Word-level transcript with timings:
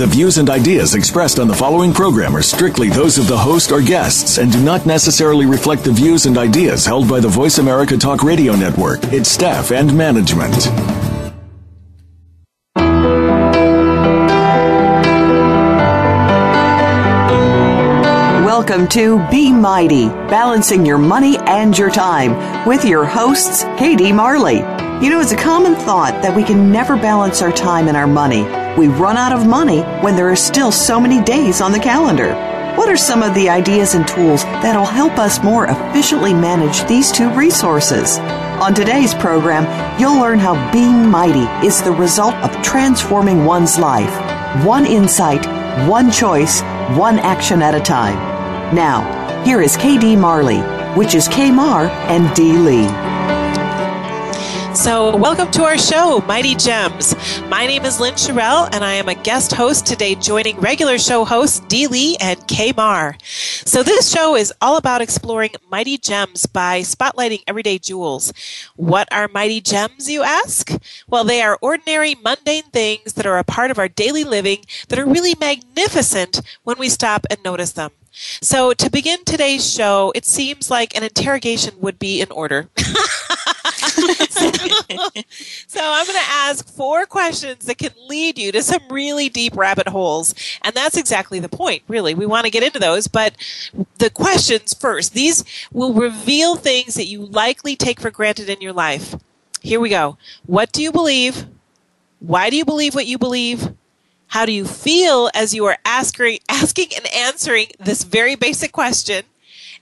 The 0.00 0.06
views 0.06 0.38
and 0.38 0.48
ideas 0.48 0.94
expressed 0.94 1.38
on 1.38 1.46
the 1.46 1.54
following 1.54 1.92
program 1.92 2.34
are 2.34 2.40
strictly 2.40 2.88
those 2.88 3.18
of 3.18 3.26
the 3.26 3.36
host 3.36 3.70
or 3.70 3.82
guests 3.82 4.38
and 4.38 4.50
do 4.50 4.58
not 4.62 4.86
necessarily 4.86 5.44
reflect 5.44 5.84
the 5.84 5.92
views 5.92 6.24
and 6.24 6.38
ideas 6.38 6.86
held 6.86 7.06
by 7.06 7.20
the 7.20 7.28
Voice 7.28 7.58
America 7.58 7.98
Talk 7.98 8.22
Radio 8.22 8.56
Network, 8.56 9.04
its 9.12 9.28
staff, 9.28 9.72
and 9.72 9.94
management. 9.94 10.56
Welcome 18.46 18.88
to 18.88 19.22
Be 19.30 19.52
Mighty, 19.52 20.08
balancing 20.08 20.86
your 20.86 20.96
money 20.96 21.36
and 21.40 21.76
your 21.76 21.90
time 21.90 22.66
with 22.66 22.86
your 22.86 23.04
hosts, 23.04 23.64
KD 23.64 24.14
Marley. 24.14 24.60
You 25.04 25.10
know, 25.10 25.20
it's 25.20 25.32
a 25.32 25.36
common 25.36 25.74
thought 25.74 26.22
that 26.22 26.34
we 26.34 26.42
can 26.42 26.72
never 26.72 26.96
balance 26.96 27.42
our 27.42 27.52
time 27.52 27.86
and 27.86 27.98
our 27.98 28.06
money 28.06 28.59
we 28.78 28.88
run 28.88 29.16
out 29.16 29.32
of 29.32 29.46
money 29.46 29.80
when 30.02 30.16
there 30.16 30.30
are 30.30 30.36
still 30.36 30.72
so 30.72 31.00
many 31.00 31.22
days 31.22 31.60
on 31.60 31.72
the 31.72 31.78
calendar. 31.78 32.34
What 32.76 32.88
are 32.88 32.96
some 32.96 33.22
of 33.22 33.34
the 33.34 33.48
ideas 33.48 33.94
and 33.94 34.06
tools 34.06 34.44
that'll 34.44 34.84
help 34.84 35.18
us 35.18 35.42
more 35.42 35.66
efficiently 35.66 36.32
manage 36.32 36.88
these 36.88 37.10
two 37.10 37.28
resources? 37.34 38.18
On 38.18 38.72
today's 38.72 39.12
program, 39.14 39.66
you'll 40.00 40.20
learn 40.20 40.38
how 40.38 40.72
being 40.72 41.08
mighty 41.10 41.46
is 41.66 41.82
the 41.82 41.90
result 41.90 42.34
of 42.36 42.62
transforming 42.62 43.44
one's 43.44 43.78
life. 43.78 44.14
One 44.64 44.86
insight, 44.86 45.44
one 45.88 46.10
choice, 46.10 46.60
one 46.96 47.18
action 47.18 47.62
at 47.62 47.74
a 47.74 47.80
time. 47.80 48.16
Now, 48.74 49.44
here 49.44 49.60
is 49.60 49.76
KD 49.76 50.18
Marley, 50.18 50.60
which 50.96 51.14
is 51.14 51.28
K 51.28 51.50
Mar 51.50 51.86
and 51.86 52.34
D 52.36 52.52
Lee. 52.52 53.09
So, 54.74 55.16
welcome 55.16 55.50
to 55.50 55.64
our 55.64 55.76
show, 55.76 56.22
Mighty 56.28 56.54
Gems. 56.54 57.16
My 57.48 57.66
name 57.66 57.84
is 57.84 57.98
Lynn 57.98 58.14
Sherrill, 58.16 58.68
and 58.72 58.84
I 58.84 58.92
am 58.92 59.08
a 59.08 59.16
guest 59.16 59.52
host 59.52 59.84
today, 59.84 60.14
joining 60.14 60.60
regular 60.60 60.96
show 60.96 61.24
hosts 61.24 61.58
Dee 61.66 61.88
Lee 61.88 62.16
and 62.20 62.46
Kay 62.46 62.72
Mar. 62.76 63.16
So, 63.24 63.82
this 63.82 64.12
show 64.12 64.36
is 64.36 64.54
all 64.60 64.76
about 64.76 65.02
exploring 65.02 65.54
mighty 65.68 65.98
gems 65.98 66.46
by 66.46 66.82
spotlighting 66.82 67.42
everyday 67.48 67.78
jewels. 67.78 68.32
What 68.76 69.08
are 69.12 69.26
mighty 69.26 69.60
gems, 69.60 70.08
you 70.08 70.22
ask? 70.22 70.70
Well, 71.08 71.24
they 71.24 71.42
are 71.42 71.58
ordinary, 71.60 72.14
mundane 72.14 72.70
things 72.72 73.14
that 73.14 73.26
are 73.26 73.38
a 73.38 73.44
part 73.44 73.72
of 73.72 73.78
our 73.78 73.88
daily 73.88 74.22
living 74.22 74.64
that 74.88 75.00
are 75.00 75.04
really 75.06 75.34
magnificent 75.40 76.42
when 76.62 76.78
we 76.78 76.88
stop 76.88 77.26
and 77.28 77.42
notice 77.42 77.72
them. 77.72 77.90
So, 78.12 78.72
to 78.74 78.88
begin 78.88 79.24
today's 79.24 79.68
show, 79.68 80.12
it 80.14 80.24
seems 80.24 80.70
like 80.70 80.96
an 80.96 81.02
interrogation 81.02 81.74
would 81.80 81.98
be 81.98 82.20
in 82.20 82.30
order. 82.30 82.68
so 85.66 85.80
I'm 85.82 86.06
going 86.06 86.18
to 86.18 86.30
ask 86.30 86.68
four 86.68 87.06
questions 87.06 87.66
that 87.66 87.78
can 87.78 87.92
lead 88.08 88.38
you 88.38 88.52
to 88.52 88.62
some 88.62 88.82
really 88.90 89.28
deep 89.28 89.56
rabbit 89.56 89.88
holes. 89.88 90.34
And 90.62 90.74
that's 90.74 90.96
exactly 90.96 91.40
the 91.40 91.48
point, 91.48 91.82
really. 91.88 92.14
We 92.14 92.26
want 92.26 92.44
to 92.44 92.50
get 92.50 92.62
into 92.62 92.78
those, 92.78 93.06
but 93.08 93.34
the 93.98 94.10
questions 94.10 94.74
first. 94.74 95.14
These 95.14 95.44
will 95.72 95.92
reveal 95.92 96.56
things 96.56 96.94
that 96.94 97.06
you 97.06 97.26
likely 97.26 97.76
take 97.76 98.00
for 98.00 98.10
granted 98.10 98.48
in 98.48 98.60
your 98.60 98.72
life. 98.72 99.14
Here 99.62 99.80
we 99.80 99.90
go. 99.90 100.16
What 100.46 100.72
do 100.72 100.82
you 100.82 100.92
believe? 100.92 101.46
Why 102.20 102.50
do 102.50 102.56
you 102.56 102.64
believe 102.64 102.94
what 102.94 103.06
you 103.06 103.18
believe? 103.18 103.74
How 104.28 104.46
do 104.46 104.52
you 104.52 104.64
feel 104.64 105.28
as 105.34 105.54
you 105.54 105.64
are 105.66 105.78
asking, 105.84 106.38
asking 106.48 106.88
and 106.96 107.06
answering 107.14 107.66
this 107.78 108.04
very 108.04 108.36
basic 108.36 108.72
question? 108.72 109.24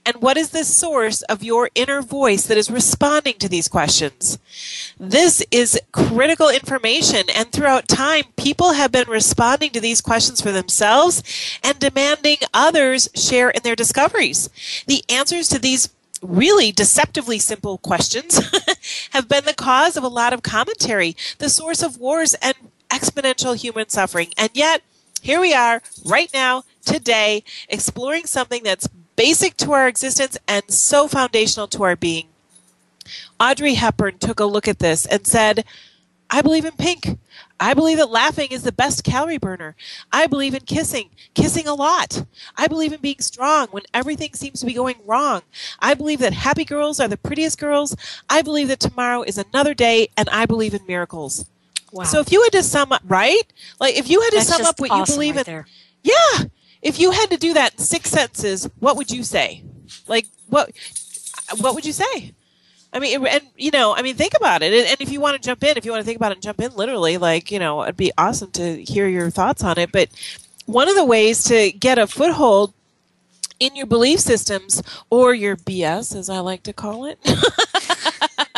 And 0.05 0.21
what 0.21 0.37
is 0.37 0.49
the 0.49 0.63
source 0.63 1.21
of 1.23 1.43
your 1.43 1.69
inner 1.75 2.01
voice 2.01 2.45
that 2.47 2.57
is 2.57 2.71
responding 2.71 3.35
to 3.35 3.49
these 3.49 3.67
questions? 3.67 4.39
This 4.99 5.43
is 5.51 5.79
critical 5.91 6.49
information, 6.49 7.25
and 7.35 7.51
throughout 7.51 7.87
time, 7.87 8.25
people 8.37 8.73
have 8.73 8.91
been 8.91 9.09
responding 9.09 9.71
to 9.71 9.79
these 9.79 10.01
questions 10.01 10.41
for 10.41 10.51
themselves 10.51 11.23
and 11.63 11.77
demanding 11.79 12.37
others 12.53 13.09
share 13.13 13.49
in 13.49 13.61
their 13.63 13.75
discoveries. 13.75 14.49
The 14.87 15.03
answers 15.09 15.47
to 15.49 15.59
these 15.59 15.89
really 16.21 16.71
deceptively 16.71 17.39
simple 17.39 17.77
questions 17.77 18.41
have 19.11 19.29
been 19.29 19.45
the 19.45 19.53
cause 19.53 19.95
of 19.95 20.03
a 20.03 20.07
lot 20.09 20.33
of 20.33 20.43
commentary, 20.43 21.15
the 21.37 21.49
source 21.49 21.81
of 21.81 21.97
wars 21.97 22.33
and 22.35 22.55
exponential 22.89 23.55
human 23.55 23.89
suffering. 23.89 24.29
And 24.37 24.49
yet, 24.53 24.81
here 25.21 25.39
we 25.39 25.53
are 25.53 25.81
right 26.05 26.29
now, 26.33 26.63
today, 26.85 27.43
exploring 27.67 28.25
something 28.25 28.63
that's 28.63 28.87
basic 29.19 29.57
to 29.57 29.73
our 29.73 29.85
existence 29.85 30.37
and 30.47 30.63
so 30.71 31.05
foundational 31.05 31.67
to 31.67 31.83
our 31.83 31.97
being. 31.97 32.27
Audrey 33.37 33.73
Hepburn 33.73 34.17
took 34.17 34.39
a 34.39 34.45
look 34.45 34.65
at 34.65 34.79
this 34.79 35.05
and 35.05 35.27
said, 35.27 35.65
I 36.29 36.41
believe 36.41 36.63
in 36.63 36.71
pink. 36.71 37.19
I 37.59 37.73
believe 37.73 37.97
that 37.97 38.09
laughing 38.09 38.47
is 38.49 38.63
the 38.63 38.71
best 38.71 39.03
calorie 39.03 39.37
burner. 39.37 39.75
I 40.09 40.25
believe 40.27 40.53
in 40.53 40.61
kissing, 40.61 41.09
kissing 41.33 41.67
a 41.67 41.73
lot. 41.73 42.23
I 42.55 42.67
believe 42.67 42.93
in 42.93 43.01
being 43.01 43.19
strong 43.19 43.67
when 43.71 43.83
everything 43.93 44.35
seems 44.35 44.61
to 44.61 44.65
be 44.65 44.73
going 44.73 44.95
wrong. 45.05 45.41
I 45.81 45.95
believe 45.95 46.19
that 46.19 46.31
happy 46.31 46.63
girls 46.63 47.01
are 47.01 47.09
the 47.09 47.17
prettiest 47.17 47.59
girls. 47.59 47.97
I 48.29 48.41
believe 48.41 48.69
that 48.69 48.79
tomorrow 48.79 49.23
is 49.23 49.37
another 49.37 49.73
day, 49.73 50.07
and 50.15 50.29
I 50.29 50.45
believe 50.45 50.73
in 50.73 50.85
miracles. 50.87 51.43
Wow. 51.91 52.05
So 52.05 52.21
if 52.21 52.31
you 52.31 52.41
had 52.43 52.53
to 52.53 52.63
sum 52.63 52.93
up, 52.93 53.01
right? 53.05 53.41
Like 53.81 53.97
if 53.97 54.09
you 54.09 54.21
had 54.21 54.29
to 54.29 54.37
That's 54.37 54.47
sum 54.47 54.65
up 54.65 54.79
what 54.79 54.91
awesome 54.91 55.11
you 55.11 55.15
believe 55.17 55.35
right 55.35 55.47
in, 55.47 55.53
there. 55.53 55.67
yeah, 56.03 56.45
if 56.81 56.99
you 56.99 57.11
had 57.11 57.29
to 57.31 57.37
do 57.37 57.53
that 57.53 57.79
six 57.79 58.09
sentences, 58.09 58.69
what 58.79 58.95
would 58.97 59.11
you 59.11 59.23
say? 59.23 59.63
Like 60.07 60.27
what? 60.49 60.71
What 61.59 61.75
would 61.75 61.85
you 61.85 61.93
say? 61.93 62.33
I 62.91 62.99
mean, 62.99 63.25
and 63.25 63.43
you 63.55 63.71
know, 63.71 63.93
I 63.95 64.01
mean, 64.01 64.15
think 64.15 64.33
about 64.35 64.63
it. 64.63 64.73
And 64.73 65.01
if 65.01 65.11
you 65.11 65.19
want 65.19 65.41
to 65.41 65.45
jump 65.45 65.63
in, 65.63 65.77
if 65.77 65.85
you 65.85 65.91
want 65.91 66.01
to 66.01 66.05
think 66.05 66.17
about 66.17 66.31
it 66.31 66.35
and 66.35 66.43
jump 66.43 66.59
in, 66.59 66.75
literally, 66.75 67.17
like 67.17 67.51
you 67.51 67.59
know, 67.59 67.83
it'd 67.83 67.97
be 67.97 68.11
awesome 68.17 68.51
to 68.51 68.83
hear 68.83 69.07
your 69.07 69.29
thoughts 69.29 69.63
on 69.63 69.77
it. 69.77 69.91
But 69.91 70.09
one 70.65 70.89
of 70.89 70.95
the 70.95 71.05
ways 71.05 71.43
to 71.45 71.71
get 71.71 71.97
a 71.97 72.07
foothold 72.07 72.73
in 73.59 73.75
your 73.75 73.85
belief 73.85 74.19
systems 74.19 74.81
or 75.09 75.33
your 75.33 75.55
BS, 75.57 76.15
as 76.15 76.29
I 76.29 76.39
like 76.39 76.63
to 76.63 76.73
call 76.73 77.05
it. 77.05 77.19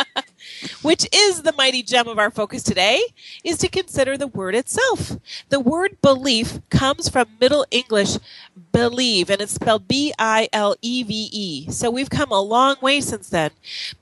which 0.82 1.06
is 1.12 1.42
the 1.42 1.52
mighty 1.52 1.82
gem 1.82 2.08
of 2.08 2.18
our 2.18 2.30
focus 2.30 2.62
today, 2.62 3.02
is 3.44 3.58
to 3.58 3.68
consider 3.68 4.16
the 4.16 4.26
word 4.26 4.54
itself. 4.54 5.16
The 5.48 5.60
word 5.60 5.96
belief 6.02 6.60
comes 6.70 7.08
from 7.08 7.36
Middle 7.40 7.66
English 7.70 8.18
believe, 8.72 9.30
and 9.30 9.40
it's 9.40 9.54
spelled 9.54 9.88
B 9.88 10.12
I 10.18 10.48
L 10.52 10.76
E 10.82 11.02
V 11.02 11.28
E. 11.32 11.70
So 11.70 11.90
we've 11.90 12.10
come 12.10 12.30
a 12.30 12.40
long 12.40 12.76
way 12.80 13.00
since 13.00 13.28
then. 13.28 13.50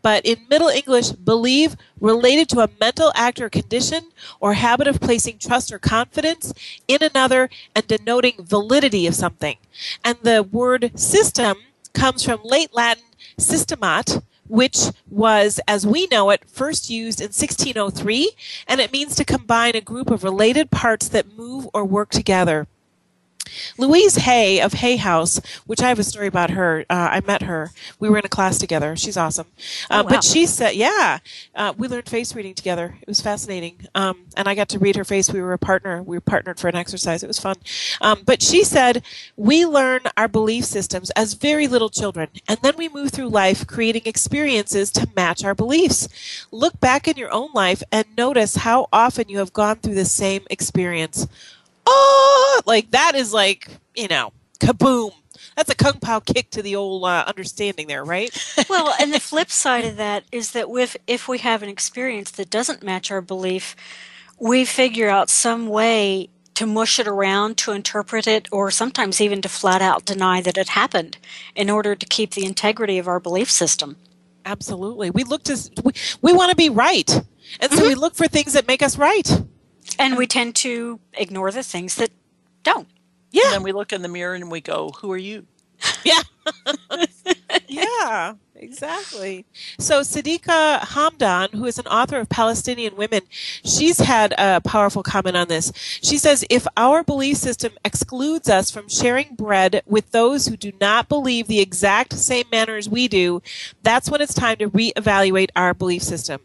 But 0.03 0.25
in 0.25 0.47
Middle 0.49 0.69
English, 0.69 1.11
believe 1.13 1.77
related 2.01 2.49
to 2.51 2.61
a 2.61 2.71
mental 2.81 3.13
act 3.15 3.41
or 3.41 3.51
condition 3.51 4.11
or 4.41 4.55
habit 4.55 4.89
of 4.89 5.01
placing 5.01 5.39
trust 5.39 5.73
or 5.73 5.79
confidence 5.79 6.53
in 6.89 7.03
another 7.03 7.51
and 7.75 7.87
denoting 7.87 8.35
validity 8.39 9.07
of 9.07 9.15
something. 9.15 9.57
And 10.05 10.19
the 10.23 10.43
word 10.43 10.99
system 10.99 11.59
comes 11.93 12.25
from 12.25 12.41
late 12.45 12.75
Latin 12.75 13.05
systemat, 13.39 14.23
which 14.51 14.91
was, 15.09 15.61
as 15.69 15.87
we 15.87 16.07
know 16.09 16.31
it, 16.31 16.49
first 16.49 16.91
used 16.91 17.21
in 17.21 17.27
1603, 17.27 18.33
and 18.67 18.81
it 18.81 18.93
means 18.93 19.15
to 19.15 19.25
combine 19.25 19.77
a 19.77 19.81
group 19.81 20.11
of 20.11 20.25
related 20.25 20.71
parts 20.71 21.09
that 21.09 21.37
move 21.37 21.69
or 21.73 21.85
work 21.85 22.11
together. 22.11 22.67
Louise 23.79 24.17
Hay 24.17 24.61
of 24.61 24.75
Hay 24.75 24.97
House, 24.97 25.41
which 25.67 25.83
I 25.83 25.89
have 25.89 25.99
a 25.99 26.05
story 26.05 26.27
about 26.27 26.51
her. 26.51 26.85
Uh, 26.91 27.09
I 27.13 27.21
met 27.21 27.43
her. 27.43 27.71
We 27.99 28.09
were 28.09 28.19
in 28.19 28.25
a 28.25 28.29
class 28.29 28.59
together. 28.59 28.97
She's 28.97 29.17
awesome. 29.17 29.47
Uh, 29.89 29.99
Oh, 30.01 30.03
wow. 30.05 30.09
But 30.09 30.25
she 30.25 30.47
said, 30.47 30.75
yeah, 30.77 31.19
uh, 31.55 31.75
we 31.77 31.87
learned 31.89 32.09
face 32.09 32.35
reading 32.35 32.55
together. 32.55 32.97
It 33.03 33.09
was 33.09 33.21
fascinating. 33.21 33.87
Um, 33.95 34.27
and 34.37 34.49
I 34.49 34.55
got 34.55 34.69
to 34.71 34.79
read 34.79 34.97
her 34.97 35.05
face. 35.05 35.31
We 35.31 35.43
were 35.43 35.53
a 35.53 35.59
partner. 35.59 36.03
We 36.03 36.17
were 36.17 36.21
partnered 36.23 36.59
for 36.59 36.69
an 36.69 36.77
exercise. 36.77 37.23
It 37.23 37.27
was 37.27 37.39
fun. 37.39 37.57
Um, 38.01 38.23
but 38.25 38.43
she 38.43 38.65
said, 38.65 39.03
we 39.37 39.67
learn 39.67 40.01
our 40.17 40.29
belief 40.29 40.65
systems 40.65 41.11
as 41.11 41.35
very 41.35 41.67
little 41.69 41.91
children, 41.91 42.29
and 42.49 42.59
then 42.63 42.75
we 42.79 42.89
move 42.89 43.11
through 43.11 43.29
life 43.29 43.67
creating 43.67 44.03
experiences 44.07 44.91
to 44.93 45.09
match 45.15 45.45
our 45.45 45.55
beliefs. 45.55 46.09
Look 46.51 46.81
back 46.81 47.07
in 47.09 47.17
your 47.17 47.31
own 47.33 47.51
life 47.53 47.83
and 47.93 48.07
notice 48.17 48.57
how 48.57 48.89
often 48.93 49.29
you 49.29 49.39
have 49.39 49.53
gone 49.53 49.77
through 49.77 49.95
the 49.97 50.05
same 50.05 50.43
experience 50.51 51.27
oh, 51.91 52.61
like 52.67 52.91
that 52.93 53.15
is 53.15 53.33
like, 53.33 53.69
you 53.95 54.09
know, 54.09 54.33
kaboom. 54.61 55.13
That's 55.57 55.71
a 55.71 55.75
kung 55.75 55.99
pao 56.01 56.21
kick 56.21 56.51
to 56.51 56.63
the 56.63 56.77
old 56.77 57.05
uh, 57.05 57.25
understanding 57.27 57.87
there, 57.87 58.05
right? 58.05 58.31
well, 58.69 58.95
and 59.01 59.13
the 59.13 59.21
flip 59.31 59.51
side 59.51 59.85
of 59.85 59.97
that 59.97 60.25
is 60.33 60.53
that 60.53 60.71
with 60.71 60.97
if 61.07 61.29
we 61.29 61.39
have 61.39 61.63
an 61.63 61.69
experience 61.69 62.31
that 62.33 62.51
doesn't 62.51 62.83
match 62.83 63.11
our 63.11 63.21
belief, 63.21 63.77
we 64.39 64.65
figure 64.65 65.09
out 65.09 65.29
some 65.29 65.69
way 65.69 66.31
to 66.55 66.67
mush 66.67 66.99
it 66.99 67.09
around, 67.09 67.57
to 67.57 67.73
interpret 67.73 68.27
it, 68.27 68.49
or 68.53 68.71
sometimes 68.71 69.21
even 69.21 69.41
to 69.43 69.49
flat 69.49 69.81
out 69.81 70.05
deny 70.05 70.41
that 70.43 70.59
it 70.59 70.69
happened 70.69 71.17
in 71.55 71.71
order 71.71 71.95
to 71.95 72.07
keep 72.07 72.33
the 72.33 72.45
integrity 72.45 72.99
of 72.99 73.09
our 73.09 73.19
belief 73.19 73.51
system. 73.51 73.97
Absolutely. 74.45 75.11
We 75.11 75.25
look 75.25 75.43
to 75.45 75.57
we, 75.83 75.93
we 76.23 76.33
want 76.33 76.51
to 76.51 76.57
be 76.57 76.71
right. 76.71 77.11
And 77.61 77.71
so 77.71 77.79
mm-hmm. 77.79 77.89
we 77.89 77.95
look 77.95 78.15
for 78.15 78.29
things 78.29 78.53
that 78.53 78.67
make 78.67 78.83
us 78.83 78.97
right. 78.97 79.43
And 79.99 80.17
we 80.17 80.27
tend 80.27 80.57
to 80.57 81.01
ignore 81.15 81.51
the 81.51 81.63
things 81.63 81.97
that 81.97 82.11
don't. 82.63 82.89
Yeah. 83.31 83.43
And 83.47 83.55
then 83.55 83.63
we 83.63 83.73
look 83.73 83.93
in 83.93 84.03
the 84.03 84.09
mirror 84.09 84.35
and 84.35 84.51
we 84.51 84.61
go, 84.61 84.91
"Who 85.01 85.13
are 85.13 85.19
you?" 85.19 85.47
Yeah. 86.05 86.23
yeah, 87.69 88.35
exactly. 88.55 89.45
So 89.79 90.01
Sadiqa 90.01 90.81
Hamdan, 90.81 91.55
who 91.55 91.65
is 91.67 91.79
an 91.79 91.87
author 91.87 92.19
of 92.19 92.29
Palestinian 92.29 92.97
Women, 92.97 93.23
she's 93.31 93.99
had 93.99 94.35
a 94.39 94.61
powerful 94.61 95.03
comment 95.03 95.37
on 95.37 95.49
this. 95.49 95.73
She 96.03 96.19
says, 96.19 96.45
if 96.51 96.67
our 96.77 97.03
belief 97.03 97.37
system 97.37 97.73
excludes 97.85 98.49
us 98.49 98.71
from 98.71 98.89
sharing 98.89 99.35
bread 99.35 99.83
with 99.87 100.11
those 100.11 100.47
who 100.47 100.57
do 100.57 100.73
not 100.81 101.09
believe 101.09 101.47
the 101.47 101.61
exact 101.61 102.15
same 102.15 102.47
manner 102.51 102.77
as 102.77 102.89
we 102.89 103.09
do, 103.09 103.43
that's 103.83 104.11
when 104.11 104.21
it's 104.21 104.35
time 104.35 104.57
to 104.59 104.71
reevaluate 104.71 105.51
our 105.57 105.75
belief 105.75 106.03
system. 106.03 106.41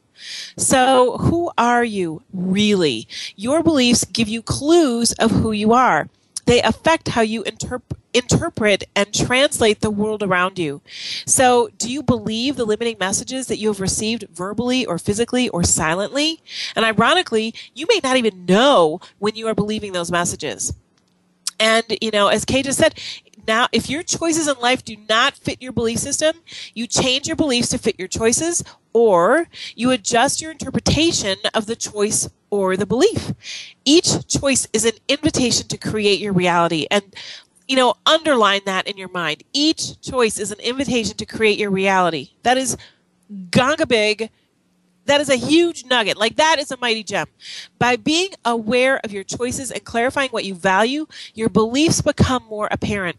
So, 0.58 1.18
who 1.18 1.52
are 1.58 1.84
you 1.84 2.24
really? 2.34 3.08
Your 3.36 3.64
beliefs 3.64 4.06
give 4.06 4.28
you 4.28 4.42
clues 4.42 5.14
of 5.14 5.32
who 5.32 5.52
you 5.52 5.74
are. 5.74 6.08
They 6.46 6.62
affect 6.62 7.10
how 7.10 7.22
you 7.22 7.44
interpret 7.44 7.98
interpret 8.16 8.86
and 8.96 9.14
translate 9.14 9.82
the 9.82 9.92
world 9.92 10.24
around 10.24 10.58
you. 10.58 10.82
So, 11.26 11.70
do 11.78 11.92
you 11.92 12.02
believe 12.02 12.56
the 12.56 12.66
limiting 12.66 12.98
messages 12.98 13.48
that 13.48 13.58
you 13.58 13.68
have 13.68 13.82
received 13.82 14.26
verbally 14.34 14.86
or 14.86 14.98
physically 14.98 15.50
or 15.50 15.64
silently? 15.64 16.40
And 16.76 16.86
ironically, 16.86 17.54
you 17.74 17.86
may 17.90 18.00
not 18.02 18.16
even 18.16 18.46
know 18.46 19.02
when 19.20 19.36
you 19.36 19.48
are 19.48 19.54
believing 19.54 19.92
those 19.92 20.12
messages. 20.12 20.74
And, 21.60 21.84
you 22.02 22.12
know, 22.12 22.28
as 22.28 22.46
Kay 22.46 22.64
just 22.64 22.80
said, 22.80 23.00
now 23.48 23.68
if 23.72 23.90
your 23.90 24.04
choices 24.04 24.48
in 24.48 24.58
life 24.60 24.84
do 24.84 24.96
not 25.10 25.36
fit 25.36 25.62
your 25.62 25.72
belief 25.72 26.00
system, 26.00 26.38
you 26.74 26.88
change 26.88 27.28
your 27.28 27.36
beliefs 27.36 27.70
to 27.70 27.78
fit 27.78 28.00
your 28.00 28.08
choices 28.08 28.64
or 28.96 29.50
you 29.76 29.92
adjust 29.92 30.42
your 30.42 30.52
interpretation 30.52 31.36
of 31.54 31.66
the 31.66 31.76
choice 31.76 32.30
or 32.50 32.78
the 32.78 32.86
belief. 32.86 33.34
Each 33.84 34.26
choice 34.26 34.70
is 34.72 34.86
an 34.86 34.94
invitation 35.10 35.68
to 35.68 35.78
create 35.78 36.22
your 36.22 36.32
reality. 36.32 36.88
And 36.90 37.04
you 37.68 37.76
know, 37.76 37.96
underline 38.06 38.62
that 38.66 38.88
in 38.88 38.96
your 38.96 39.10
mind. 39.10 39.44
Each 39.52 40.00
choice 40.00 40.40
is 40.40 40.52
an 40.52 40.60
invitation 40.62 41.18
to 41.18 41.26
create 41.26 41.60
your 41.60 41.72
reality. 41.72 42.30
That 42.44 42.58
is 42.58 42.78
ganga 43.52 43.86
big. 43.86 44.30
That 45.08 45.20
is 45.20 45.30
a 45.30 45.36
huge 45.36 45.84
nugget. 45.86 46.16
Like 46.16 46.38
that 46.38 46.58
is 46.60 46.72
a 46.72 46.78
mighty 46.78 47.04
gem. 47.04 47.28
By 47.78 47.98
being 47.98 48.30
aware 48.46 49.02
of 49.04 49.12
your 49.12 49.24
choices 49.26 49.72
and 49.72 49.84
clarifying 49.84 50.30
what 50.30 50.46
you 50.46 50.56
value, 50.56 51.06
your 51.34 51.50
beliefs 51.50 52.02
become 52.02 52.44
more 52.50 52.70
apparent. 52.72 53.18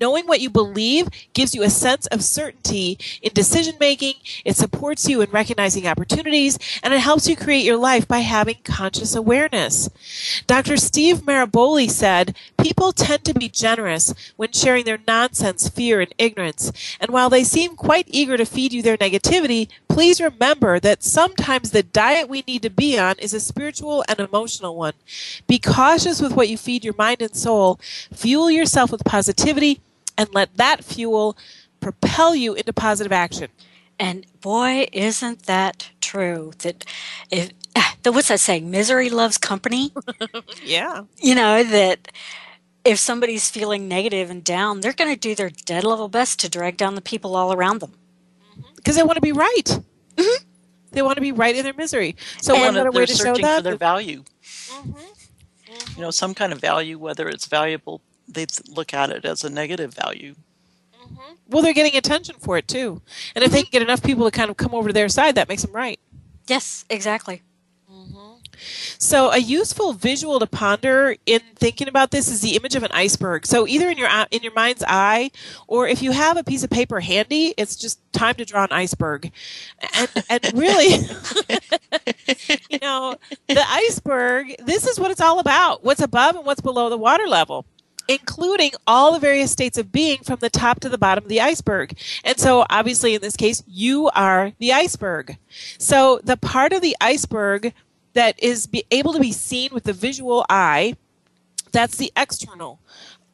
Knowing 0.00 0.26
what 0.26 0.40
you 0.40 0.50
believe 0.50 1.08
gives 1.32 1.54
you 1.54 1.62
a 1.62 1.70
sense 1.70 2.06
of 2.08 2.22
certainty 2.22 2.98
in 3.22 3.32
decision 3.32 3.74
making. 3.80 4.14
It 4.44 4.56
supports 4.56 5.08
you 5.08 5.20
in 5.20 5.30
recognizing 5.30 5.86
opportunities 5.86 6.58
and 6.82 6.92
it 6.92 7.00
helps 7.00 7.28
you 7.28 7.36
create 7.36 7.64
your 7.64 7.76
life 7.76 8.06
by 8.06 8.18
having 8.18 8.58
conscious 8.64 9.14
awareness. 9.14 9.88
Dr. 10.46 10.76
Steve 10.76 11.22
Maraboli 11.22 11.90
said, 11.90 12.36
people 12.58 12.92
tend 12.92 13.24
to 13.24 13.34
be 13.34 13.48
generous 13.48 14.12
when 14.36 14.52
sharing 14.52 14.84
their 14.84 14.98
nonsense, 15.06 15.68
fear, 15.68 16.00
and 16.00 16.14
ignorance. 16.18 16.72
And 17.00 17.10
while 17.10 17.30
they 17.30 17.44
seem 17.44 17.76
quite 17.76 18.06
eager 18.08 18.36
to 18.36 18.44
feed 18.44 18.72
you 18.72 18.82
their 18.82 18.96
negativity, 18.98 19.68
please 19.88 20.20
remember 20.20 20.78
that 20.80 21.02
sometimes 21.02 21.70
the 21.70 21.82
diet 21.82 22.28
we 22.28 22.44
need 22.46 22.62
to 22.62 22.70
be 22.70 22.98
on 22.98 23.14
is 23.18 23.32
a 23.32 23.40
spiritual 23.40 24.04
and 24.08 24.20
emotional 24.20 24.76
one. 24.76 24.92
Be 25.46 25.58
cautious 25.58 26.20
with 26.20 26.34
what 26.34 26.48
you 26.48 26.58
feed 26.58 26.84
your 26.84 26.94
mind 26.98 27.22
and 27.22 27.34
soul. 27.34 27.80
Fuel 28.12 28.50
yourself 28.50 28.92
with 28.92 29.04
positivity 29.04 29.80
and 30.16 30.28
let 30.32 30.56
that 30.56 30.84
fuel 30.84 31.36
propel 31.80 32.34
you 32.34 32.54
into 32.54 32.72
positive 32.72 33.12
action. 33.12 33.48
And 33.98 34.26
boy, 34.40 34.88
isn't 34.92 35.44
that 35.44 35.90
true? 36.00 36.52
That 36.58 36.84
if 37.30 37.50
the 38.02 38.12
what's 38.12 38.28
that 38.28 38.40
saying? 38.40 38.70
Misery 38.70 39.10
loves 39.10 39.38
company. 39.38 39.92
yeah. 40.64 41.02
You 41.18 41.34
know 41.34 41.62
that 41.62 42.12
if 42.84 42.98
somebody's 42.98 43.50
feeling 43.50 43.88
negative 43.88 44.30
and 44.30 44.44
down, 44.44 44.80
they're 44.80 44.92
going 44.92 45.12
to 45.12 45.18
do 45.18 45.34
their 45.34 45.50
dead 45.50 45.84
level 45.84 46.08
best 46.08 46.38
to 46.40 46.48
drag 46.48 46.76
down 46.76 46.94
the 46.94 47.00
people 47.00 47.34
all 47.34 47.52
around 47.52 47.80
them 47.80 47.92
because 48.76 48.94
mm-hmm. 48.94 49.00
they 49.00 49.02
want 49.02 49.16
to 49.16 49.22
be 49.22 49.32
right. 49.32 49.80
Mm-hmm. 50.16 50.44
They 50.92 51.02
want 51.02 51.16
to 51.16 51.20
be 51.20 51.32
right 51.32 51.54
in 51.54 51.64
their 51.64 51.74
misery. 51.74 52.16
So 52.40 52.54
and 52.54 52.62
one 52.62 52.74
better 52.74 52.92
way 52.92 53.06
to 53.06 53.14
show 53.14 53.34
that 53.34 53.58
for 53.58 53.62
their 53.62 53.76
value. 53.76 54.22
Mm-hmm. 54.42 55.96
You 55.96 56.02
know, 56.02 56.10
some 56.10 56.34
kind 56.34 56.52
of 56.52 56.60
value, 56.60 56.98
whether 56.98 57.28
it's 57.28 57.46
valuable 57.46 58.02
they 58.28 58.46
look 58.68 58.92
at 58.94 59.10
it 59.10 59.24
as 59.24 59.44
a 59.44 59.50
negative 59.50 59.94
value. 59.94 60.34
Mm-hmm. 61.02 61.34
Well, 61.48 61.62
they're 61.62 61.72
getting 61.72 61.96
attention 61.96 62.36
for 62.38 62.58
it 62.58 62.68
too, 62.68 63.00
and 63.34 63.44
if 63.44 63.52
they 63.52 63.62
can 63.62 63.70
get 63.70 63.82
enough 63.82 64.02
people 64.02 64.24
to 64.24 64.30
kind 64.30 64.50
of 64.50 64.56
come 64.56 64.74
over 64.74 64.88
to 64.88 64.92
their 64.92 65.08
side, 65.08 65.34
that 65.36 65.48
makes 65.48 65.62
them 65.62 65.72
right. 65.72 66.00
Yes, 66.48 66.84
exactly. 66.90 67.42
Mm-hmm. 67.90 68.36
So, 68.98 69.30
a 69.30 69.38
useful 69.38 69.92
visual 69.92 70.40
to 70.40 70.46
ponder 70.46 71.16
in 71.26 71.40
thinking 71.54 71.88
about 71.88 72.10
this 72.10 72.28
is 72.28 72.40
the 72.40 72.56
image 72.56 72.74
of 72.74 72.82
an 72.82 72.90
iceberg. 72.92 73.46
So, 73.46 73.66
either 73.66 73.88
in 73.90 73.98
your 73.98 74.08
in 74.30 74.42
your 74.42 74.54
mind's 74.54 74.84
eye, 74.86 75.30
or 75.66 75.86
if 75.86 76.02
you 76.02 76.12
have 76.12 76.36
a 76.36 76.44
piece 76.44 76.64
of 76.64 76.70
paper 76.70 77.00
handy, 77.00 77.54
it's 77.56 77.76
just 77.76 78.00
time 78.12 78.34
to 78.36 78.44
draw 78.44 78.64
an 78.64 78.72
iceberg. 78.72 79.30
And, 79.94 80.10
and 80.28 80.52
really, 80.54 80.88
you 82.70 82.78
know, 82.80 83.16
the 83.48 83.64
iceberg. 83.68 84.56
This 84.64 84.86
is 84.86 84.98
what 84.98 85.10
it's 85.10 85.20
all 85.20 85.38
about: 85.38 85.84
what's 85.84 86.02
above 86.02 86.36
and 86.36 86.46
what's 86.46 86.60
below 86.60 86.88
the 86.88 86.98
water 86.98 87.26
level 87.28 87.66
including 88.08 88.72
all 88.86 89.12
the 89.12 89.18
various 89.18 89.50
states 89.50 89.78
of 89.78 89.92
being 89.92 90.18
from 90.18 90.38
the 90.40 90.50
top 90.50 90.80
to 90.80 90.88
the 90.88 90.98
bottom 90.98 91.24
of 91.24 91.28
the 91.28 91.40
iceberg. 91.40 91.98
And 92.24 92.38
so, 92.38 92.64
obviously, 92.70 93.14
in 93.14 93.20
this 93.20 93.36
case, 93.36 93.62
you 93.66 94.08
are 94.14 94.52
the 94.58 94.72
iceberg. 94.72 95.36
So, 95.78 96.20
the 96.24 96.36
part 96.36 96.72
of 96.72 96.82
the 96.82 96.96
iceberg 97.00 97.72
that 98.14 98.42
is 98.42 98.68
able 98.90 99.12
to 99.12 99.20
be 99.20 99.32
seen 99.32 99.70
with 99.72 99.84
the 99.84 99.92
visual 99.92 100.44
eye, 100.48 100.96
that's 101.72 101.96
the 101.96 102.12
external 102.16 102.80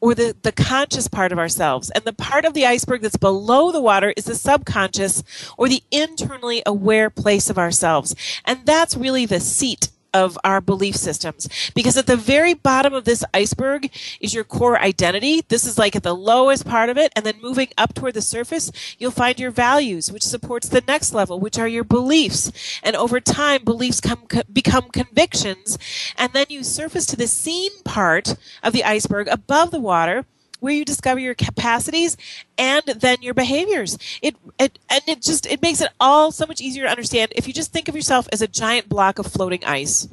or 0.03 0.13
the, 0.13 0.35
the 0.41 0.51
conscious 0.51 1.07
part 1.07 1.31
of 1.31 1.39
ourselves. 1.39 1.89
And 1.91 2.03
the 2.03 2.11
part 2.11 2.43
of 2.43 2.53
the 2.53 2.65
iceberg 2.65 3.01
that's 3.01 3.15
below 3.15 3.71
the 3.71 3.79
water 3.79 4.13
is 4.17 4.25
the 4.25 4.35
subconscious 4.35 5.23
or 5.57 5.69
the 5.69 5.81
internally 5.91 6.61
aware 6.65 7.09
place 7.09 7.49
of 7.49 7.57
ourselves. 7.57 8.13
And 8.43 8.65
that's 8.65 8.97
really 8.97 9.25
the 9.25 9.39
seat 9.39 9.91
of 10.13 10.37
our 10.43 10.61
belief 10.61 10.95
systems. 10.95 11.49
Because 11.73 11.97
at 11.97 12.07
the 12.07 12.17
very 12.17 12.53
bottom 12.53 12.93
of 12.93 13.05
this 13.05 13.23
iceberg 13.33 13.89
is 14.19 14.33
your 14.33 14.43
core 14.43 14.79
identity. 14.79 15.43
This 15.47 15.65
is 15.65 15.77
like 15.77 15.95
at 15.95 16.03
the 16.03 16.15
lowest 16.15 16.65
part 16.65 16.89
of 16.89 16.97
it. 16.97 17.11
And 17.15 17.25
then 17.25 17.41
moving 17.41 17.69
up 17.77 17.93
toward 17.93 18.13
the 18.13 18.21
surface, 18.21 18.71
you'll 18.97 19.11
find 19.11 19.39
your 19.39 19.51
values, 19.51 20.11
which 20.11 20.23
supports 20.23 20.69
the 20.69 20.83
next 20.87 21.13
level, 21.13 21.39
which 21.39 21.57
are 21.57 21.67
your 21.67 21.83
beliefs. 21.83 22.51
And 22.83 22.95
over 22.95 23.19
time, 23.19 23.63
beliefs 23.63 23.99
come, 23.99 24.27
become 24.51 24.89
convictions. 24.89 25.77
And 26.17 26.33
then 26.33 26.45
you 26.49 26.63
surface 26.63 27.05
to 27.07 27.15
the 27.15 27.27
seen 27.27 27.71
part 27.83 28.35
of 28.61 28.73
the 28.73 28.83
iceberg 28.83 29.27
above 29.27 29.71
the 29.71 29.79
water 29.79 30.25
where 30.63 30.71
you 30.71 30.85
discover 30.85 31.19
your 31.19 31.35
capacities 31.35 32.15
and 32.57 32.83
then 32.85 33.17
your 33.21 33.33
behaviors. 33.33 33.97
It, 34.21 34.37
it 34.57 34.79
and 34.89 35.01
it 35.07 35.21
just 35.21 35.45
it 35.45 35.61
makes 35.61 35.81
it 35.81 35.89
all 35.99 36.31
so 36.31 36.45
much 36.45 36.61
easier 36.61 36.85
to 36.85 36.89
understand 36.89 37.33
if 37.35 37.47
you 37.47 37.53
just 37.53 37.73
think 37.73 37.89
of 37.89 37.95
yourself 37.95 38.29
as 38.31 38.41
a 38.41 38.47
giant 38.47 38.87
block 38.87 39.19
of 39.19 39.27
floating 39.27 39.61
ice. 39.65 40.07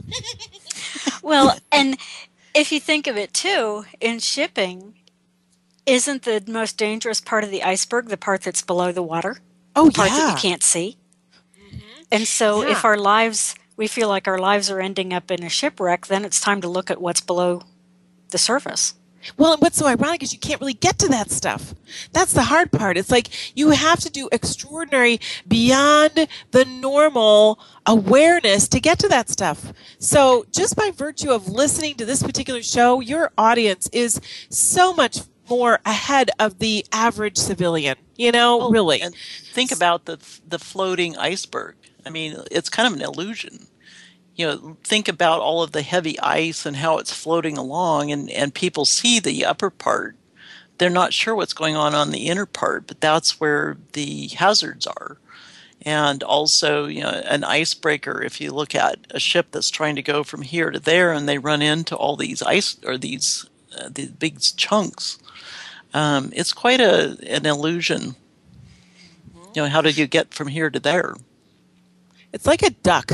well, 1.23 1.57
and 1.71 1.97
if 2.53 2.73
you 2.73 2.81
think 2.81 3.07
of 3.07 3.17
it 3.17 3.33
too, 3.33 3.85
in 4.01 4.19
shipping, 4.19 4.95
isn't 5.87 6.23
the 6.23 6.43
most 6.49 6.77
dangerous 6.77 7.21
part 7.21 7.45
of 7.45 7.51
the 7.51 7.63
iceberg 7.63 8.09
the 8.09 8.17
part 8.17 8.43
that's 8.43 8.63
below 8.63 8.91
the 8.91 9.05
water? 9.05 9.37
Oh, 9.77 9.87
the 9.87 9.93
part 9.93 10.11
yeah. 10.11 10.17
that 10.17 10.31
you 10.33 10.51
can't 10.51 10.65
see. 10.65 10.97
Mm-hmm. 11.57 12.03
And 12.11 12.27
so, 12.27 12.63
yeah. 12.63 12.73
if 12.73 12.85
our 12.85 12.99
lives, 12.99 13.55
we 13.77 13.87
feel 13.87 14.09
like 14.09 14.27
our 14.27 14.39
lives 14.39 14.69
are 14.69 14.81
ending 14.81 15.13
up 15.13 15.31
in 15.31 15.45
a 15.45 15.49
shipwreck, 15.49 16.09
then 16.09 16.25
it's 16.25 16.41
time 16.41 16.61
to 16.61 16.69
look 16.69 16.91
at 16.91 17.01
what's 17.01 17.21
below 17.21 17.63
the 18.31 18.39
surface. 18.39 18.95
Well, 19.37 19.53
and 19.53 19.63
what's 19.63 19.77
so 19.79 19.87
ironic 19.87 20.23
is 20.23 20.33
you 20.33 20.39
can't 20.39 20.61
really 20.61 20.75
get 20.75 20.99
to 21.01 21.09
that 21.09 21.31
stuff. 21.31 21.75
That's 22.13 22.33
the 22.33 22.45
hard 22.45 22.73
part. 22.73 22.97
It's 22.97 23.11
like 23.11 23.57
you 23.57 23.71
have 23.71 24.01
to 24.01 24.11
do 24.11 24.29
extraordinary 24.33 25.21
beyond 25.47 26.29
the 26.51 26.65
normal 26.65 27.59
awareness 27.87 28.69
to 28.69 28.81
get 28.81 28.99
to 29.01 29.09
that 29.09 29.29
stuff. 29.29 29.73
So 29.99 30.47
just 30.51 30.77
by 30.77 30.91
virtue 30.91 31.31
of 31.31 31.49
listening 31.49 31.97
to 31.97 32.05
this 32.05 32.23
particular 32.23 32.63
show, 32.63 33.01
your 33.01 33.31
audience 33.37 33.89
is 33.93 34.21
so 34.49 34.93
much 34.93 35.21
more 35.49 35.81
ahead 35.85 36.31
of 36.39 36.59
the 36.61 36.87
average 36.93 37.37
civilian, 37.37 37.97
you 38.17 38.31
know, 38.31 38.57
well, 38.57 38.71
really. 38.71 39.01
And 39.03 39.15
think 39.53 39.73
about 39.73 40.05
the 40.05 40.19
the 40.47 40.59
floating 40.59 41.17
iceberg. 41.19 41.75
I 42.07 42.11
mean, 42.11 42.37
it's 42.51 42.69
kind 42.71 42.87
of 42.87 42.95
an 42.95 43.03
illusion 43.03 43.67
you 44.41 44.47
know, 44.47 44.77
think 44.85 45.09
about 45.09 45.41
all 45.41 45.63
of 45.63 45.73
the 45.73 45.83
heavy 45.83 46.19
ice 46.21 46.67
and 46.67 46.77
how 46.77 46.99
it's 46.99 47.13
floating 47.13 47.59
along, 47.59 48.13
and, 48.13 48.31
and 48.31 48.55
people 48.55 48.87
see 48.87 49.21
the 49.21 49.45
upper 49.45 49.71
part. 49.71 50.17
They're 50.79 50.91
not 50.91 51.13
sure 51.13 51.37
what's 51.37 51.53
going 51.53 51.77
on 51.77 51.95
on 51.95 52.11
the 52.11 52.29
inner 52.29 52.47
part, 52.47 52.87
but 52.87 53.01
that's 53.01 53.41
where 53.41 53.77
the 53.93 54.29
hazards 54.29 54.87
are. 54.87 55.19
And 55.83 56.23
also, 56.23 56.87
you 56.87 57.03
know, 57.03 57.11
an 57.11 57.45
icebreaker, 57.45 58.23
if 58.23 58.41
you 58.41 58.53
look 58.53 58.75
at 58.75 58.99
a 59.11 59.21
ship 59.21 59.49
that's 59.53 59.71
trying 59.71 59.97
to 59.97 60.03
go 60.03 60.25
from 60.25 60.43
here 60.43 60.71
to 60.71 60.81
there 60.81 61.13
and 61.13 61.29
they 61.29 61.39
run 61.39 61.63
into 61.63 61.97
all 61.97 62.17
these 62.17 62.43
ice 62.43 62.79
or 62.85 62.99
these, 62.99 63.47
uh, 63.79 63.91
these 63.93 64.11
big 64.11 64.41
chunks, 64.41 65.19
um, 65.95 66.31
it's 66.35 66.53
quite 66.53 66.81
a, 66.81 67.19
an 67.29 67.47
illusion 67.47 68.17
You 69.55 69.63
know, 69.63 69.69
how 69.69 69.83
did 69.83 69.99
you 69.99 70.07
get 70.07 70.33
from 70.35 70.49
here 70.49 70.71
to 70.71 70.81
there? 70.81 71.15
It's 72.33 72.47
like 72.47 72.63
a 72.63 72.71
duck. 72.71 73.11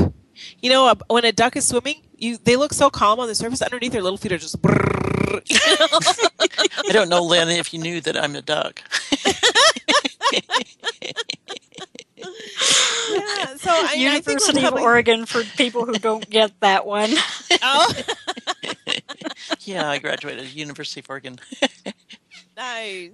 You 0.61 0.71
know, 0.71 0.95
when 1.09 1.25
a 1.25 1.33
duck 1.33 1.57
is 1.57 1.67
swimming, 1.69 2.03
you 2.17 2.37
they 2.39 2.57
look 2.57 2.73
so 2.73 2.91
calm 2.91 3.21
on 3.21 3.29
the 3.29 3.35
surface. 3.35 3.63
Underneath, 3.63 3.93
their 3.93 4.03
little 4.03 4.17
feet 4.19 4.33
are 4.33 4.39
just. 4.39 4.61
brrrr, 4.63 5.43
you 5.47 5.59
know? 5.77 6.89
I 6.89 6.93
don't 6.93 7.09
know, 7.09 7.23
Lynn, 7.23 7.49
if 7.49 7.73
you 7.75 7.81
knew 7.81 8.01
that 8.03 8.17
I'm 8.17 8.37
a 8.37 8.43
duck. 8.43 8.83
yeah. 12.17 13.57
So 13.57 13.71
I, 13.71 13.83
I 13.85 14.21
think 14.21 14.27
University 14.27 14.59
of 14.59 14.63
probably- 14.65 14.83
Oregon 14.83 15.27
for 15.27 15.43
people 15.57 15.85
who 15.87 15.95
don't 15.95 16.29
get 16.29 16.59
that 16.61 16.87
one. 16.87 17.11
Oh, 17.63 17.93
yeah, 19.61 19.89
I 19.89 19.99
graduated 19.99 20.53
University 20.53 21.01
of 21.01 21.09
Oregon. 21.09 21.39
nice. 22.57 23.11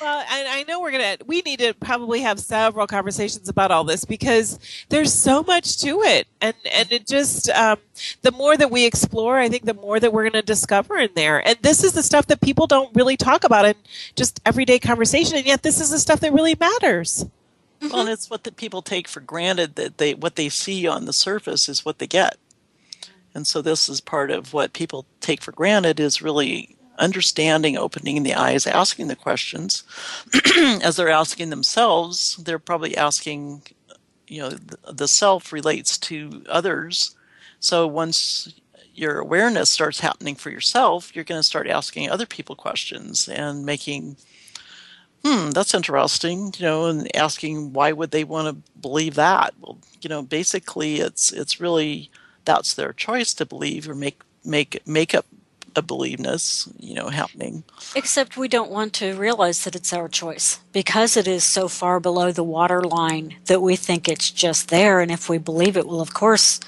Well, 0.00 0.24
and 0.30 0.48
I 0.48 0.64
know 0.66 0.80
we're 0.80 0.92
gonna. 0.92 1.16
We 1.26 1.42
need 1.42 1.58
to 1.60 1.74
probably 1.74 2.20
have 2.20 2.40
several 2.40 2.86
conversations 2.86 3.48
about 3.48 3.70
all 3.70 3.84
this 3.84 4.04
because 4.04 4.58
there's 4.88 5.12
so 5.12 5.42
much 5.42 5.80
to 5.82 6.00
it, 6.02 6.26
and 6.40 6.54
and 6.72 6.90
it 6.92 7.06
just 7.06 7.50
um, 7.50 7.78
the 8.22 8.32
more 8.32 8.56
that 8.56 8.70
we 8.70 8.84
explore, 8.84 9.38
I 9.38 9.48
think 9.48 9.64
the 9.64 9.74
more 9.74 10.00
that 10.00 10.12
we're 10.12 10.28
gonna 10.28 10.42
discover 10.42 10.96
in 10.96 11.10
there. 11.14 11.46
And 11.46 11.58
this 11.62 11.84
is 11.84 11.92
the 11.92 12.02
stuff 12.02 12.26
that 12.26 12.40
people 12.40 12.66
don't 12.66 12.94
really 12.94 13.16
talk 13.16 13.44
about 13.44 13.64
in 13.64 13.74
just 14.16 14.40
everyday 14.46 14.78
conversation, 14.78 15.36
and 15.36 15.46
yet 15.46 15.62
this 15.62 15.80
is 15.80 15.90
the 15.90 15.98
stuff 15.98 16.20
that 16.20 16.32
really 16.32 16.56
matters. 16.58 17.26
Well, 17.80 18.00
and 18.00 18.08
it's 18.08 18.30
what 18.30 18.44
the 18.44 18.52
people 18.52 18.82
take 18.82 19.08
for 19.08 19.20
granted 19.20 19.74
that 19.76 19.98
they 19.98 20.14
what 20.14 20.36
they 20.36 20.48
see 20.48 20.86
on 20.86 21.04
the 21.04 21.12
surface 21.12 21.68
is 21.68 21.84
what 21.84 21.98
they 21.98 22.06
get. 22.06 22.38
And 23.34 23.46
so 23.46 23.60
this 23.60 23.88
is 23.88 24.00
part 24.00 24.30
of 24.30 24.52
what 24.52 24.72
people 24.72 25.06
take 25.20 25.42
for 25.42 25.52
granted 25.52 25.98
is 25.98 26.22
really 26.22 26.76
understanding, 26.98 27.76
opening 27.76 28.22
the 28.22 28.34
eyes, 28.34 28.66
asking 28.66 29.08
the 29.08 29.16
questions. 29.16 29.84
As 30.82 30.96
they're 30.96 31.08
asking 31.08 31.50
themselves, 31.50 32.36
they're 32.36 32.58
probably 32.58 32.96
asking, 32.96 33.62
you 34.28 34.40
know, 34.40 34.50
the, 34.50 34.92
the 34.92 35.08
self 35.08 35.52
relates 35.52 35.98
to 35.98 36.44
others. 36.48 37.14
So 37.60 37.86
once 37.86 38.52
your 38.94 39.18
awareness 39.18 39.70
starts 39.70 40.00
happening 40.00 40.36
for 40.36 40.50
yourself, 40.50 41.14
you're 41.14 41.24
going 41.24 41.38
to 41.38 41.42
start 41.42 41.68
asking 41.68 42.10
other 42.10 42.26
people 42.26 42.54
questions 42.54 43.28
and 43.28 43.66
making 43.66 44.16
hmm, 45.24 45.50
that's 45.50 45.74
interesting, 45.74 46.52
you 46.58 46.66
know, 46.66 46.86
and 46.86 47.14
asking 47.16 47.72
why 47.72 47.92
would 47.92 48.10
they 48.10 48.24
want 48.24 48.46
to 48.46 48.70
believe 48.80 49.14
that? 49.14 49.54
Well, 49.60 49.78
you 50.02 50.08
know, 50.08 50.22
basically 50.22 50.96
it's 50.96 51.32
it's 51.32 51.60
really 51.60 52.10
that's 52.44 52.74
their 52.74 52.92
choice 52.92 53.32
to 53.34 53.46
believe 53.46 53.88
or 53.88 53.94
make 53.94 54.22
make 54.44 54.86
make 54.86 55.14
up 55.14 55.26
a 55.76 55.82
believeness, 55.82 56.70
you 56.78 56.94
know, 56.94 57.08
happening. 57.08 57.64
Except 57.94 58.36
we 58.36 58.48
don't 58.48 58.70
want 58.70 58.92
to 58.94 59.14
realize 59.14 59.64
that 59.64 59.74
it's 59.74 59.92
our 59.92 60.08
choice 60.08 60.60
because 60.72 61.16
it 61.16 61.26
is 61.26 61.44
so 61.44 61.68
far 61.68 62.00
below 62.00 62.32
the 62.32 62.44
water 62.44 62.82
line 62.82 63.36
that 63.46 63.60
we 63.60 63.76
think 63.76 64.08
it's 64.08 64.30
just 64.30 64.68
there. 64.68 65.00
And 65.00 65.10
if 65.10 65.28
we 65.28 65.38
believe 65.38 65.76
it, 65.76 65.86
well, 65.86 66.00
of 66.00 66.14
course, 66.14 66.60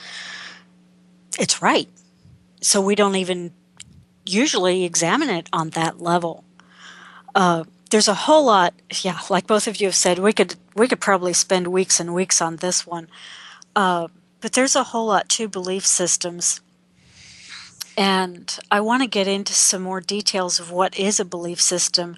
it's 1.39 1.63
right. 1.63 1.89
So 2.61 2.81
we 2.81 2.95
don't 2.95 3.17
even 3.17 3.53
usually 4.25 4.85
examine 4.85 5.31
it 5.31 5.49
on 5.53 5.71
that 5.71 6.01
level. 6.01 6.45
Uh, 7.35 7.65
there's 7.91 8.09
a 8.09 8.15
whole 8.15 8.45
lot, 8.45 8.75
yeah, 9.03 9.21
like 9.31 9.47
both 9.47 9.67
of 9.67 9.81
you 9.81 9.87
have 9.87 9.95
said, 9.95 10.19
we 10.19 10.33
could 10.33 10.57
we 10.75 10.89
could 10.89 11.01
probably 11.01 11.33
spend 11.33 11.69
weeks 11.69 12.01
and 12.01 12.13
weeks 12.15 12.41
on 12.41 12.57
this 12.57 12.87
one. 12.87 13.09
Uh, 13.77 14.09
but 14.41 14.53
there's 14.53 14.77
a 14.77 14.85
whole 14.85 15.07
lot 15.07 15.29
to 15.31 15.49
belief 15.49 15.87
systems. 15.87 16.61
And 17.97 18.59
I 18.71 18.81
want 18.81 19.03
to 19.03 19.09
get 19.09 19.27
into 19.27 19.55
some 19.55 19.83
more 19.83 20.01
details 20.01 20.61
of 20.61 20.71
what 20.71 20.99
is 20.99 21.19
a 21.19 21.25
belief 21.25 21.61
system, 21.61 22.17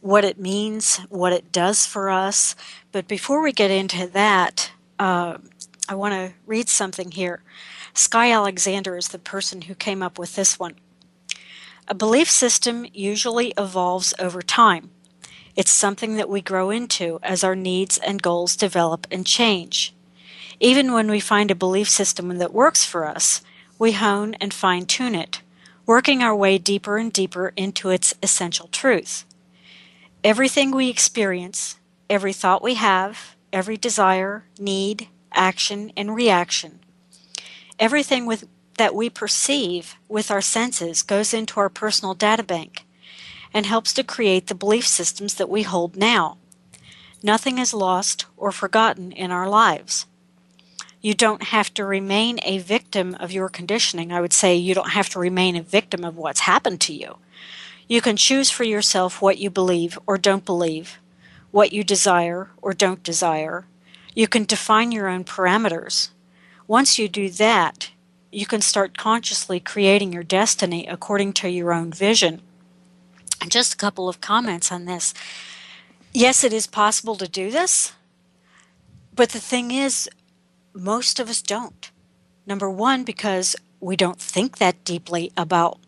what 0.00 0.24
it 0.24 0.38
means, 0.38 0.98
what 1.08 1.32
it 1.32 1.52
does 1.52 1.86
for 1.86 2.10
us. 2.10 2.54
But 2.92 3.08
before 3.08 3.42
we 3.42 3.52
get 3.52 3.70
into 3.70 4.06
that, 4.08 4.72
uh, 4.98 5.38
I 5.88 5.94
want 5.94 6.12
to 6.14 6.34
read 6.46 6.68
something 6.68 7.10
here. 7.12 7.42
Skye 7.94 8.30
Alexander 8.30 8.96
is 8.96 9.08
the 9.08 9.18
person 9.18 9.62
who 9.62 9.74
came 9.74 10.02
up 10.02 10.18
with 10.18 10.36
this 10.36 10.58
one. 10.58 10.74
A 11.88 11.94
belief 11.94 12.30
system 12.30 12.86
usually 12.92 13.52
evolves 13.58 14.14
over 14.18 14.42
time. 14.42 14.90
It's 15.56 15.72
something 15.72 16.16
that 16.16 16.28
we 16.28 16.40
grow 16.40 16.70
into 16.70 17.18
as 17.22 17.42
our 17.42 17.56
needs 17.56 17.98
and 17.98 18.22
goals 18.22 18.54
develop 18.54 19.06
and 19.10 19.26
change. 19.26 19.94
Even 20.60 20.92
when 20.92 21.10
we 21.10 21.20
find 21.20 21.50
a 21.50 21.56
belief 21.56 21.88
system 21.88 22.38
that 22.38 22.52
works 22.52 22.84
for 22.84 23.06
us, 23.06 23.42
we 23.80 23.92
hone 23.92 24.34
and 24.34 24.52
fine 24.52 24.84
tune 24.84 25.14
it, 25.14 25.40
working 25.86 26.22
our 26.22 26.36
way 26.36 26.58
deeper 26.58 26.98
and 26.98 27.10
deeper 27.14 27.50
into 27.56 27.88
its 27.88 28.12
essential 28.22 28.68
truth. 28.68 29.24
Everything 30.22 30.70
we 30.70 30.90
experience, 30.90 31.78
every 32.10 32.34
thought 32.34 32.62
we 32.62 32.74
have, 32.74 33.34
every 33.54 33.78
desire, 33.78 34.44
need, 34.58 35.08
action, 35.32 35.90
and 35.96 36.14
reaction, 36.14 36.80
everything 37.78 38.26
with, 38.26 38.46
that 38.76 38.94
we 38.94 39.08
perceive 39.08 39.94
with 40.08 40.30
our 40.30 40.42
senses 40.42 41.02
goes 41.02 41.32
into 41.32 41.58
our 41.58 41.70
personal 41.70 42.12
data 42.12 42.42
bank 42.42 42.84
and 43.54 43.64
helps 43.64 43.94
to 43.94 44.04
create 44.04 44.48
the 44.48 44.54
belief 44.54 44.86
systems 44.86 45.36
that 45.36 45.48
we 45.48 45.62
hold 45.62 45.96
now. 45.96 46.36
Nothing 47.22 47.56
is 47.56 47.72
lost 47.72 48.26
or 48.36 48.52
forgotten 48.52 49.10
in 49.10 49.30
our 49.30 49.48
lives. 49.48 50.04
You 51.00 51.14
don't 51.14 51.44
have 51.44 51.72
to 51.74 51.84
remain 51.84 52.40
a 52.42 52.58
victim 52.58 53.16
of 53.18 53.32
your 53.32 53.48
conditioning. 53.48 54.12
I 54.12 54.20
would 54.20 54.32
say 54.32 54.54
you 54.54 54.74
don't 54.74 54.90
have 54.90 55.08
to 55.10 55.18
remain 55.18 55.56
a 55.56 55.62
victim 55.62 56.04
of 56.04 56.16
what's 56.16 56.40
happened 56.40 56.80
to 56.82 56.92
you. 56.92 57.16
You 57.88 58.00
can 58.00 58.16
choose 58.16 58.50
for 58.50 58.64
yourself 58.64 59.22
what 59.22 59.38
you 59.38 59.50
believe 59.50 59.98
or 60.06 60.18
don't 60.18 60.44
believe, 60.44 60.98
what 61.50 61.72
you 61.72 61.82
desire 61.82 62.50
or 62.60 62.72
don't 62.74 63.02
desire. 63.02 63.66
You 64.14 64.28
can 64.28 64.44
define 64.44 64.92
your 64.92 65.08
own 65.08 65.24
parameters. 65.24 66.10
Once 66.66 66.98
you 66.98 67.08
do 67.08 67.30
that, 67.30 67.90
you 68.30 68.46
can 68.46 68.60
start 68.60 68.96
consciously 68.96 69.58
creating 69.58 70.12
your 70.12 70.22
destiny 70.22 70.86
according 70.86 71.32
to 71.32 71.48
your 71.48 71.72
own 71.72 71.92
vision. 71.92 72.42
And 73.40 73.50
just 73.50 73.74
a 73.74 73.78
couple 73.78 74.08
of 74.08 74.20
comments 74.20 74.70
on 74.70 74.84
this. 74.84 75.14
Yes, 76.12 76.44
it 76.44 76.52
is 76.52 76.66
possible 76.66 77.16
to 77.16 77.26
do 77.26 77.50
this, 77.50 77.92
but 79.14 79.30
the 79.30 79.40
thing 79.40 79.70
is, 79.70 80.08
most 80.74 81.20
of 81.20 81.28
us 81.28 81.42
don't. 81.42 81.90
Number 82.46 82.70
one, 82.70 83.04
because 83.04 83.56
we 83.80 83.96
don't 83.96 84.20
think 84.20 84.58
that 84.58 84.84
deeply 84.84 85.32
about 85.36 85.78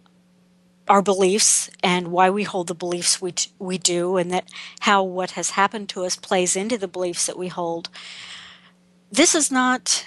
our 0.89 1.03
beliefs 1.03 1.71
and 1.83 2.09
why 2.09 2.29
we 2.29 2.43
hold 2.43 2.67
the 2.67 2.75
beliefs 2.75 3.21
we, 3.21 3.33
t- 3.33 3.51
we 3.59 3.79
do, 3.79 4.17
and 4.17 4.31
that 4.31 4.49
how 4.81 5.03
what 5.03 5.33
has 5.33 5.51
happened 5.51 5.89
to 5.91 6.05
us 6.05 6.17
plays 6.17 6.57
into 6.57 6.77
the 6.77 6.89
beliefs 6.89 7.27
that 7.27 7.39
we 7.39 7.49
hold. 7.49 7.89
This 9.11 9.35
is 9.35 9.51
not 9.51 10.07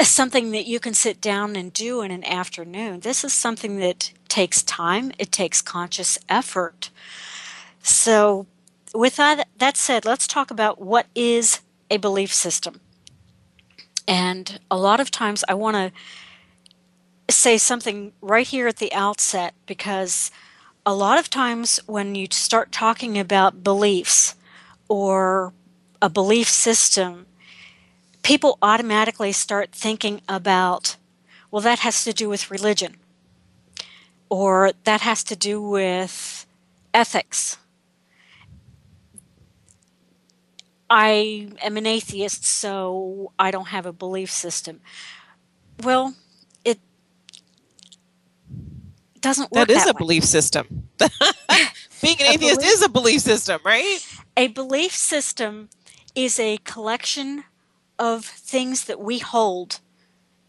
something 0.00 0.50
that 0.52 0.66
you 0.66 0.80
can 0.80 0.94
sit 0.94 1.20
down 1.20 1.56
and 1.56 1.72
do 1.72 2.02
in 2.02 2.10
an 2.10 2.24
afternoon. 2.24 3.00
This 3.00 3.24
is 3.24 3.32
something 3.32 3.78
that 3.78 4.12
takes 4.28 4.62
time, 4.62 5.12
it 5.18 5.32
takes 5.32 5.60
conscious 5.60 6.18
effort. 6.28 6.90
So, 7.82 8.46
with 8.94 9.16
that, 9.16 9.48
that 9.58 9.76
said, 9.76 10.04
let's 10.04 10.26
talk 10.26 10.50
about 10.50 10.80
what 10.80 11.06
is 11.14 11.60
a 11.90 11.96
belief 11.96 12.32
system. 12.32 12.80
And 14.10 14.58
a 14.68 14.76
lot 14.76 14.98
of 14.98 15.12
times 15.12 15.44
I 15.48 15.54
want 15.54 15.76
to 15.76 15.92
say 17.32 17.58
something 17.58 18.12
right 18.20 18.46
here 18.46 18.66
at 18.66 18.78
the 18.78 18.92
outset 18.92 19.54
because 19.66 20.32
a 20.84 20.92
lot 20.92 21.20
of 21.20 21.30
times 21.30 21.78
when 21.86 22.16
you 22.16 22.26
start 22.32 22.72
talking 22.72 23.16
about 23.16 23.62
beliefs 23.62 24.34
or 24.88 25.52
a 26.02 26.10
belief 26.10 26.48
system, 26.48 27.26
people 28.24 28.58
automatically 28.60 29.30
start 29.30 29.70
thinking 29.70 30.22
about, 30.28 30.96
well, 31.52 31.62
that 31.62 31.78
has 31.78 32.02
to 32.02 32.12
do 32.12 32.28
with 32.28 32.50
religion, 32.50 32.96
or 34.28 34.72
that 34.82 35.02
has 35.02 35.22
to 35.22 35.36
do 35.36 35.62
with 35.62 36.46
ethics. 36.92 37.58
I 40.90 41.48
am 41.62 41.76
an 41.78 41.86
atheist, 41.86 42.44
so 42.46 43.32
I 43.38 43.52
don't 43.52 43.68
have 43.68 43.86
a 43.86 43.92
belief 43.92 44.30
system. 44.30 44.80
Well, 45.82 46.14
it 46.64 46.80
doesn't 49.20 49.52
work 49.52 49.68
That 49.68 49.70
is 49.70 49.84
that 49.84 49.90
a 49.90 49.94
way. 49.94 49.98
belief 49.98 50.24
system. 50.24 50.88
Being 52.02 52.16
an 52.20 52.26
atheist 52.26 52.60
belief- 52.60 52.72
is 52.74 52.82
a 52.82 52.88
belief 52.90 53.22
system, 53.22 53.60
right? 53.64 54.00
A 54.36 54.48
belief 54.48 54.92
system 54.94 55.70
is 56.14 56.40
a 56.40 56.58
collection 56.64 57.44
of 57.98 58.24
things 58.24 58.84
that 58.86 59.00
we 59.00 59.18
hold 59.20 59.80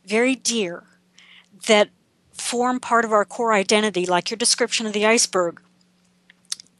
very 0.05 0.35
dear 0.35 0.85
that 1.67 1.89
form 2.33 2.79
part 2.79 3.05
of 3.05 3.13
our 3.13 3.25
core 3.25 3.53
identity, 3.53 4.05
like 4.05 4.31
your 4.31 4.37
description 4.37 4.87
of 4.87 4.93
the 4.93 5.05
iceberg. 5.05 5.61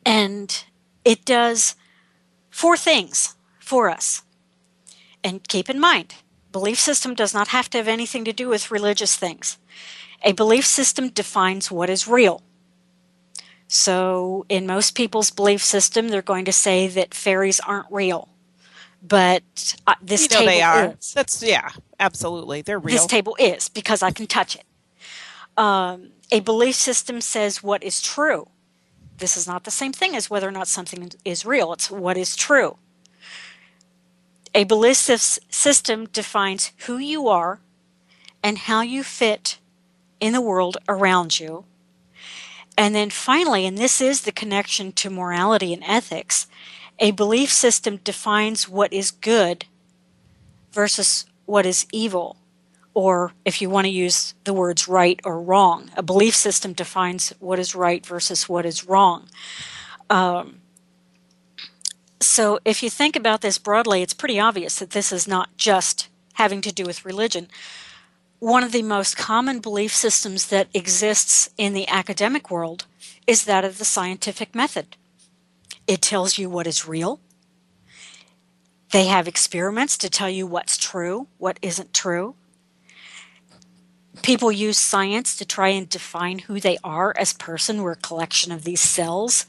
And 0.05 0.63
it 1.05 1.25
does 1.25 1.75
four 2.49 2.77
things 2.77 3.35
for 3.71 3.89
us. 3.89 4.23
And 5.23 5.47
keep 5.47 5.69
in 5.69 5.79
mind, 5.79 6.15
belief 6.51 6.77
system 6.77 7.15
does 7.15 7.33
not 7.33 7.47
have 7.55 7.69
to 7.69 7.77
have 7.77 7.87
anything 7.87 8.25
to 8.25 8.33
do 8.33 8.49
with 8.49 8.69
religious 8.69 9.15
things. 9.15 9.57
A 10.23 10.33
belief 10.33 10.65
system 10.65 11.07
defines 11.07 11.71
what 11.71 11.89
is 11.89 12.05
real. 12.05 12.43
So, 13.69 14.45
in 14.49 14.67
most 14.67 14.93
people's 14.93 15.31
belief 15.31 15.63
system, 15.63 16.09
they're 16.09 16.21
going 16.33 16.43
to 16.43 16.51
say 16.51 16.89
that 16.89 17.13
fairies 17.13 17.61
aren't 17.61 17.89
real. 17.89 18.27
But 19.01 19.75
uh, 19.87 19.95
this 20.01 20.23
you 20.23 20.29
know 20.33 20.39
table 20.39 20.51
they 20.51 20.61
are. 20.61 20.95
is. 20.99 21.13
That's 21.13 21.41
yeah, 21.41 21.69
absolutely. 21.97 22.61
They're 22.61 22.77
real. 22.77 22.97
This 22.97 23.05
table 23.05 23.37
is 23.39 23.69
because 23.69 24.03
I 24.03 24.11
can 24.11 24.27
touch 24.27 24.57
it. 24.57 24.65
Um, 25.55 26.11
a 26.29 26.41
belief 26.41 26.75
system 26.75 27.21
says 27.21 27.63
what 27.63 27.81
is 27.83 28.01
true. 28.01 28.49
This 29.17 29.37
is 29.37 29.47
not 29.47 29.63
the 29.63 29.71
same 29.71 29.93
thing 29.93 30.13
as 30.13 30.29
whether 30.29 30.47
or 30.49 30.57
not 30.59 30.67
something 30.67 31.09
is 31.23 31.45
real. 31.45 31.71
It's 31.71 31.89
what 31.89 32.17
is 32.17 32.35
true. 32.35 32.77
A 34.53 34.63
belief 34.65 34.97
system 34.97 36.05
defines 36.07 36.71
who 36.85 36.97
you 36.97 37.27
are 37.27 37.59
and 38.43 38.57
how 38.57 38.81
you 38.81 39.03
fit 39.03 39.59
in 40.19 40.33
the 40.33 40.41
world 40.41 40.77
around 40.87 41.39
you. 41.39 41.65
And 42.77 42.95
then 42.95 43.09
finally, 43.09 43.65
and 43.65 43.77
this 43.77 44.01
is 44.01 44.21
the 44.21 44.31
connection 44.31 44.91
to 44.93 45.09
morality 45.09 45.73
and 45.73 45.83
ethics, 45.85 46.47
a 46.99 47.11
belief 47.11 47.51
system 47.51 47.97
defines 47.97 48.69
what 48.69 48.93
is 48.93 49.11
good 49.11 49.65
versus 50.71 51.25
what 51.45 51.65
is 51.65 51.85
evil. 51.91 52.37
Or 52.93 53.33
if 53.45 53.61
you 53.61 53.69
want 53.69 53.85
to 53.85 53.91
use 53.91 54.33
the 54.43 54.53
words 54.53 54.87
right 54.87 55.19
or 55.23 55.41
wrong, 55.41 55.91
a 55.95 56.03
belief 56.03 56.35
system 56.35 56.73
defines 56.73 57.33
what 57.39 57.59
is 57.59 57.73
right 57.73 58.05
versus 58.05 58.49
what 58.49 58.65
is 58.65 58.87
wrong. 58.87 59.29
Um, 60.09 60.60
so 62.21 62.59
if 62.63 62.81
you 62.83 62.89
think 62.89 63.15
about 63.15 63.41
this 63.41 63.57
broadly, 63.57 64.01
it's 64.01 64.13
pretty 64.13 64.39
obvious 64.39 64.79
that 64.79 64.91
this 64.91 65.11
is 65.11 65.27
not 65.27 65.57
just 65.57 66.07
having 66.35 66.61
to 66.61 66.71
do 66.71 66.85
with 66.85 67.05
religion. 67.05 67.47
One 68.39 68.63
of 68.63 68.71
the 68.71 68.83
most 68.83 69.17
common 69.17 69.59
belief 69.59 69.93
systems 69.93 70.47
that 70.47 70.67
exists 70.73 71.49
in 71.57 71.73
the 71.73 71.87
academic 71.87 72.49
world 72.49 72.85
is 73.27 73.45
that 73.45 73.65
of 73.65 73.77
the 73.77 73.85
scientific 73.85 74.55
method. 74.55 74.95
It 75.87 76.01
tells 76.01 76.37
you 76.37 76.49
what 76.49 76.67
is 76.67 76.87
real. 76.87 77.19
They 78.91 79.05
have 79.05 79.27
experiments 79.27 79.97
to 79.99 80.09
tell 80.09 80.29
you 80.29 80.45
what's 80.45 80.77
true, 80.77 81.27
what 81.37 81.59
isn't 81.61 81.93
true. 81.93 82.35
People 84.21 84.51
use 84.51 84.77
science 84.77 85.35
to 85.37 85.45
try 85.45 85.69
and 85.69 85.87
define 85.87 86.39
who 86.39 86.59
they 86.59 86.77
are 86.83 87.13
as 87.17 87.33
person. 87.33 87.81
We're 87.81 87.93
a 87.93 87.95
collection 87.95 88.51
of 88.51 88.63
these 88.63 88.81
cells. 88.81 89.45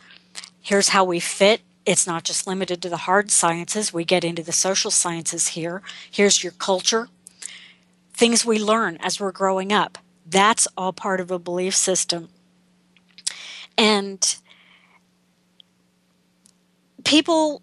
Here's 0.61 0.91
how 0.91 1.05
we 1.05 1.19
fit. 1.19 1.61
It's 1.85 2.07
not 2.07 2.25
just 2.25 2.47
limited 2.47 2.81
to 2.83 2.89
the 2.89 2.99
hard 2.99 3.31
sciences. 3.31 3.93
We 3.93 4.05
get 4.05 4.25
into 4.25 4.43
the 4.43 4.53
social 4.53 4.91
sciences 4.91 5.49
here. 5.49 5.83
Here's 6.11 6.43
your 6.43 6.53
culture. 6.53 7.09
Things 8.13 8.45
we 8.45 8.59
learn 8.59 8.99
as 9.01 9.19
we're 9.19 9.33
growing 9.33 9.73
up. 9.73 9.99
That's 10.25 10.69
all 10.77 10.93
part 10.93 11.21
of 11.21 11.31
a 11.31 11.39
belief 11.39 11.75
system. 11.75 12.29
And 13.77 14.37
people, 17.05 17.63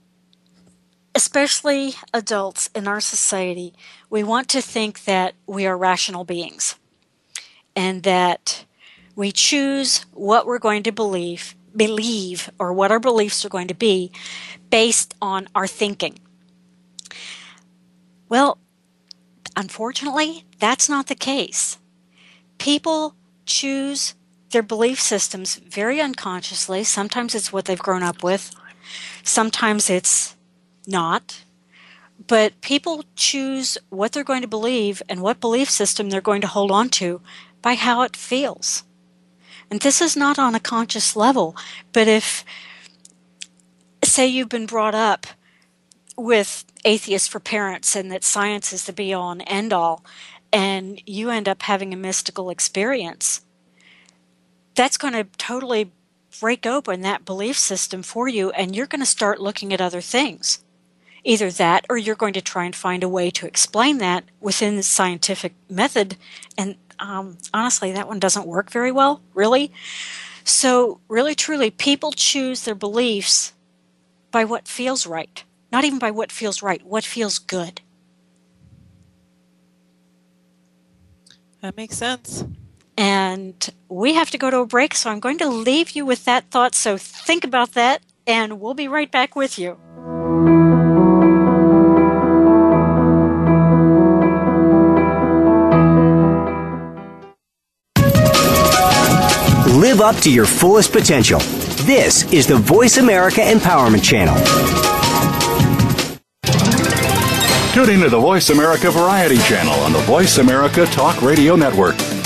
especially 1.15 1.93
adults 2.13 2.69
in 2.75 2.87
our 2.87 2.99
society, 2.99 3.73
we 4.09 4.23
want 4.23 4.49
to 4.49 4.61
think 4.61 5.05
that 5.05 5.35
we 5.47 5.65
are 5.65 5.77
rational 5.77 6.25
beings 6.25 6.75
and 7.75 8.03
that 8.03 8.65
we 9.15 9.31
choose 9.31 10.05
what 10.13 10.45
we're 10.45 10.59
going 10.59 10.83
to 10.83 10.91
believe 10.91 11.55
believe 11.75 12.49
or 12.59 12.73
what 12.73 12.91
our 12.91 12.99
beliefs 12.99 13.45
are 13.45 13.49
going 13.49 13.67
to 13.67 13.73
be 13.73 14.11
based 14.69 15.13
on 15.21 15.47
our 15.55 15.67
thinking. 15.67 16.19
Well, 18.27 18.59
unfortunately, 19.55 20.45
that's 20.59 20.89
not 20.89 21.07
the 21.07 21.15
case. 21.15 21.77
People 22.57 23.15
choose 23.45 24.15
their 24.51 24.63
belief 24.63 24.99
systems 24.99 25.55
very 25.55 26.01
unconsciously. 26.01 26.83
Sometimes 26.83 27.35
it's 27.35 27.53
what 27.53 27.65
they've 27.65 27.79
grown 27.79 28.03
up 28.03 28.23
with, 28.23 28.53
sometimes 29.23 29.89
it's 29.89 30.35
not. 30.87 31.43
But 32.27 32.59
people 32.59 33.05
choose 33.15 33.77
what 33.89 34.11
they're 34.11 34.25
going 34.25 34.41
to 34.41 34.47
believe 34.47 35.01
and 35.07 35.21
what 35.21 35.39
belief 35.39 35.69
system 35.69 36.09
they're 36.09 36.19
going 36.19 36.41
to 36.41 36.47
hold 36.47 36.69
on 36.69 36.89
to 36.89 37.21
by 37.61 37.75
how 37.75 38.01
it 38.01 38.15
feels. 38.15 38.83
And 39.71 39.81
this 39.81 40.01
is 40.01 40.17
not 40.17 40.39
on 40.39 40.55
a 40.55 40.59
conscious 40.59 41.15
level, 41.15 41.55
but 41.93 42.07
if, 42.07 42.43
say, 44.03 44.25
you've 44.27 44.49
been 44.49 44.65
brought 44.65 44.95
up 44.95 45.27
with 46.17 46.65
atheists 46.83 47.27
for 47.27 47.39
parents 47.39 47.95
and 47.95 48.11
that 48.11 48.23
science 48.23 48.73
is 48.73 48.85
the 48.85 48.93
be 48.93 49.13
all 49.13 49.31
and 49.31 49.43
end 49.45 49.71
all, 49.71 50.03
and 50.51 51.01
you 51.05 51.29
end 51.29 51.47
up 51.47 51.61
having 51.63 51.93
a 51.93 51.97
mystical 51.97 52.49
experience, 52.49 53.41
that's 54.75 54.97
going 54.97 55.13
to 55.13 55.25
totally 55.37 55.91
break 56.39 56.65
open 56.65 57.01
that 57.01 57.25
belief 57.25 57.57
system 57.57 58.01
for 58.01 58.27
you, 58.27 58.49
and 58.51 58.75
you're 58.75 58.87
going 58.87 59.01
to 59.01 59.05
start 59.05 59.41
looking 59.41 59.73
at 59.73 59.81
other 59.81 60.01
things. 60.01 60.63
Either 61.23 61.51
that, 61.51 61.85
or 61.89 61.97
you're 61.97 62.15
going 62.15 62.33
to 62.33 62.41
try 62.41 62.65
and 62.65 62.75
find 62.75 63.03
a 63.03 63.09
way 63.09 63.29
to 63.29 63.45
explain 63.45 63.97
that 63.97 64.23
within 64.39 64.77
the 64.77 64.83
scientific 64.83 65.53
method, 65.69 66.15
and 66.57 66.75
um, 66.99 67.37
honestly, 67.53 67.91
that 67.93 68.07
one 68.07 68.19
doesn't 68.19 68.45
work 68.45 68.69
very 68.69 68.91
well, 68.91 69.21
really. 69.33 69.71
So, 70.43 70.99
really, 71.07 71.35
truly, 71.35 71.69
people 71.69 72.11
choose 72.11 72.63
their 72.63 72.75
beliefs 72.75 73.53
by 74.31 74.45
what 74.45 74.67
feels 74.67 75.05
right, 75.05 75.43
not 75.71 75.83
even 75.83 75.99
by 75.99 76.11
what 76.11 76.31
feels 76.31 76.61
right, 76.61 76.83
what 76.85 77.03
feels 77.03 77.39
good. 77.39 77.81
That 81.61 81.75
makes 81.75 81.97
sense. 81.97 82.45
And 82.97 83.69
we 83.89 84.13
have 84.13 84.29
to 84.31 84.37
go 84.37 84.49
to 84.49 84.59
a 84.59 84.65
break, 84.65 84.93
so 84.95 85.09
I'm 85.09 85.19
going 85.19 85.37
to 85.39 85.47
leave 85.47 85.91
you 85.91 86.05
with 86.05 86.25
that 86.25 86.49
thought. 86.51 86.75
So, 86.75 86.97
think 86.97 87.43
about 87.43 87.73
that, 87.73 88.01
and 88.27 88.59
we'll 88.59 88.73
be 88.73 88.87
right 88.87 89.11
back 89.11 89.35
with 89.35 89.57
you. 89.59 89.77
Live 99.99 100.15
up 100.15 100.23
to 100.23 100.31
your 100.31 100.45
fullest 100.45 100.93
potential. 100.93 101.39
This 101.83 102.31
is 102.31 102.47
the 102.47 102.55
Voice 102.55 102.95
America 102.95 103.41
Empowerment 103.41 104.01
Channel. 104.01 104.33
Tune 107.73 107.93
into 107.93 108.07
the 108.07 108.17
Voice 108.17 108.49
America 108.49 108.91
Variety 108.91 109.39
channel 109.39 109.73
on 109.81 109.91
the 109.91 109.99
Voice 109.99 110.37
America 110.37 110.85
Talk 110.85 111.21
Radio 111.21 111.57
Network. 111.57 111.97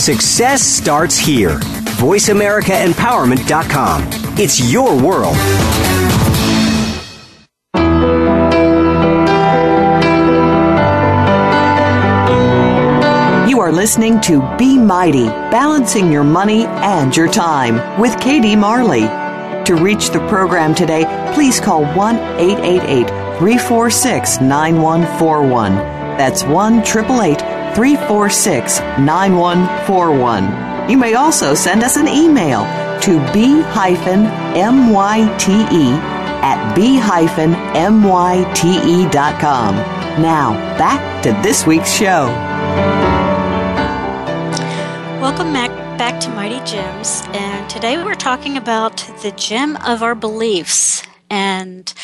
Success 0.00 0.62
starts 0.62 1.18
here. 1.18 1.58
VoiceAmericaEmpowerment.com. 2.00 4.08
It's 4.38 4.72
your 4.72 4.96
world. 5.00 5.36
You 13.48 13.60
are 13.60 13.70
listening 13.70 14.20
to 14.22 14.40
Be 14.56 14.78
Mighty, 14.78 15.26
balancing 15.26 16.10
your 16.10 16.24
money 16.24 16.64
and 16.64 17.14
your 17.14 17.28
time 17.28 18.00
with 18.00 18.14
KD 18.14 18.58
Marley. 18.58 19.06
To 19.66 19.76
reach 19.76 20.08
the 20.10 20.26
program 20.28 20.74
today, 20.74 21.04
please 21.34 21.60
call 21.60 21.84
1 21.84 22.16
888 22.16 23.06
346 23.38 24.40
9141. 24.40 25.99
That's 26.20 26.44
1 26.44 26.80
888 26.80 27.40
346 27.74 28.80
9141. 28.98 30.90
You 30.90 30.98
may 30.98 31.14
also 31.14 31.54
send 31.54 31.82
us 31.82 31.96
an 31.96 32.06
email 32.08 32.66
to 33.00 33.18
b-myte 33.32 33.96
at 36.42 36.74
b-myte.com. 36.74 37.36
Now, 40.20 40.52
back 40.76 41.22
to 41.22 41.32
this 41.42 41.66
week's 41.66 41.90
show. 41.90 42.26
Welcome 45.22 45.54
back, 45.54 45.70
back 45.96 46.20
to 46.20 46.28
Mighty 46.28 46.62
Gems, 46.66 47.22
and 47.32 47.70
today 47.70 47.96
we're 47.96 48.14
talking 48.14 48.58
about 48.58 48.98
the 49.22 49.32
gem 49.38 49.76
of 49.76 50.02
our 50.02 50.14
beliefs 50.14 51.02
and 51.30 51.94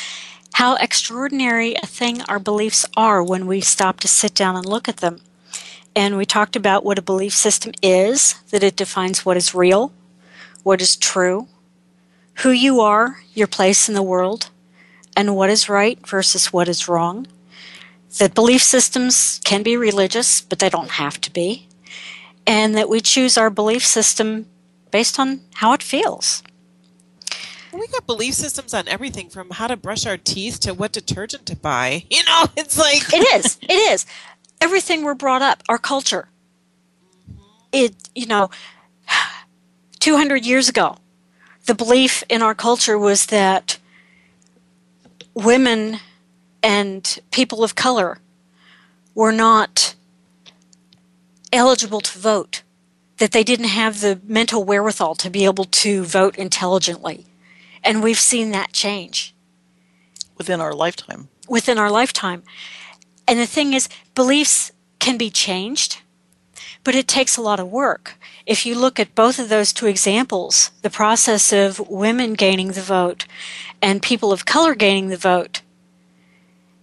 how 0.56 0.74
extraordinary 0.76 1.74
a 1.82 1.86
thing 1.86 2.22
our 2.22 2.38
beliefs 2.38 2.86
are 2.96 3.22
when 3.22 3.46
we 3.46 3.60
stop 3.60 4.00
to 4.00 4.08
sit 4.08 4.34
down 4.34 4.56
and 4.56 4.64
look 4.64 4.88
at 4.88 4.96
them. 4.96 5.20
And 5.94 6.16
we 6.16 6.24
talked 6.24 6.56
about 6.56 6.82
what 6.82 6.98
a 6.98 7.02
belief 7.02 7.34
system 7.34 7.72
is, 7.82 8.36
that 8.50 8.62
it 8.62 8.74
defines 8.74 9.22
what 9.22 9.36
is 9.36 9.54
real, 9.54 9.92
what 10.62 10.80
is 10.80 10.96
true, 10.96 11.46
who 12.36 12.52
you 12.52 12.80
are, 12.80 13.18
your 13.34 13.46
place 13.46 13.86
in 13.86 13.94
the 13.94 14.02
world, 14.02 14.48
and 15.14 15.36
what 15.36 15.50
is 15.50 15.68
right 15.68 15.98
versus 16.06 16.54
what 16.54 16.70
is 16.70 16.88
wrong. 16.88 17.26
That 18.16 18.34
belief 18.34 18.62
systems 18.62 19.42
can 19.44 19.62
be 19.62 19.76
religious, 19.76 20.40
but 20.40 20.58
they 20.58 20.70
don't 20.70 20.92
have 20.92 21.20
to 21.20 21.30
be. 21.30 21.68
And 22.46 22.74
that 22.74 22.88
we 22.88 23.02
choose 23.02 23.36
our 23.36 23.50
belief 23.50 23.84
system 23.84 24.46
based 24.90 25.18
on 25.18 25.42
how 25.56 25.74
it 25.74 25.82
feels. 25.82 26.42
We 27.78 27.86
got 27.88 28.06
belief 28.06 28.34
systems 28.34 28.72
on 28.74 28.88
everything 28.88 29.28
from 29.28 29.50
how 29.50 29.66
to 29.66 29.76
brush 29.76 30.06
our 30.06 30.16
teeth 30.16 30.60
to 30.60 30.72
what 30.74 30.92
detergent 30.92 31.46
to 31.46 31.56
buy. 31.56 32.04
You 32.10 32.24
know, 32.24 32.46
it's 32.56 32.78
like. 32.78 33.12
it 33.12 33.44
is. 33.44 33.58
It 33.62 33.72
is 33.72 34.06
everything 34.60 35.04
we're 35.04 35.14
brought 35.14 35.42
up, 35.42 35.62
our 35.68 35.78
culture. 35.78 36.28
Mm-hmm. 37.30 37.42
It, 37.72 37.94
you 38.14 38.26
know, 38.26 38.50
200 40.00 40.44
years 40.44 40.68
ago, 40.68 40.96
the 41.66 41.74
belief 41.74 42.22
in 42.28 42.42
our 42.42 42.54
culture 42.54 42.98
was 42.98 43.26
that 43.26 43.78
women 45.34 45.98
and 46.62 47.18
people 47.30 47.62
of 47.62 47.74
color 47.74 48.18
were 49.14 49.32
not 49.32 49.94
eligible 51.52 52.00
to 52.00 52.18
vote, 52.18 52.62
that 53.18 53.32
they 53.32 53.44
didn't 53.44 53.66
have 53.66 54.00
the 54.00 54.20
mental 54.24 54.64
wherewithal 54.64 55.14
to 55.16 55.30
be 55.30 55.44
able 55.44 55.64
to 55.64 56.04
vote 56.04 56.36
intelligently. 56.36 57.26
And 57.86 58.02
we've 58.02 58.18
seen 58.18 58.50
that 58.50 58.72
change. 58.72 59.32
Within 60.36 60.60
our 60.60 60.74
lifetime. 60.74 61.28
Within 61.48 61.78
our 61.78 61.90
lifetime. 61.90 62.42
And 63.28 63.38
the 63.38 63.46
thing 63.46 63.74
is, 63.74 63.88
beliefs 64.16 64.72
can 64.98 65.16
be 65.16 65.30
changed, 65.30 66.02
but 66.82 66.96
it 66.96 67.06
takes 67.06 67.36
a 67.36 67.42
lot 67.42 67.60
of 67.60 67.68
work. 67.68 68.18
If 68.44 68.66
you 68.66 68.74
look 68.76 68.98
at 68.98 69.14
both 69.14 69.38
of 69.38 69.48
those 69.48 69.72
two 69.72 69.86
examples, 69.86 70.72
the 70.82 70.90
process 70.90 71.52
of 71.52 71.88
women 71.88 72.34
gaining 72.34 72.72
the 72.72 72.82
vote 72.82 73.24
and 73.80 74.02
people 74.02 74.32
of 74.32 74.44
color 74.44 74.74
gaining 74.74 75.08
the 75.08 75.16
vote, 75.16 75.62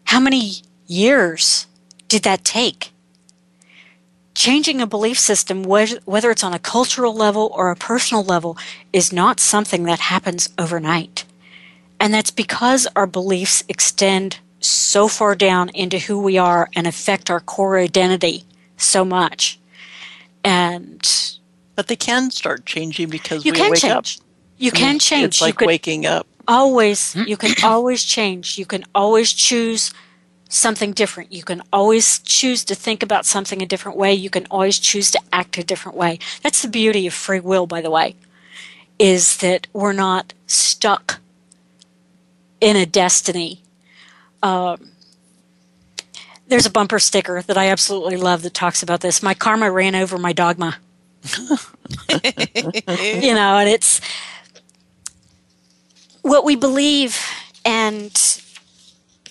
how 0.06 0.22
many 0.22 0.54
years 0.88 1.68
did 2.08 2.24
that 2.24 2.46
take? 2.46 2.93
Changing 4.36 4.82
a 4.82 4.88
belief 4.88 5.20
system, 5.20 5.64
whether 5.64 6.32
it's 6.32 6.44
on 6.44 6.54
a 6.54 6.60
cultural 6.60 7.14
level 7.14 7.52
or 7.54 7.70
a 7.70 7.76
personal 7.76 8.24
level, 8.24 8.58
is 8.92 9.14
not 9.14 9.40
something 9.40 9.84
that 9.84 10.00
happens 10.00 10.50
overnight. 10.58 11.26
And 12.00 12.14
that's 12.14 12.32
because 12.32 12.88
our 12.96 13.08
beliefs 13.08 13.64
extend 13.70 14.40
so 14.60 15.08
far 15.08 15.36
down 15.36 15.70
into 15.70 16.00
who 16.00 16.20
we 16.20 16.38
are 16.38 16.70
and 16.76 16.88
affect 16.88 17.30
our 17.30 17.40
core 17.40 17.78
identity 17.78 18.44
so 18.78 19.06
much. 19.06 19.60
And 20.44 21.02
but 21.76 21.88
they 21.88 21.96
can 21.96 22.32
start 22.32 22.66
changing 22.66 23.10
because 23.10 23.46
you 23.46 23.52
we 23.52 23.58
can 23.58 23.72
wake 23.72 23.82
change. 23.82 24.18
up. 24.20 24.26
You 24.58 24.72
I 24.74 24.78
can 24.78 24.90
mean, 24.94 25.00
change. 25.00 25.26
It's 25.26 25.42
like 25.42 25.62
you 25.62 25.68
waking 25.68 26.06
up. 26.06 26.28
Always, 26.48 27.14
hmm? 27.14 27.24
you 27.24 27.38
can 27.38 27.54
always 27.64 28.04
change. 28.04 28.58
You 28.58 28.66
can 28.66 28.84
always 28.94 29.32
choose 29.32 29.94
something 30.54 30.92
different. 30.92 31.32
You 31.32 31.44
can 31.44 31.62
always 31.72 32.20
choose 32.20 32.64
to 32.66 32.76
think 32.76 33.04
about 33.04 33.26
something 33.26 33.62
a 33.62 33.66
different 33.66 33.98
way. 33.98 34.14
You 34.14 34.30
can 34.30 34.46
always 34.52 34.80
choose 34.80 35.12
to 35.12 35.20
act 35.32 35.58
a 35.58 35.64
different 35.64 35.98
way. 35.98 36.20
That's 36.42 36.62
the 36.62 36.68
beauty 36.68 37.08
of 37.08 37.14
free 37.14 37.40
will, 37.40 37.68
by 37.68 37.82
the 37.82 37.92
way, 37.92 38.16
is 39.00 39.38
that 39.38 39.68
we're 39.74 39.94
not 39.94 40.34
stuck 40.48 41.20
in 42.62 42.76
a 42.76 42.86
destiny 42.86 43.64
um, 44.44 44.92
there's 46.48 46.66
a 46.66 46.70
bumper 46.70 47.00
sticker 47.00 47.42
that 47.42 47.58
I 47.58 47.70
absolutely 47.70 48.18
love 48.18 48.44
that 48.44 48.54
talks 48.54 48.84
about 48.84 49.00
this. 49.00 49.24
My 49.24 49.34
karma 49.34 49.72
ran 49.72 49.96
over 49.96 50.18
my 50.18 50.34
dogma. 50.34 50.78
you 51.40 53.34
know, 53.34 53.58
and 53.58 53.70
it's 53.70 54.02
what 56.22 56.44
we 56.44 56.58
believe 56.58 57.18
and 57.64 58.12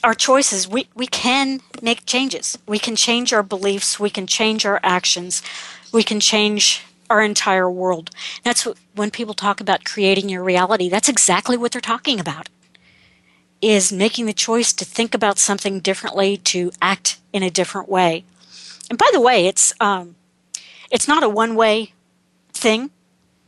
our 0.02 0.14
choices. 0.14 0.66
We, 0.68 0.88
we 0.94 1.06
can 1.06 1.60
make 1.80 2.06
changes. 2.06 2.58
We 2.66 2.78
can 2.78 2.96
change 2.96 3.32
our 3.32 3.42
beliefs. 3.42 4.00
We 4.00 4.10
can 4.10 4.26
change 4.26 4.66
our 4.66 4.80
actions. 4.82 5.42
We 5.92 6.02
can 6.02 6.20
change 6.20 6.84
our 7.08 7.22
entire 7.22 7.70
world. 7.70 8.10
That's 8.42 8.64
what, 8.64 8.78
when 8.94 9.10
people 9.10 9.34
talk 9.34 9.60
about 9.60 9.84
creating 9.84 10.28
your 10.28 10.42
reality, 10.42 10.88
that's 10.88 11.08
exactly 11.08 11.56
what 11.56 11.72
they're 11.72 11.80
talking 11.80 12.18
about 12.18 12.48
is 13.60 13.92
making 13.92 14.26
the 14.26 14.32
choice 14.32 14.72
to 14.72 14.84
think 14.84 15.14
about 15.14 15.38
something 15.38 15.78
differently, 15.78 16.36
to 16.36 16.72
act 16.82 17.18
in 17.32 17.44
a 17.44 17.50
different 17.50 17.88
way. 17.88 18.24
And 18.90 18.98
by 18.98 19.08
the 19.12 19.20
way, 19.20 19.46
it's 19.46 19.72
um, 19.80 20.16
it's 20.90 21.06
not 21.06 21.22
a 21.22 21.28
one 21.28 21.54
way 21.54 21.92
thing 22.52 22.90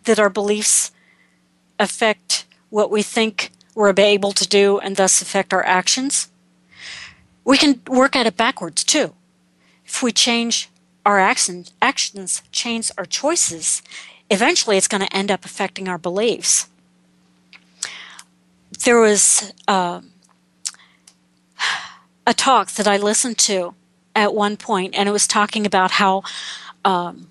that 0.05 0.21
our 0.21 0.31
beliefs 0.31 0.93
affect 1.79 2.47
what 2.71 2.91
we 2.91 3.03
think 3.03 3.51
we're 3.75 3.93
able 3.99 4.33
to 4.33 4.47
do 4.47 4.79
and 4.79 4.97
thus 4.97 5.21
affect 5.21 5.53
our 5.53 5.67
actions. 5.67 6.29
We 7.45 7.59
can 7.59 7.81
work 7.87 8.17
at 8.17 8.27
it 8.27 8.37
backwards 8.37 8.85
too. 8.85 9.15
If 9.85 10.03
we 10.03 10.13
change 10.13 10.71
our 11.05 11.21
actions, 11.21 11.73
actions 11.83 12.43
change 12.51 12.91
our 12.97 13.05
choices, 13.05 13.83
eventually 14.31 14.77
it's 14.77 14.89
going 14.89 15.03
to 15.03 15.17
end 15.17 15.31
up 15.31 15.45
affecting 15.45 15.89
our 15.89 15.99
beliefs 15.99 16.69
there 18.85 18.99
was 19.01 19.53
uh, 19.67 20.01
a 22.27 22.35
talk 22.35 22.73
that 22.73 22.87
I 22.87 22.97
listened 22.97 23.39
to 23.39 23.75
at 24.15 24.35
one 24.35 24.57
point, 24.57 24.95
and 24.95 25.09
it 25.09 25.13
was 25.13 25.27
talking 25.27 25.67
about 25.67 25.93
how 25.93 26.23
um, 26.85 27.29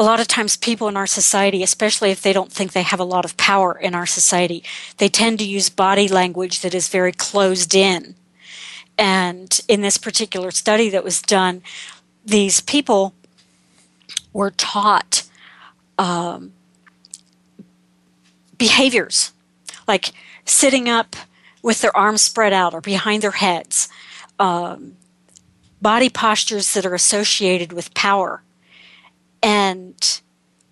a 0.00 0.02
lot 0.02 0.18
of 0.18 0.26
times 0.26 0.56
people 0.56 0.88
in 0.88 0.96
our 0.96 1.06
society, 1.06 1.62
especially 1.62 2.10
if 2.10 2.22
they 2.22 2.32
don't 2.32 2.50
think 2.50 2.72
they 2.72 2.82
have 2.82 3.00
a 3.00 3.04
lot 3.04 3.26
of 3.26 3.36
power 3.36 3.78
in 3.78 3.94
our 3.94 4.06
society, 4.06 4.64
they 4.96 5.10
tend 5.10 5.38
to 5.38 5.44
use 5.44 5.68
body 5.68 6.08
language 6.08 6.60
that 6.60 6.74
is 6.74 6.88
very 6.88 7.12
closed 7.12 7.74
in. 7.74 8.14
And 8.96 9.60
in 9.68 9.82
this 9.82 9.98
particular 9.98 10.52
study 10.52 10.88
that 10.88 11.04
was 11.04 11.20
done, 11.20 11.62
these 12.24 12.62
people 12.62 13.12
were 14.32 14.50
taught 14.52 15.24
um, 15.98 16.54
behaviors 18.56 19.32
like 19.86 20.12
sitting 20.46 20.88
up 20.88 21.14
with 21.60 21.82
their 21.82 21.94
arms 21.94 22.22
spread 22.22 22.54
out 22.54 22.72
or 22.72 22.80
behind 22.80 23.22
their 23.22 23.32
heads, 23.32 23.90
um, 24.38 24.96
body 25.82 26.08
postures 26.08 26.72
that 26.72 26.86
are 26.86 26.94
associated 26.94 27.74
with 27.74 27.92
power. 27.92 28.42
And 29.42 30.20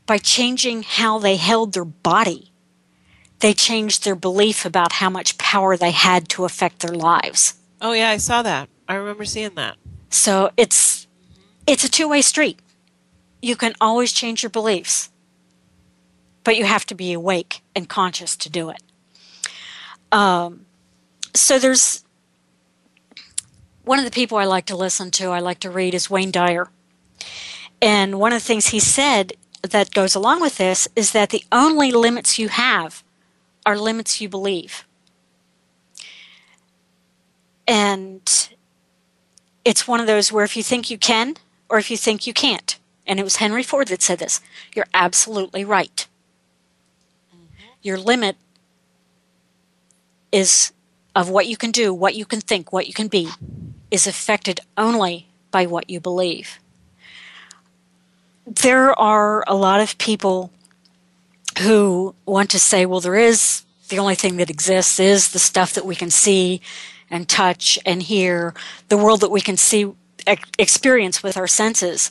by 0.07 0.19
changing 0.19 0.83
how 0.83 1.19
they 1.19 1.37
held 1.37 1.73
their 1.73 1.85
body, 1.85 2.53
they 3.41 3.53
changed 3.53 4.05
their 4.05 4.17
belief 4.17 4.65
about 4.65 4.93
how 4.93 5.11
much 5.11 5.39
power 5.39 5.77
they 5.77 5.93
had 5.93 6.29
to 6.31 6.45
affect 6.45 6.81
their 6.81 6.95
lives. 6.95 7.55
Oh 7.81 7.93
yeah, 7.93 8.11
I 8.11 8.17
saw 8.17 8.43
that. 8.43 8.69
I 8.89 8.95
remember 8.95 9.25
seeing 9.25 9.55
that. 9.55 9.77
So 10.11 10.51
it's 10.57 11.07
it's 11.67 11.85
a 11.85 11.91
two-way 11.91 12.23
street. 12.23 12.59
You 13.43 13.55
can 13.55 13.75
always 13.81 14.13
change 14.13 14.43
your 14.43 14.51
beliefs 14.51 15.11
but 16.49 16.57
you 16.57 16.65
have 16.65 16.87
to 16.87 16.95
be 16.95 17.13
awake 17.13 17.61
and 17.77 17.91
conscious 17.91 18.35
to 18.35 18.49
do 18.49 18.71
it. 18.71 18.83
Um, 20.11 20.65
so 21.35 21.59
there's 21.59 22.05
one 23.85 23.99
of 23.99 24.07
the 24.07 24.11
people 24.11 24.39
I 24.39 24.47
like 24.47 24.65
to 24.67 24.75
listen 24.75 25.11
to, 25.11 25.27
I 25.27 25.41
like 25.41 25.61
to 25.61 25.71
read, 25.71 25.93
is 25.93 26.09
Wayne 26.09 26.31
Dyer. 26.31 26.71
And 27.81 28.19
one 28.19 28.33
of 28.33 28.41
the 28.41 28.47
things 28.47 28.69
he 28.69 28.81
said 28.81 29.33
that 29.63 29.93
goes 29.93 30.15
along 30.15 30.41
with 30.41 30.59
this 30.59 30.89
is 30.97 31.13
that 31.13 31.31
the 31.31 31.45
only 31.53 31.91
limits 31.93 32.39
you 32.39 32.49
have 32.49 33.03
are 33.65 33.77
limits 33.77 34.21
you 34.21 34.29
believe. 34.29 34.85
And 37.67 38.49
it's 39.65 39.87
one 39.87 40.01
of 40.01 40.07
those 40.07 40.33
where 40.33 40.45
if 40.45 40.57
you 40.57 40.63
think 40.63 40.91
you 40.91 40.99
can 40.99 41.37
or 41.69 41.79
if 41.79 41.91
you 41.91 41.97
think 41.97 42.27
you 42.27 42.33
can't, 42.33 42.79
and 43.07 43.21
it 43.21 43.25
was 43.25 43.37
Henry 43.37 43.63
Ford 43.63 43.89
that 43.89 44.03
said 44.03 44.19
this, 44.19 44.41
you're 44.75 44.87
absolutely 44.95 45.65
right 45.65 46.07
mm-hmm. 47.35 47.67
your 47.83 47.99
limit 47.99 48.37
is 50.33 50.73
of 51.15 51.29
what 51.29 51.47
you 51.47 51.57
can 51.57 51.71
do, 51.71 51.93
what 51.93 52.15
you 52.15 52.25
can 52.25 52.41
think, 52.41 52.73
what 52.73 52.87
you 52.87 52.95
can 52.95 53.09
be, 53.09 53.29
is 53.91 54.07
affected 54.07 54.61
only 54.77 55.27
by 55.51 55.67
what 55.67 55.91
you 55.91 56.01
believe. 56.01 56.59
There 58.49 58.99
are 58.99 59.45
a 59.47 59.55
lot 59.55 59.81
of 59.81 59.99
people 59.99 60.51
who 61.61 62.15
want 62.25 62.51
to 62.51 62.59
say, 62.59 62.87
well, 62.87 63.01
there 63.01 63.17
is 63.17 63.65
the 63.89 63.99
only 63.99 64.15
thing 64.15 64.37
that 64.37 64.51
exists 64.51 64.99
is 64.99 65.33
the 65.33 65.39
stuff 65.39 65.75
that 65.75 65.85
we 65.85 65.95
can 65.95 66.11
see 66.11 66.61
and 67.11 67.29
touch 67.29 67.79
and 67.85 68.03
hear, 68.03 68.55
the 68.89 68.97
world 68.97 69.21
that 69.21 69.31
we 69.31 69.41
can 69.41 69.57
see, 69.57 69.93
experience 70.59 71.23
with 71.23 71.37
our 71.37 71.47
senses, 71.47 72.11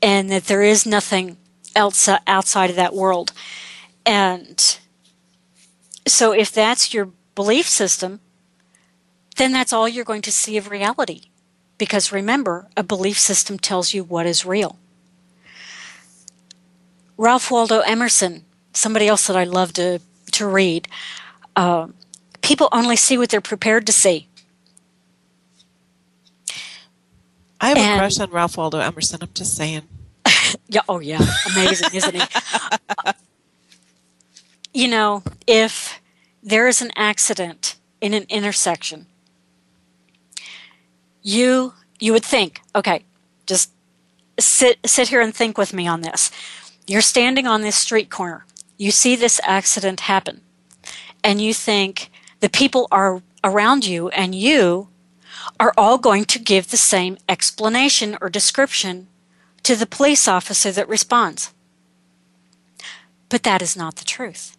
and 0.00 0.30
that 0.30 0.44
there 0.44 0.62
is 0.62 0.86
nothing 0.86 1.36
else 1.74 2.08
uh, 2.08 2.18
outside 2.26 2.70
of 2.70 2.76
that 2.76 2.94
world. 2.94 3.32
And 4.04 4.78
so, 6.06 6.32
if 6.32 6.50
that's 6.52 6.92
your 6.92 7.10
belief 7.34 7.68
system, 7.68 8.20
then 9.36 9.52
that's 9.52 9.72
all 9.72 9.88
you're 9.88 10.04
going 10.04 10.22
to 10.22 10.32
see 10.32 10.56
of 10.56 10.70
reality. 10.70 11.22
Because 11.78 12.12
remember, 12.12 12.68
a 12.76 12.82
belief 12.82 13.18
system 13.18 13.58
tells 13.58 13.94
you 13.94 14.04
what 14.04 14.26
is 14.26 14.44
real. 14.44 14.78
Ralph 17.16 17.50
Waldo 17.50 17.80
Emerson, 17.80 18.44
somebody 18.72 19.08
else 19.08 19.26
that 19.26 19.36
I 19.36 19.44
love 19.44 19.72
to, 19.74 20.00
to 20.32 20.46
read, 20.46 20.88
uh, 21.56 21.88
people 22.40 22.68
only 22.72 22.96
see 22.96 23.18
what 23.18 23.28
they're 23.28 23.40
prepared 23.40 23.86
to 23.86 23.92
see. 23.92 24.28
I 27.60 27.68
have 27.68 27.78
and, 27.78 27.94
a 27.94 27.98
crush 27.98 28.18
on 28.18 28.30
Ralph 28.30 28.56
Waldo 28.56 28.80
Emerson. 28.80 29.20
I'm 29.22 29.30
just 29.34 29.56
saying. 29.56 29.82
yeah. 30.68 30.80
Oh, 30.88 30.98
yeah. 30.98 31.20
Amazing, 31.52 31.90
isn't 31.94 32.14
he? 32.14 32.22
Uh, 33.06 33.12
you 34.74 34.88
know, 34.88 35.22
if 35.46 36.00
there 36.42 36.66
is 36.66 36.82
an 36.82 36.90
accident 36.96 37.76
in 38.00 38.14
an 38.14 38.24
intersection, 38.28 39.06
you 41.22 41.74
you 42.00 42.12
would 42.12 42.24
think, 42.24 42.60
okay, 42.74 43.04
just 43.46 43.70
sit 44.40 44.78
sit 44.84 45.08
here 45.08 45.20
and 45.20 45.32
think 45.32 45.56
with 45.56 45.72
me 45.72 45.86
on 45.86 46.00
this. 46.00 46.32
You're 46.86 47.00
standing 47.00 47.46
on 47.46 47.62
this 47.62 47.76
street 47.76 48.10
corner. 48.10 48.44
You 48.76 48.90
see 48.90 49.16
this 49.16 49.40
accident 49.44 50.00
happen. 50.00 50.40
And 51.22 51.40
you 51.40 51.54
think 51.54 52.10
the 52.40 52.48
people 52.48 52.88
are 52.90 53.22
around 53.44 53.86
you 53.86 54.08
and 54.08 54.34
you 54.34 54.88
are 55.60 55.72
all 55.76 55.98
going 55.98 56.24
to 56.24 56.38
give 56.38 56.70
the 56.70 56.76
same 56.76 57.18
explanation 57.28 58.16
or 58.20 58.28
description 58.28 59.08
to 59.62 59.76
the 59.76 59.86
police 59.86 60.26
officer 60.26 60.72
that 60.72 60.88
responds. 60.88 61.52
But 63.28 63.44
that 63.44 63.62
is 63.62 63.76
not 63.76 63.96
the 63.96 64.04
truth. 64.04 64.56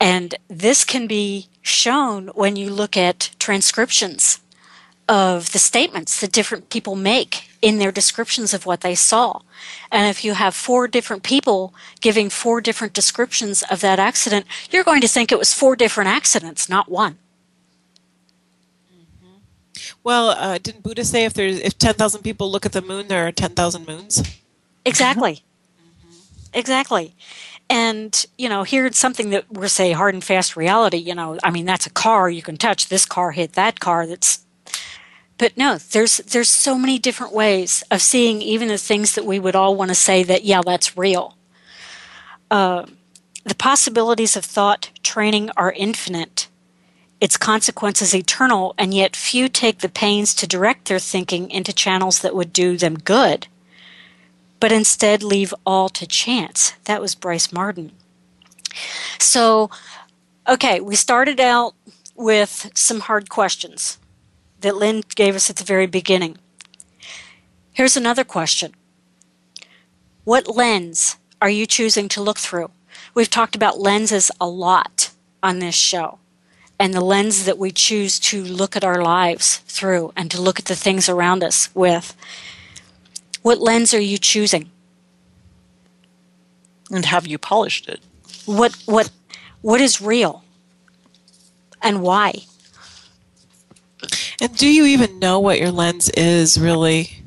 And 0.00 0.34
this 0.48 0.84
can 0.84 1.06
be 1.06 1.48
shown 1.62 2.28
when 2.28 2.56
you 2.56 2.70
look 2.70 2.96
at 2.96 3.30
transcriptions 3.38 4.40
of 5.08 5.52
the 5.52 5.58
statements 5.58 6.20
that 6.20 6.32
different 6.32 6.70
people 6.70 6.96
make 6.96 7.49
in 7.62 7.78
their 7.78 7.92
descriptions 7.92 8.54
of 8.54 8.66
what 8.66 8.80
they 8.80 8.94
saw. 8.94 9.40
And 9.90 10.08
if 10.08 10.24
you 10.24 10.34
have 10.34 10.54
four 10.54 10.88
different 10.88 11.22
people 11.22 11.74
giving 12.00 12.30
four 12.30 12.60
different 12.60 12.92
descriptions 12.92 13.62
of 13.70 13.80
that 13.80 13.98
accident, 13.98 14.46
you're 14.70 14.84
going 14.84 15.00
to 15.02 15.08
think 15.08 15.30
it 15.30 15.38
was 15.38 15.52
four 15.52 15.76
different 15.76 16.08
accidents, 16.08 16.68
not 16.68 16.90
one. 16.90 17.18
Well, 20.02 20.30
uh, 20.30 20.58
didn't 20.58 20.82
Buddha 20.82 21.04
say 21.04 21.24
if 21.24 21.34
there's 21.34 21.60
if 21.60 21.76
ten 21.78 21.94
thousand 21.94 22.22
people 22.22 22.50
look 22.50 22.64
at 22.64 22.72
the 22.72 22.80
moon, 22.82 23.08
there 23.08 23.26
are 23.26 23.32
ten 23.32 23.50
thousand 23.50 23.86
moons? 23.86 24.22
Exactly. 24.84 25.42
Mm-hmm. 25.42 26.58
Exactly. 26.58 27.14
And 27.68 28.26
you 28.38 28.48
know, 28.48 28.62
here's 28.62 28.96
something 28.96 29.30
that 29.30 29.50
we're 29.50 29.68
say 29.68 29.92
hard 29.92 30.14
and 30.14 30.24
fast 30.24 30.56
reality. 30.56 30.96
You 30.96 31.14
know, 31.14 31.38
I 31.44 31.50
mean, 31.50 31.66
that's 31.66 31.86
a 31.86 31.90
car 31.90 32.30
you 32.30 32.42
can 32.42 32.56
touch. 32.56 32.88
This 32.88 33.04
car 33.04 33.32
hit 33.32 33.52
that 33.52 33.78
car. 33.78 34.06
That's 34.06 34.44
but 35.40 35.56
no, 35.56 35.78
there's 35.78 36.18
there's 36.18 36.50
so 36.50 36.78
many 36.78 36.98
different 36.98 37.32
ways 37.32 37.82
of 37.90 38.02
seeing 38.02 38.42
even 38.42 38.68
the 38.68 38.76
things 38.76 39.14
that 39.14 39.24
we 39.24 39.38
would 39.38 39.56
all 39.56 39.74
want 39.74 39.88
to 39.88 39.94
say 39.94 40.22
that 40.22 40.44
yeah, 40.44 40.60
that's 40.62 40.98
real. 40.98 41.34
Uh, 42.50 42.84
the 43.44 43.54
possibilities 43.54 44.36
of 44.36 44.44
thought 44.44 44.90
training 45.02 45.50
are 45.56 45.72
infinite 45.72 46.46
its 47.22 47.38
consequences 47.38 48.14
eternal, 48.14 48.74
and 48.76 48.92
yet 48.92 49.16
few 49.16 49.48
take 49.48 49.78
the 49.78 49.88
pains 49.88 50.34
to 50.34 50.46
direct 50.46 50.88
their 50.88 50.98
thinking 50.98 51.50
into 51.50 51.72
channels 51.72 52.20
that 52.20 52.34
would 52.34 52.52
do 52.52 52.76
them 52.76 52.98
good, 52.98 53.46
but 54.58 54.72
instead 54.72 55.22
leave 55.22 55.54
all 55.64 55.88
to 55.88 56.06
chance. 56.06 56.74
That 56.84 57.00
was 57.00 57.14
Bryce 57.14 57.50
Martin. 57.50 57.92
So, 59.18 59.70
okay, 60.46 60.80
we 60.80 60.96
started 60.96 61.40
out 61.40 61.74
with 62.14 62.70
some 62.74 63.00
hard 63.00 63.30
questions 63.30 63.98
that 64.60 64.76
Lynn 64.76 65.02
gave 65.14 65.34
us 65.34 65.50
at 65.50 65.56
the 65.56 65.64
very 65.64 65.86
beginning. 65.86 66.38
Here's 67.72 67.96
another 67.96 68.24
question 68.24 68.74
What 70.24 70.54
lens 70.54 71.16
are 71.40 71.50
you 71.50 71.66
choosing 71.66 72.08
to 72.10 72.22
look 72.22 72.38
through? 72.38 72.70
We've 73.14 73.30
talked 73.30 73.56
about 73.56 73.80
lenses 73.80 74.30
a 74.40 74.46
lot 74.46 75.10
on 75.42 75.58
this 75.58 75.74
show 75.74 76.18
and 76.78 76.94
the 76.94 77.00
lens 77.00 77.44
that 77.44 77.58
we 77.58 77.70
choose 77.70 78.18
to 78.18 78.42
look 78.42 78.74
at 78.74 78.84
our 78.84 79.02
lives 79.02 79.58
through 79.66 80.12
and 80.16 80.30
to 80.30 80.40
look 80.40 80.58
at 80.58 80.64
the 80.64 80.74
things 80.74 81.08
around 81.08 81.44
us 81.44 81.68
with. 81.74 82.16
What 83.42 83.60
lens 83.60 83.92
are 83.92 84.00
you 84.00 84.18
choosing? 84.18 84.70
And 86.90 87.04
have 87.04 87.26
you 87.26 87.38
polished 87.38 87.88
it? 87.88 88.00
What 88.46 88.74
what 88.86 89.10
what 89.60 89.80
is 89.80 90.00
real? 90.00 90.42
And 91.82 92.02
why? 92.02 92.44
And 94.40 94.56
do 94.56 94.68
you 94.68 94.84
even 94.86 95.18
know 95.18 95.38
what 95.40 95.58
your 95.58 95.70
lens 95.70 96.08
is 96.10 96.58
really? 96.58 97.22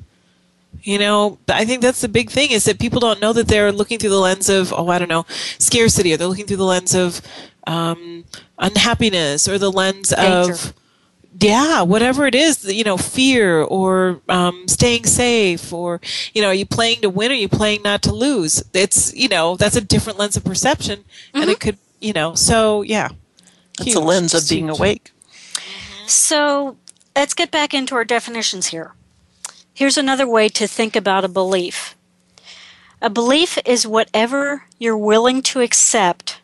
You 0.82 1.00
know, 1.00 1.38
I 1.48 1.64
think 1.64 1.82
that's 1.82 2.02
the 2.02 2.10
big 2.10 2.30
thing 2.30 2.52
is 2.52 2.66
that 2.66 2.80
people 2.80 3.00
don't 3.00 3.22
know 3.22 3.32
that 3.34 3.48
they're 3.48 3.72
looking 3.72 4.00
through 4.00 4.10
the 4.10 4.20
lens 4.20 4.50
of, 4.50 4.74
oh, 4.74 4.90
I 4.90 5.00
don't 5.00 5.08
know, 5.08 5.26
scarcity, 5.58 6.14
or 6.14 6.18
they're 6.18 6.28
looking 6.28 6.46
through 6.46 6.58
the 6.58 6.66
lens 6.66 6.94
of 6.94 7.22
um, 7.68 8.26
unhappiness 8.58 9.48
or 9.48 9.58
the 9.58 9.72
lens 9.72 10.10
Danger. 10.10 10.52
of 10.52 10.74
yeah 11.40 11.82
whatever 11.82 12.28
it 12.28 12.36
is 12.36 12.64
you 12.66 12.84
know 12.84 12.98
fear 12.98 13.62
or 13.64 14.22
um, 14.30 14.68
staying 14.68 15.06
safe 15.06 15.74
or 15.74 16.00
you 16.34 16.42
know 16.42 16.50
are 16.50 16.54
you 16.54 16.66
playing 16.66 17.02
to 17.02 17.10
win 17.10 17.32
or 17.32 17.34
are 17.34 17.38
you 17.38 17.50
playing 17.50 17.82
not 17.84 18.02
to 18.04 18.14
lose 18.14 18.64
it's 18.74 19.14
you 19.16 19.28
know 19.28 19.56
that's 19.56 19.76
a 19.76 19.82
different 19.82 20.20
lens 20.20 20.38
of 20.38 20.44
perception 20.44 21.00
mm-hmm. 21.00 21.42
and 21.42 21.50
it 21.50 21.54
mm-hmm. 21.54 21.70
could 21.70 21.78
you 22.00 22.14
know 22.14 22.36
so 22.36 22.82
yeah 22.84 23.10
it's 23.80 23.86
huge. 23.86 23.96
a 23.96 24.00
lens 24.00 24.34
of 24.34 24.48
being 24.48 24.70
awake 24.70 25.12
so 26.06 26.78
let's 27.16 27.34
get 27.34 27.52
back 27.52 27.74
into 27.74 27.96
our 27.96 28.06
definitions 28.06 28.68
here 28.68 28.94
here's 29.74 29.98
another 29.98 30.28
way 30.28 30.50
to 30.50 30.68
think 30.68 30.96
about 30.96 31.24
a 31.24 31.30
belief 31.30 31.96
a 33.02 33.10
belief 33.10 33.58
is 33.66 33.86
whatever 33.86 34.64
you're 34.80 34.98
willing 34.98 35.42
to 35.42 35.60
accept 35.60 36.40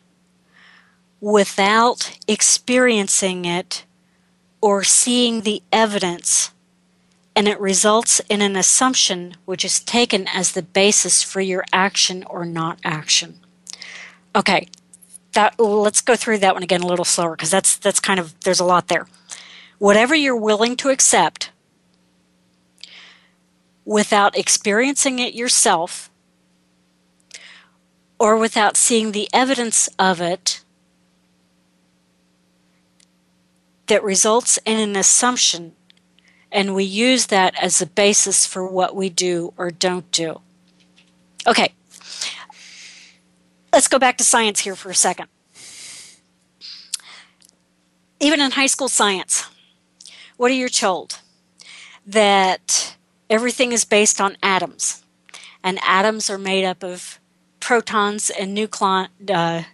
without 1.20 2.18
experiencing 2.28 3.46
it 3.46 3.84
or 4.60 4.84
seeing 4.84 5.40
the 5.40 5.62
evidence, 5.72 6.50
and 7.34 7.48
it 7.48 7.58
results 7.60 8.20
in 8.28 8.42
an 8.42 8.56
assumption 8.56 9.36
which 9.46 9.64
is 9.64 9.80
taken 9.80 10.28
as 10.28 10.52
the 10.52 10.62
basis 10.62 11.22
for 11.22 11.40
your 11.40 11.64
action 11.72 12.24
or 12.24 12.44
not 12.44 12.78
action. 12.84 13.40
Okay, 14.36 14.68
that 15.32 15.58
let's 15.58 16.02
go 16.02 16.14
through 16.14 16.38
that 16.38 16.54
one 16.54 16.62
again 16.62 16.82
a 16.82 16.86
little 16.86 17.04
slower 17.04 17.36
because 17.36 17.50
that's 17.50 17.76
that's 17.76 18.00
kind 18.00 18.20
of 18.20 18.38
there's 18.40 18.60
a 18.60 18.64
lot 18.64 18.88
there. 18.88 19.06
Whatever 19.80 20.14
you're 20.14 20.36
willing 20.36 20.76
to 20.76 20.90
accept 20.90 21.52
without 23.86 24.36
experiencing 24.36 25.18
it 25.18 25.32
yourself 25.32 26.10
or 28.18 28.36
without 28.36 28.76
seeing 28.76 29.12
the 29.12 29.26
evidence 29.32 29.88
of 29.98 30.20
it 30.20 30.62
that 33.86 34.04
results 34.04 34.58
in 34.66 34.78
an 34.78 34.96
assumption, 34.96 35.72
and 36.52 36.74
we 36.74 36.84
use 36.84 37.28
that 37.28 37.54
as 37.58 37.80
a 37.80 37.86
basis 37.86 38.44
for 38.44 38.66
what 38.66 38.94
we 38.94 39.08
do 39.08 39.54
or 39.56 39.70
don't 39.70 40.10
do. 40.12 40.42
Okay, 41.46 41.72
let's 43.72 43.88
go 43.88 43.98
back 43.98 44.18
to 44.18 44.24
science 44.24 44.60
here 44.60 44.76
for 44.76 44.90
a 44.90 44.94
second. 44.94 45.28
Even 48.20 48.42
in 48.42 48.50
high 48.50 48.66
school 48.66 48.90
science, 48.90 49.49
what 50.40 50.50
are 50.50 50.54
you 50.54 50.70
told? 50.70 51.20
That 52.06 52.96
everything 53.28 53.72
is 53.72 53.84
based 53.84 54.22
on 54.22 54.38
atoms, 54.42 55.04
and 55.62 55.78
atoms 55.82 56.30
are 56.30 56.38
made 56.38 56.64
up 56.64 56.82
of 56.82 57.20
protons 57.60 58.30
and 58.30 58.56
nucleon, 58.56 59.08
uh, 59.28 59.64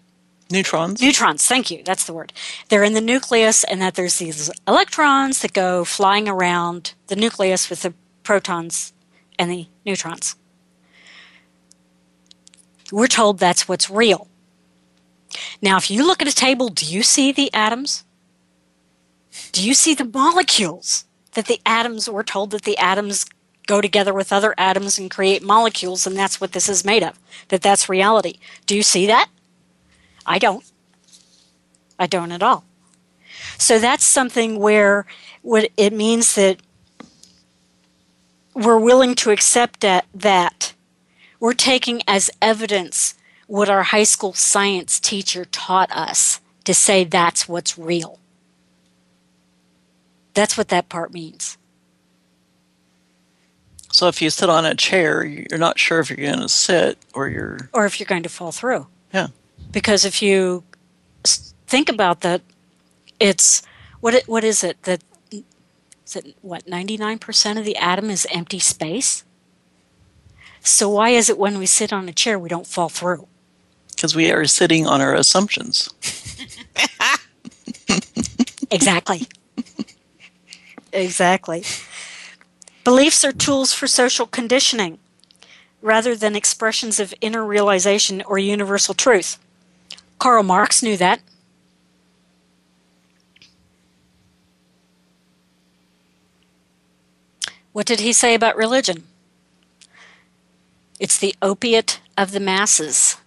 Neutrons. 0.51 1.01
Neutrons, 1.01 1.47
thank 1.47 1.71
you. 1.71 1.85
That's 1.85 2.05
the 2.05 2.13
word. 2.13 2.33
They're 2.69 2.83
in 2.83 2.95
the 2.95 3.01
nucleus, 3.01 3.63
and 3.63 3.81
that 3.81 3.95
there's 3.95 4.19
these 4.19 4.51
electrons 4.67 5.39
that 5.43 5.53
go 5.53 5.85
flying 5.85 6.29
around 6.29 6.95
the 7.07 7.15
nucleus 7.15 7.71
with 7.71 7.83
the 7.83 7.95
protons 8.25 8.93
and 9.39 9.49
the 9.49 9.69
neutrons. 9.85 10.35
We're 12.91 13.07
told 13.07 13.39
that's 13.39 13.69
what's 13.69 13.89
real. 13.89 14.27
Now, 15.63 15.77
if 15.77 15.93
you 15.93 16.05
look 16.05 16.23
at 16.23 16.29
a 16.29 16.35
table, 16.35 16.71
do 16.71 16.87
you 16.87 17.05
see 17.05 17.31
the 17.31 17.55
atoms? 17.55 18.03
Do 19.53 19.67
you 19.67 19.75
see 19.75 19.95
the 19.95 20.05
molecules 20.05 21.05
that 21.33 21.47
the 21.47 21.61
atoms, 21.67 22.09
we're 22.09 22.23
told 22.23 22.51
that 22.51 22.63
the 22.63 22.79
atoms 22.79 23.27
go 23.67 23.81
together 23.81 24.15
with 24.15 24.33
other 24.33 24.55
atoms 24.57 24.99
and 24.99 25.11
create 25.11 25.43
molecules, 25.43 26.07
and 26.07 26.17
that's 26.17 26.41
what 26.41 26.53
this 26.53 26.69
is 26.69 26.85
made 26.85 27.03
of, 27.03 27.19
that 27.49 27.63
that's 27.63 27.89
reality. 27.89 28.39
Do 28.67 28.77
you 28.77 28.83
see 28.83 29.07
that? 29.07 29.29
I 30.25 30.39
don't. 30.39 30.65
I 31.99 32.07
don't 32.07 32.33
at 32.33 32.43
all. 32.43 32.65
So 33.59 33.79
that's 33.79 34.05
something 34.05 34.59
where 34.59 35.07
what 35.43 35.71
it 35.77 35.93
means 35.93 36.35
that 36.35 36.59
we're 38.55 38.79
willing 38.79 39.15
to 39.17 39.31
accept 39.31 39.81
that, 39.81 40.07
that 40.15 40.75
we're 41.39 41.53
taking 41.53 42.03
as 42.09 42.31
evidence 42.41 43.15
what 43.47 43.69
our 43.69 43.85
high 43.85 44.05
school 44.05 44.33
science 44.33 44.99
teacher 44.99 45.45
taught 45.45 45.91
us 45.93 46.41
to 46.65 46.75
say 46.75 47.05
that's 47.05 47.49
what's 47.49 47.79
real. 47.79 48.19
That's 50.37 50.59
what 50.59 50.69
that 50.69 50.91
part 50.91 51.15
means. 51.15 51.57
So 53.91 54.07
if 54.07 54.21
you 54.21 54.29
sit 54.29 54.51
on 54.51 54.67
a 54.67 54.75
chair, 54.75 55.25
you're 55.25 55.59
not 55.59 55.79
sure 55.79 55.99
if 55.99 56.11
you're 56.11 56.19
going 56.19 56.41
to 56.41 56.49
sit 56.51 56.99
or 57.15 57.31
you're 57.31 57.71
or 57.73 57.87
if 57.87 57.99
you're 57.99 58.07
going 58.07 58.23
to 58.25 58.29
fall 58.29 58.53
through. 58.53 58.87
Yeah. 59.15 59.29
Because 59.73 60.05
if 60.05 60.21
you 60.21 60.63
think 61.25 61.89
about 61.89 62.21
that, 62.21 62.43
it's 63.19 63.63
what 64.01 64.13
it, 64.13 64.29
what 64.29 64.45
is 64.45 64.63
it 64.63 64.83
that 64.83 65.03
is 65.31 66.17
it 66.17 66.37
what 66.43 66.67
99% 66.67 67.59
of 67.59 67.65
the 67.65 67.77
atom 67.77 68.11
is 68.11 68.27
empty 68.31 68.59
space? 68.59 69.25
So 70.61 70.91
why 70.91 71.09
is 71.11 71.31
it 71.31 71.39
when 71.39 71.59
we 71.59 71.65
sit 71.65 71.95
on 71.95 72.11
a 72.11 72.13
chair 72.13 72.39
we 72.39 72.51
don't 72.51 72.67
fall 72.67 72.91
through? 72.91 73.27
Because 73.95 74.15
we 74.15 74.31
are 74.31 74.45
sitting 74.45 74.87
on 74.87 75.01
our 75.01 75.15
assumptions. 75.15 75.89
exactly. 78.71 79.27
Exactly. 80.97 81.65
Beliefs 82.85 83.25
are 83.25 83.33
tools 83.33 83.73
for 83.73 83.87
social 83.87 84.27
conditioning 84.27 84.99
rather 85.83 86.17
than 86.17 86.35
expressions 86.35 86.99
of 86.99 87.15
inner 87.21 87.45
realization 87.45 88.23
or 88.23 88.39
universal 88.39 88.95
truth. 88.95 89.39
Karl 90.19 90.43
Marx 90.43 90.83
knew 90.83 90.97
that. 90.97 91.21
What 97.73 97.87
did 97.87 98.01
he 98.01 98.13
say 98.13 98.35
about 98.35 98.57
religion? 98.57 99.05
It's 100.99 101.19
the 101.19 101.35
opiate 101.43 102.01
of 102.17 102.33
the 102.33 102.41
masses. 102.41 103.19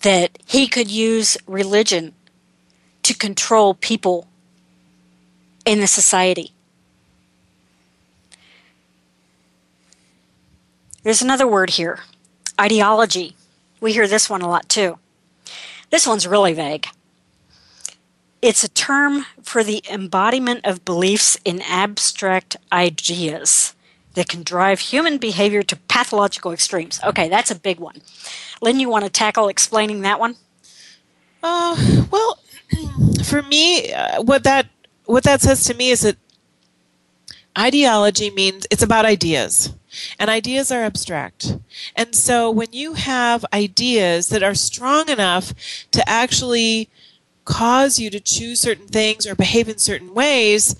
That 0.00 0.38
he 0.46 0.66
could 0.66 0.90
use 0.90 1.36
religion 1.46 2.14
to 3.02 3.14
control 3.14 3.74
people 3.74 4.28
in 5.64 5.80
the 5.80 5.86
society. 5.86 6.52
There's 11.06 11.22
another 11.22 11.46
word 11.46 11.70
here 11.70 12.00
ideology. 12.60 13.36
We 13.80 13.92
hear 13.92 14.08
this 14.08 14.28
one 14.28 14.42
a 14.42 14.48
lot 14.48 14.68
too. 14.68 14.98
This 15.90 16.04
one's 16.04 16.26
really 16.26 16.52
vague. 16.52 16.88
It's 18.42 18.64
a 18.64 18.68
term 18.68 19.24
for 19.40 19.62
the 19.62 19.84
embodiment 19.88 20.66
of 20.66 20.84
beliefs 20.84 21.38
in 21.44 21.62
abstract 21.62 22.56
ideas 22.72 23.76
that 24.14 24.28
can 24.28 24.42
drive 24.42 24.80
human 24.80 25.18
behavior 25.18 25.62
to 25.62 25.76
pathological 25.76 26.50
extremes. 26.50 26.98
Okay, 27.04 27.28
that's 27.28 27.52
a 27.52 27.54
big 27.54 27.78
one. 27.78 28.02
Lynn, 28.60 28.80
you 28.80 28.88
want 28.88 29.04
to 29.04 29.10
tackle 29.10 29.46
explaining 29.46 30.00
that 30.00 30.18
one? 30.18 30.34
Uh, 31.40 31.76
well, 32.10 32.40
for 33.22 33.42
me, 33.42 33.92
uh, 33.92 34.22
what 34.22 34.42
that 34.42 34.66
what 35.04 35.22
that 35.22 35.40
says 35.40 35.62
to 35.66 35.74
me 35.74 35.90
is 35.90 36.00
that 36.00 36.16
ideology 37.58 38.30
means 38.30 38.66
it's 38.70 38.82
about 38.82 39.04
ideas. 39.04 39.72
And 40.18 40.28
ideas 40.28 40.70
are 40.70 40.82
abstract. 40.82 41.58
And 41.94 42.14
so 42.14 42.50
when 42.50 42.68
you 42.72 42.94
have 42.94 43.46
ideas 43.52 44.28
that 44.28 44.42
are 44.42 44.54
strong 44.54 45.08
enough 45.08 45.54
to 45.92 46.06
actually 46.08 46.90
cause 47.44 47.98
you 47.98 48.10
to 48.10 48.20
choose 48.20 48.60
certain 48.60 48.88
things 48.88 49.26
or 49.26 49.34
behave 49.34 49.68
in 49.68 49.78
certain 49.78 50.12
ways, 50.12 50.76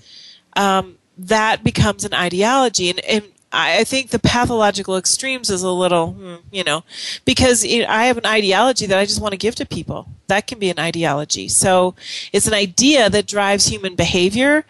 um, 0.55 0.97
that 1.17 1.63
becomes 1.63 2.05
an 2.05 2.13
ideology. 2.13 2.89
And, 2.89 2.99
and 2.99 3.23
I 3.51 3.85
think 3.85 4.09
the 4.09 4.19
pathological 4.19 4.97
extremes 4.97 5.49
is 5.49 5.63
a 5.63 5.71
little, 5.71 6.11
hmm, 6.11 6.35
you 6.51 6.63
know, 6.63 6.83
because 7.25 7.63
I 7.65 8.05
have 8.05 8.17
an 8.17 8.25
ideology 8.25 8.85
that 8.85 8.99
I 8.99 9.05
just 9.05 9.21
want 9.21 9.31
to 9.31 9.37
give 9.37 9.55
to 9.55 9.65
people. 9.65 10.09
That 10.27 10.45
can 10.45 10.59
be 10.59 10.69
an 10.69 10.79
ideology. 10.79 11.47
So 11.47 11.95
it's 12.33 12.47
an 12.47 12.53
idea 12.53 13.09
that 13.09 13.25
drives 13.25 13.67
human 13.67 13.95
behavior. 13.95 14.65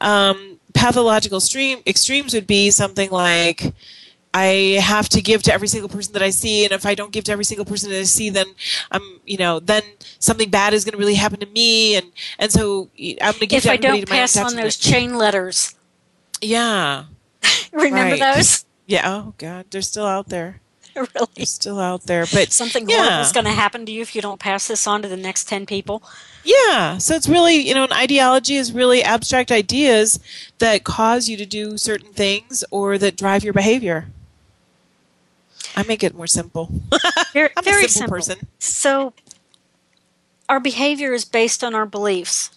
Um, 0.00 0.59
pathological 0.80 1.40
stream, 1.40 1.78
extremes 1.86 2.32
would 2.34 2.46
be 2.46 2.70
something 2.70 3.10
like, 3.10 3.74
I 4.32 4.78
have 4.80 5.08
to 5.10 5.20
give 5.20 5.42
to 5.44 5.52
every 5.52 5.66
single 5.68 5.88
person 5.88 6.12
that 6.14 6.22
I 6.22 6.30
see, 6.30 6.64
and 6.64 6.72
if 6.72 6.86
I 6.86 6.94
don't 6.94 7.12
give 7.12 7.24
to 7.24 7.32
every 7.32 7.44
single 7.44 7.64
person 7.64 7.90
that 7.90 7.98
I 7.98 8.04
see, 8.04 8.30
then 8.30 8.46
I'm, 8.90 9.02
you 9.26 9.36
know, 9.36 9.58
then 9.60 9.82
something 10.20 10.48
bad 10.50 10.72
is 10.72 10.84
going 10.84 10.92
to 10.92 10.98
really 10.98 11.14
happen 11.16 11.40
to 11.40 11.46
me, 11.46 11.96
and 11.96 12.06
and 12.38 12.50
so 12.52 12.88
I'm 12.98 13.32
going 13.34 13.40
to 13.40 13.46
give 13.46 13.58
if 13.58 13.62
to 13.64 13.72
I 13.72 13.76
don't 13.76 14.08
pass 14.08 14.36
on 14.36 14.54
those 14.56 14.76
chain 14.76 15.16
letters. 15.18 15.74
Yeah. 16.40 17.04
Remember 17.72 18.16
Right. 18.16 18.20
those? 18.36 18.64
Yeah. 18.86 19.02
Oh 19.04 19.34
God, 19.38 19.66
they're 19.70 19.82
still 19.82 20.06
out 20.06 20.28
there. 20.28 20.60
really? 21.14 21.44
Still 21.44 21.80
out 21.80 22.02
there. 22.02 22.26
But 22.32 22.52
Something 22.52 22.88
yeah. 22.88 22.96
horrible 22.96 23.20
is 23.20 23.32
going 23.32 23.46
to 23.46 23.52
happen 23.52 23.86
to 23.86 23.92
you 23.92 24.02
if 24.02 24.14
you 24.14 24.22
don't 24.22 24.40
pass 24.40 24.68
this 24.68 24.86
on 24.86 25.02
to 25.02 25.08
the 25.08 25.16
next 25.16 25.48
10 25.48 25.66
people. 25.66 26.02
Yeah. 26.44 26.98
So 26.98 27.14
it's 27.14 27.28
really, 27.28 27.56
you 27.56 27.74
know, 27.74 27.84
an 27.84 27.92
ideology 27.92 28.56
is 28.56 28.72
really 28.72 29.02
abstract 29.02 29.50
ideas 29.50 30.20
that 30.58 30.84
cause 30.84 31.28
you 31.28 31.36
to 31.36 31.46
do 31.46 31.76
certain 31.76 32.12
things 32.12 32.64
or 32.70 32.98
that 32.98 33.16
drive 33.16 33.44
your 33.44 33.52
behavior. 33.52 34.08
I 35.76 35.84
make 35.84 36.02
it 36.02 36.14
more 36.14 36.26
simple. 36.26 36.68
Very, 37.32 37.50
I'm 37.56 37.62
very 37.62 37.84
a 37.84 37.88
simple, 37.88 38.20
simple. 38.20 38.36
person. 38.40 38.48
So, 38.58 39.12
our 40.48 40.58
behavior 40.58 41.12
is 41.12 41.24
based 41.24 41.62
on 41.62 41.76
our 41.76 41.86
beliefs. 41.86 42.50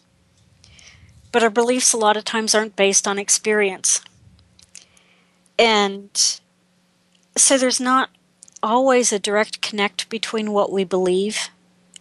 But 1.31 1.43
our 1.43 1.51
beliefs 1.51 1.93
a 1.93 1.97
lot 1.97 2.17
of 2.17 2.23
times 2.25 2.55
aren't 2.55 2.75
based 2.75 3.07
on 3.07 3.19
experience. 3.19 4.01
And 5.59 6.09
so 7.37 7.57
there's 7.57 7.79
not 7.79 8.09
always 8.63 9.11
a 9.11 9.19
direct 9.19 9.61
connect 9.61 10.09
between 10.09 10.53
what 10.53 10.71
we 10.71 10.83
believe 10.83 11.49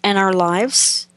and 0.02 0.16
our 0.16 0.32
lives. 0.32 1.08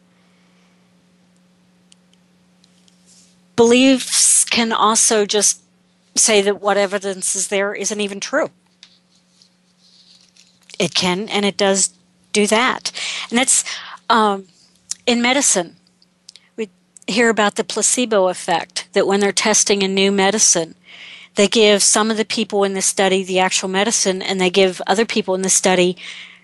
Beliefs 3.55 4.43
can 4.43 4.73
also 4.73 5.25
just 5.25 5.61
say 6.15 6.41
that 6.41 6.61
what 6.61 6.77
evidence 6.77 7.35
is 7.35 7.47
there 7.47 7.73
isn't 7.73 8.01
even 8.01 8.19
true. 8.19 8.49
It 10.77 10.93
can, 10.93 11.29
and 11.29 11.45
it 11.45 11.55
does 11.55 11.93
do 12.33 12.47
that. 12.47 12.91
And 13.29 13.37
that's 13.39 13.63
um, 14.09 14.47
in 15.05 15.21
medicine. 15.21 15.77
We 16.57 16.69
hear 17.07 17.29
about 17.29 17.55
the 17.55 17.63
placebo 17.63 18.27
effect, 18.27 18.89
that 18.93 19.07
when 19.07 19.21
they're 19.21 19.31
testing 19.31 19.83
a 19.83 19.87
new 19.87 20.11
medicine, 20.11 20.75
they 21.35 21.47
give 21.47 21.83
some 21.83 22.09
of 22.09 22.17
the 22.17 22.25
people 22.25 22.63
in 22.63 22.73
the 22.73 22.81
study 22.81 23.23
the 23.23 23.39
actual 23.39 23.69
medicine, 23.69 24.21
and 24.21 24.39
they 24.39 24.49
give 24.49 24.81
other 24.87 25.05
people 25.05 25.35
in 25.35 25.41
the 25.41 25.49
study 25.49 25.97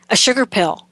a 0.10 0.16
sugar 0.16 0.46
pill. 0.46 0.88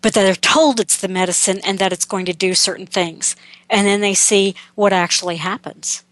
But 0.00 0.14
they're 0.14 0.34
told 0.34 0.80
it's 0.80 0.96
the 0.96 1.08
medicine 1.08 1.60
and 1.64 1.78
that 1.78 1.92
it's 1.92 2.04
going 2.04 2.24
to 2.26 2.32
do 2.32 2.54
certain 2.54 2.86
things. 2.86 3.36
And 3.70 3.86
then 3.86 4.00
they 4.00 4.14
see 4.14 4.54
what 4.74 4.92
actually 4.92 5.36
happens. 5.36 6.04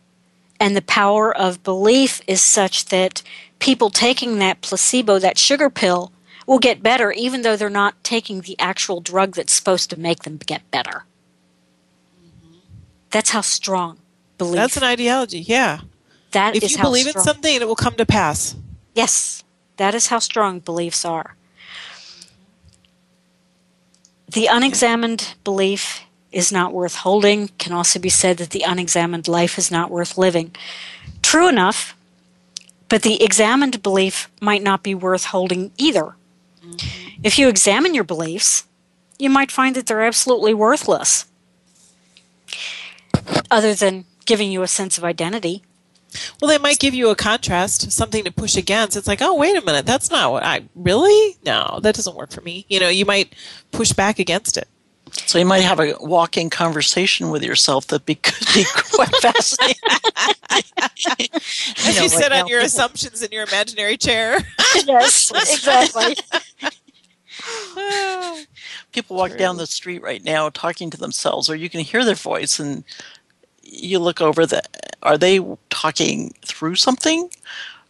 And 0.60 0.76
the 0.76 0.82
power 0.82 1.36
of 1.36 1.62
belief 1.64 2.20
is 2.26 2.42
such 2.42 2.86
that 2.86 3.22
people 3.58 3.90
taking 3.90 4.38
that 4.38 4.60
placebo, 4.60 5.18
that 5.18 5.38
sugar 5.38 5.70
pill, 5.70 6.12
will 6.46 6.58
get 6.58 6.82
better 6.82 7.12
even 7.12 7.42
though 7.42 7.56
they're 7.56 7.70
not 7.70 8.02
taking 8.04 8.42
the 8.42 8.58
actual 8.58 9.00
drug 9.00 9.34
that's 9.34 9.52
supposed 9.52 9.90
to 9.90 9.98
make 9.98 10.22
them 10.22 10.36
get 10.36 10.68
better. 10.70 11.04
Mm-hmm. 12.20 12.58
That's 13.10 13.30
how 13.30 13.40
strong 13.40 13.98
belief. 14.38 14.56
That's 14.56 14.76
an 14.76 14.84
ideology. 14.84 15.40
Yeah. 15.40 15.80
That 16.32 16.56
If 16.56 16.70
you 16.70 16.78
believe 16.78 17.06
in 17.06 17.20
something, 17.20 17.54
it 17.54 17.66
will 17.66 17.76
come 17.76 17.94
to 17.94 18.06
pass. 18.06 18.56
Yes, 18.94 19.44
that 19.76 19.94
is 19.94 20.08
how 20.08 20.18
strong 20.18 20.60
beliefs 20.60 21.04
are. 21.04 21.36
The 24.30 24.46
unexamined 24.46 25.34
belief 25.42 26.02
is 26.30 26.52
not 26.52 26.72
worth 26.72 26.96
holding. 26.96 27.48
Can 27.58 27.72
also 27.72 27.98
be 27.98 28.08
said 28.08 28.36
that 28.36 28.50
the 28.50 28.62
unexamined 28.62 29.26
life 29.26 29.58
is 29.58 29.70
not 29.70 29.90
worth 29.90 30.16
living. 30.16 30.54
True 31.22 31.48
enough, 31.48 31.96
but 32.88 33.02
the 33.02 33.22
examined 33.22 33.82
belief 33.82 34.30
might 34.40 34.62
not 34.62 34.82
be 34.82 34.94
worth 34.94 35.26
holding 35.26 35.72
either. 35.76 36.14
Mm-hmm. 36.64 37.18
If 37.22 37.38
you 37.38 37.48
examine 37.48 37.94
your 37.94 38.04
beliefs, 38.04 38.64
you 39.18 39.30
might 39.30 39.50
find 39.50 39.74
that 39.76 39.86
they're 39.86 40.02
absolutely 40.02 40.54
worthless, 40.54 41.26
other 43.50 43.74
than 43.74 44.04
giving 44.24 44.50
you 44.50 44.62
a 44.62 44.68
sense 44.68 44.96
of 44.96 45.04
identity. 45.04 45.62
Well, 46.40 46.48
they 46.48 46.58
might 46.58 46.78
give 46.78 46.94
you 46.94 47.10
a 47.10 47.16
contrast, 47.16 47.92
something 47.92 48.24
to 48.24 48.32
push 48.32 48.56
against. 48.56 48.96
It's 48.96 49.06
like, 49.06 49.22
oh, 49.22 49.34
wait 49.34 49.56
a 49.56 49.64
minute, 49.64 49.86
that's 49.86 50.10
not 50.10 50.32
what 50.32 50.42
I 50.42 50.64
really. 50.74 51.36
No, 51.44 51.78
that 51.82 51.94
doesn't 51.94 52.16
work 52.16 52.32
for 52.32 52.40
me. 52.40 52.66
You 52.68 52.80
know, 52.80 52.88
you 52.88 53.04
might 53.04 53.34
push 53.70 53.92
back 53.92 54.18
against 54.18 54.56
it. 54.56 54.68
So 55.12 55.38
you 55.38 55.44
might 55.44 55.62
have 55.62 55.80
a 55.80 55.94
walking 56.00 56.50
conversation 56.50 57.30
with 57.30 57.42
yourself 57.42 57.88
that 57.88 58.06
be, 58.06 58.14
could 58.22 58.46
be 58.54 58.64
quite 58.74 59.14
fascinating. 59.16 59.76
As 60.50 61.94
you, 61.94 62.02
know, 62.02 62.06
sit 62.08 62.30
like 62.30 62.42
on 62.44 62.48
your 62.48 62.60
assumptions 62.60 63.22
in 63.22 63.30
your 63.32 63.44
imaginary 63.44 63.96
chair. 63.96 64.38
yes, 64.74 65.30
exactly. 65.30 66.16
People 68.92 69.16
walk 69.16 69.30
True. 69.30 69.38
down 69.38 69.56
the 69.56 69.66
street 69.66 70.02
right 70.02 70.22
now 70.22 70.48
talking 70.50 70.90
to 70.90 70.96
themselves, 70.96 71.48
or 71.48 71.56
you 71.56 71.70
can 71.70 71.80
hear 71.80 72.04
their 72.04 72.14
voice, 72.14 72.58
and 72.58 72.84
you 73.62 73.98
look 73.98 74.20
over 74.20 74.46
the. 74.46 74.62
Are 75.02 75.18
they 75.18 75.40
talking 75.70 76.34
through 76.44 76.76
something? 76.76 77.30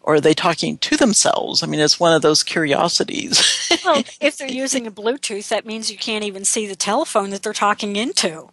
Or 0.03 0.15
are 0.15 0.21
they 0.21 0.33
talking 0.33 0.79
to 0.79 0.97
themselves? 0.97 1.63
I 1.63 1.67
mean, 1.67 1.79
it's 1.79 2.01
one 2.01 2.15
of 2.15 2.23
those 2.23 2.43
curiosities. 2.43 3.69
well, 3.85 4.03
if 4.21 4.39
they're 4.39 4.49
using 4.49 4.87
a 4.87 4.91
Bluetooth, 4.91 5.49
that 5.49 5.67
means 5.67 5.91
you 5.91 5.99
can't 5.99 6.25
even 6.25 6.45
see 6.45 6.67
the 6.67 6.75
telephone 6.75 7.29
that 7.31 7.43
they're 7.43 7.53
talking 7.53 7.97
into. 7.97 8.49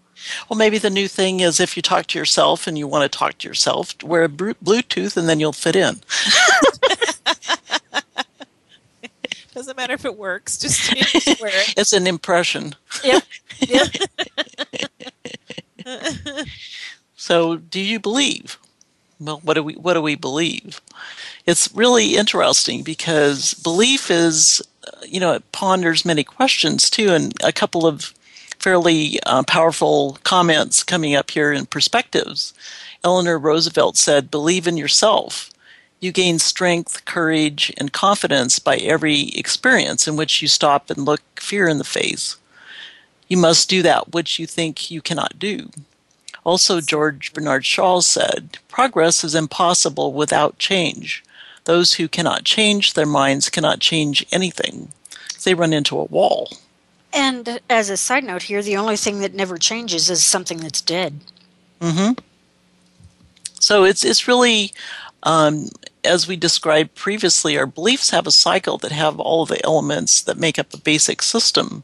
Well, 0.50 0.58
maybe 0.58 0.78
the 0.78 0.90
new 0.90 1.08
thing 1.08 1.40
is 1.40 1.60
if 1.60 1.76
you 1.78 1.82
talk 1.82 2.08
to 2.08 2.20
yourself 2.20 2.68
and 2.68 2.78
you 2.78 2.88
want 2.88 3.10
to 3.10 3.18
talk 3.18 3.38
to 3.40 3.48
yourself, 3.48 3.96
wear 4.04 4.24
a 4.24 4.30
Bluetooth 4.30 5.16
and 5.16 5.30
then 5.30 5.40
you'll 5.40 5.54
fit 5.54 5.76
in. 5.76 6.02
Doesn't 9.54 9.78
matter 9.78 9.94
if 9.94 10.06
it 10.06 10.18
works, 10.18 10.58
just, 10.58 10.92
just 10.92 11.42
wear 11.42 11.52
it. 11.52 11.74
It's 11.78 11.94
an 11.94 12.06
impression. 12.06 12.76
Yep. 13.04 13.24
yep. 13.68 13.88
so, 17.18 17.58
do 17.58 17.80
you 17.80 18.00
believe? 18.00 18.60
Well, 19.20 19.40
what 19.44 19.56
do 19.56 19.64
we 19.64 19.74
what 19.74 19.96
do 19.96 20.02
we 20.04 20.16
believe? 20.16 20.80
It's 21.48 21.74
really 21.74 22.16
interesting 22.16 22.84
because 22.84 23.56
belief 23.56 24.12
is, 24.12 24.62
uh, 24.86 24.92
you 25.04 25.20
know, 25.20 25.34
it 25.34 25.52
ponders 25.52 26.06
many 26.06 26.24
questions 26.24 26.92
too, 26.92 27.10
and 27.10 27.34
a 27.44 27.52
couple 27.52 27.88
of 27.88 28.14
fairly 28.60 29.20
uh, 29.26 29.42
powerful 29.44 30.20
comments 30.24 30.84
coming 30.84 31.16
up 31.16 31.32
here 31.32 31.52
in 31.52 31.66
perspectives. 31.66 32.54
Eleanor 33.04 33.40
Roosevelt 33.40 33.98
said, 33.98 34.30
Believe 34.30 34.68
in 34.68 34.78
yourself. 34.78 35.50
You 36.00 36.12
gain 36.12 36.38
strength, 36.38 37.06
courage, 37.06 37.74
and 37.78 37.92
confidence 37.92 38.60
by 38.60 38.76
every 38.78 39.30
experience 39.30 40.08
in 40.08 40.16
which 40.16 40.44
you 40.44 40.48
stop 40.48 40.92
and 40.92 41.06
look 41.06 41.22
fear 41.40 41.68
in 41.68 41.80
the 41.80 41.84
face. 41.84 42.38
You 43.28 43.38
must 43.38 43.70
do 43.70 43.82
that 43.82 44.14
which 44.14 44.38
you 44.38 44.46
think 44.46 44.92
you 44.92 45.02
cannot 45.02 45.40
do. 45.40 45.72
Also, 46.48 46.80
George 46.80 47.34
Bernard 47.34 47.66
Shaw 47.66 48.00
said, 48.00 48.58
Progress 48.70 49.22
is 49.26 49.36
impossible 49.36 50.14
without 50.14 50.58
change. 50.58 51.22
Those 51.66 51.96
who 51.96 52.08
cannot 52.08 52.46
change 52.46 52.94
their 52.94 53.06
minds 53.06 53.50
cannot 53.50 53.82
change 53.82 54.26
anything. 54.32 54.94
They 55.44 55.54
run 55.54 55.74
into 55.74 56.00
a 56.00 56.06
wall. 56.06 56.54
And 57.12 57.60
as 57.70 57.90
a 57.90 57.98
side 57.98 58.24
note 58.24 58.44
here, 58.44 58.62
the 58.62 58.78
only 58.78 58.96
thing 58.96 59.20
that 59.20 59.34
never 59.34 59.58
changes 59.58 60.10
is 60.10 60.24
something 60.24 60.60
that's 60.60 60.80
dead. 60.80 61.20
Mm-hmm. 61.82 62.14
So 63.60 63.84
it's 63.84 64.06
it's 64.06 64.26
really, 64.26 64.72
um, 65.24 65.68
as 66.06 66.30
we 66.30 66.38
described 66.38 66.96
previously, 66.96 67.58
our 67.58 67.68
beliefs 67.68 68.12
have 68.12 68.26
a 68.26 68.32
cycle 68.32 68.78
that 68.78 68.94
have 68.94 69.20
all 69.20 69.44
of 69.44 69.50
the 69.50 69.62
elements 69.66 70.22
that 70.22 70.38
make 70.38 70.58
up 70.58 70.74
a 70.74 70.78
basic 70.78 71.22
system. 71.22 71.84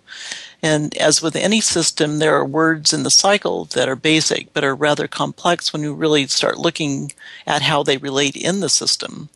And 0.63 0.97
as 0.97 1.21
with 1.21 1.35
any 1.35 1.59
system, 1.59 2.19
there 2.19 2.35
are 2.35 2.45
words 2.45 2.93
in 2.93 3.03
the 3.03 3.11
cycle 3.11 3.65
that 3.65 3.89
are 3.89 3.97
basic 3.97 4.53
but 4.53 4.63
are 4.63 4.73
rather 4.73 5.09
complex 5.09 5.73
when 5.73 5.83
you 5.83 5.93
really 5.93 6.25
start 6.27 6.57
looking 6.57 7.11
at 7.45 7.63
how 7.63 7.83
they 7.83 7.97
relate 7.97 8.37
in 8.37 8.61
the 8.61 8.69
system. 8.69 9.27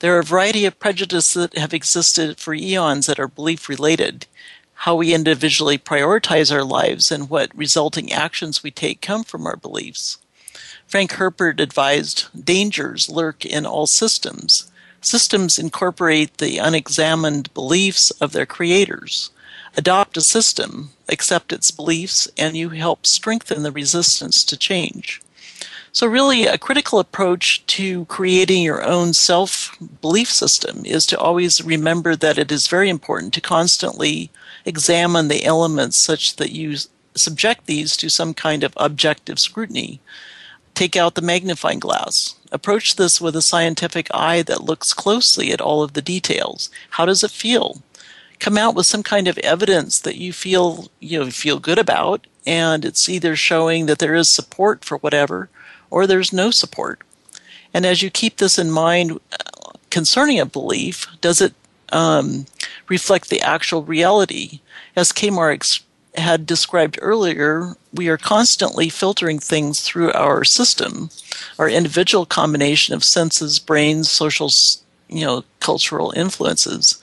There 0.00 0.14
are 0.14 0.20
a 0.20 0.24
variety 0.24 0.66
of 0.66 0.78
prejudices 0.78 1.32
that 1.34 1.58
have 1.58 1.72
existed 1.72 2.38
for 2.38 2.52
eons 2.52 3.06
that 3.06 3.18
are 3.18 3.28
belief 3.28 3.68
related 3.68 4.26
how 4.82 4.94
we 4.94 5.12
individually 5.12 5.76
prioritize 5.76 6.52
our 6.52 6.62
lives 6.62 7.10
and 7.10 7.28
what 7.28 7.50
resulting 7.56 8.12
actions 8.12 8.62
we 8.62 8.70
take 8.70 9.00
come 9.00 9.24
from 9.24 9.44
our 9.44 9.56
beliefs. 9.56 10.18
Frank 10.86 11.12
Herbert 11.12 11.58
advised 11.58 12.26
dangers 12.44 13.08
lurk 13.08 13.44
in 13.44 13.66
all 13.66 13.88
systems. 13.88 14.70
Systems 15.00 15.58
incorporate 15.58 16.38
the 16.38 16.58
unexamined 16.58 17.52
beliefs 17.54 18.12
of 18.20 18.30
their 18.30 18.46
creators. 18.46 19.30
Adopt 19.76 20.16
a 20.16 20.20
system, 20.20 20.90
accept 21.08 21.52
its 21.52 21.70
beliefs, 21.70 22.28
and 22.36 22.56
you 22.56 22.70
help 22.70 23.06
strengthen 23.06 23.62
the 23.62 23.72
resistance 23.72 24.44
to 24.44 24.56
change. 24.56 25.20
So, 25.92 26.06
really, 26.06 26.46
a 26.46 26.58
critical 26.58 26.98
approach 26.98 27.64
to 27.66 28.04
creating 28.06 28.62
your 28.62 28.84
own 28.84 29.14
self 29.14 29.76
belief 30.00 30.30
system 30.30 30.84
is 30.84 31.06
to 31.06 31.18
always 31.18 31.64
remember 31.64 32.14
that 32.14 32.38
it 32.38 32.52
is 32.52 32.68
very 32.68 32.88
important 32.88 33.32
to 33.34 33.40
constantly 33.40 34.30
examine 34.64 35.28
the 35.28 35.44
elements 35.44 35.96
such 35.96 36.36
that 36.36 36.52
you 36.52 36.76
subject 37.14 37.66
these 37.66 37.96
to 37.96 38.08
some 38.08 38.34
kind 38.34 38.62
of 38.62 38.74
objective 38.76 39.40
scrutiny. 39.40 40.00
Take 40.74 40.94
out 40.94 41.14
the 41.16 41.22
magnifying 41.22 41.80
glass. 41.80 42.36
Approach 42.52 42.96
this 42.96 43.20
with 43.20 43.34
a 43.34 43.42
scientific 43.42 44.08
eye 44.14 44.42
that 44.42 44.62
looks 44.62 44.94
closely 44.94 45.50
at 45.52 45.60
all 45.60 45.82
of 45.82 45.94
the 45.94 46.02
details. 46.02 46.70
How 46.90 47.04
does 47.04 47.24
it 47.24 47.30
feel? 47.30 47.82
Come 48.38 48.56
out 48.56 48.74
with 48.74 48.86
some 48.86 49.02
kind 49.02 49.28
of 49.28 49.38
evidence 49.38 50.00
that 50.00 50.16
you 50.16 50.32
feel 50.32 50.88
you 51.00 51.18
know 51.18 51.30
feel 51.30 51.58
good 51.58 51.78
about, 51.78 52.26
and 52.46 52.84
it's 52.84 53.08
either 53.08 53.36
showing 53.36 53.86
that 53.86 53.98
there 53.98 54.14
is 54.14 54.28
support 54.28 54.84
for 54.84 54.98
whatever, 54.98 55.48
or 55.90 56.06
there's 56.06 56.32
no 56.32 56.50
support. 56.50 57.00
And 57.74 57.84
as 57.84 58.02
you 58.02 58.10
keep 58.10 58.36
this 58.36 58.58
in 58.58 58.70
mind 58.70 59.12
uh, 59.12 59.72
concerning 59.90 60.40
a 60.40 60.46
belief, 60.46 61.06
does 61.20 61.40
it 61.40 61.54
um, 61.92 62.46
reflect 62.88 63.28
the 63.28 63.40
actual 63.40 63.82
reality. 63.82 64.60
As 64.96 65.12
Kamar 65.12 65.50
ex- 65.50 65.80
had 66.14 66.46
described 66.46 66.98
earlier, 67.00 67.76
we 67.92 68.08
are 68.08 68.16
constantly 68.16 68.88
filtering 68.88 69.38
things 69.38 69.80
through 69.80 70.12
our 70.12 70.44
system, 70.44 71.10
our 71.58 71.68
individual 71.68 72.26
combination 72.26 72.94
of 72.94 73.04
senses, 73.04 73.58
brains, 73.58 74.10
social, 74.10 74.50
you 75.08 75.24
know, 75.24 75.44
cultural 75.60 76.12
influences, 76.16 77.00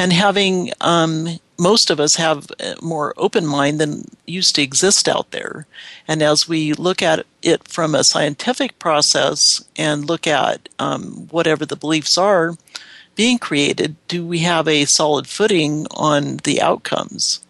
and 0.00 0.14
having 0.14 0.72
um, 0.80 1.28
most 1.58 1.90
of 1.90 2.00
us 2.00 2.16
have 2.16 2.46
a 2.58 2.74
more 2.80 3.12
open 3.18 3.46
mind 3.46 3.78
than 3.78 4.06
used 4.26 4.54
to 4.54 4.62
exist 4.62 5.06
out 5.06 5.30
there. 5.30 5.66
And 6.08 6.22
as 6.22 6.48
we 6.48 6.72
look 6.72 7.02
at 7.02 7.26
it 7.42 7.68
from 7.68 7.94
a 7.94 8.02
scientific 8.02 8.78
process 8.78 9.62
and 9.76 10.06
look 10.06 10.26
at 10.26 10.70
um, 10.78 11.28
whatever 11.30 11.66
the 11.66 11.76
beliefs 11.76 12.16
are, 12.16 12.56
being 13.14 13.36
created, 13.36 13.94
do 14.08 14.26
we 14.26 14.38
have 14.38 14.66
a 14.66 14.86
solid 14.86 15.26
footing 15.26 15.86
on 15.90 16.38
the 16.44 16.62
outcomes? 16.62 17.44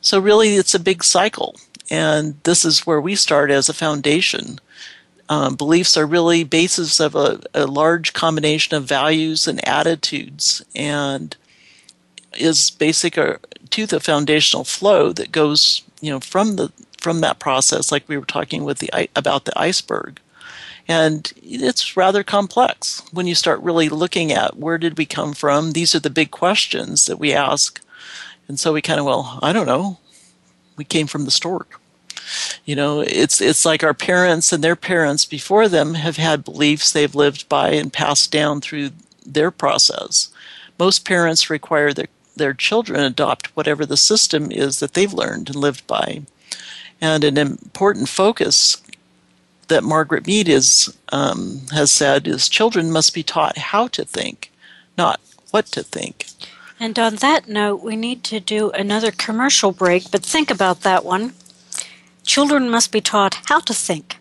So, 0.00 0.18
really, 0.18 0.56
it's 0.56 0.74
a 0.74 0.80
big 0.80 1.04
cycle. 1.04 1.54
And 1.92 2.34
this 2.42 2.64
is 2.64 2.88
where 2.88 3.00
we 3.00 3.14
start 3.14 3.52
as 3.52 3.68
a 3.68 3.72
foundation. 3.72 4.58
Um, 5.28 5.54
beliefs 5.54 5.96
are 5.96 6.06
really 6.06 6.42
basis 6.42 6.98
of 6.98 7.14
a, 7.14 7.40
a 7.54 7.68
large 7.68 8.14
combination 8.14 8.76
of 8.76 8.84
values 8.84 9.46
and 9.46 9.66
attitudes, 9.66 10.64
and 10.74 11.36
is 12.36 12.70
basic 12.70 13.18
uh, 13.18 13.36
to 13.70 13.86
the 13.86 14.00
foundational 14.00 14.64
flow 14.64 15.12
that 15.12 15.32
goes, 15.32 15.82
you 16.00 16.10
know, 16.10 16.20
from 16.20 16.56
the 16.56 16.72
from 16.98 17.20
that 17.20 17.38
process, 17.38 17.92
like 17.92 18.08
we 18.08 18.16
were 18.16 18.24
talking 18.24 18.64
with 18.64 18.78
the 18.78 18.90
about 19.14 19.44
the 19.44 19.58
iceberg. 19.58 20.20
And 20.86 21.32
it's 21.42 21.96
rather 21.96 22.22
complex 22.22 23.02
when 23.12 23.26
you 23.26 23.34
start 23.34 23.60
really 23.60 23.88
looking 23.88 24.32
at 24.32 24.58
where 24.58 24.78
did 24.78 24.98
we 24.98 25.06
come 25.06 25.32
from? 25.32 25.72
These 25.72 25.94
are 25.94 26.00
the 26.00 26.10
big 26.10 26.30
questions 26.30 27.06
that 27.06 27.18
we 27.18 27.32
ask. 27.32 27.80
And 28.48 28.60
so 28.60 28.72
we 28.72 28.82
kind 28.82 29.00
of, 29.00 29.06
well, 29.06 29.38
I 29.42 29.52
don't 29.52 29.66
know. 29.66 29.98
We 30.76 30.84
came 30.84 31.06
from 31.06 31.24
the 31.24 31.30
stork. 31.30 31.80
You 32.64 32.74
know, 32.74 33.00
it's 33.00 33.40
it's 33.40 33.64
like 33.64 33.84
our 33.84 33.94
parents 33.94 34.52
and 34.52 34.64
their 34.64 34.76
parents 34.76 35.24
before 35.24 35.68
them 35.68 35.94
have 35.94 36.16
had 36.16 36.44
beliefs 36.44 36.90
they've 36.90 37.14
lived 37.14 37.48
by 37.48 37.70
and 37.70 37.92
passed 37.92 38.32
down 38.32 38.60
through 38.60 38.90
their 39.24 39.50
process. 39.50 40.30
Most 40.78 41.04
parents 41.04 41.50
require 41.50 41.92
their 41.92 42.08
their 42.36 42.54
children 42.54 43.00
adopt 43.00 43.54
whatever 43.56 43.86
the 43.86 43.96
system 43.96 44.50
is 44.50 44.80
that 44.80 44.94
they've 44.94 45.12
learned 45.12 45.48
and 45.48 45.56
lived 45.56 45.86
by. 45.86 46.22
And 47.00 47.24
an 47.24 47.36
important 47.36 48.08
focus 48.08 48.82
that 49.68 49.84
Margaret 49.84 50.26
Mead 50.26 50.48
is, 50.48 50.96
um, 51.10 51.62
has 51.72 51.90
said 51.90 52.26
is 52.26 52.48
children 52.48 52.90
must 52.90 53.14
be 53.14 53.22
taught 53.22 53.58
how 53.58 53.88
to 53.88 54.04
think, 54.04 54.50
not 54.96 55.20
what 55.50 55.66
to 55.66 55.82
think. 55.82 56.26
And 56.80 56.98
on 56.98 57.16
that 57.16 57.48
note, 57.48 57.82
we 57.82 57.96
need 57.96 58.24
to 58.24 58.40
do 58.40 58.70
another 58.72 59.10
commercial 59.10 59.72
break, 59.72 60.10
but 60.10 60.22
think 60.22 60.50
about 60.50 60.80
that 60.80 61.04
one. 61.04 61.32
Children 62.24 62.68
must 62.68 62.90
be 62.90 63.00
taught 63.00 63.38
how 63.46 63.60
to 63.60 63.74
think, 63.74 64.18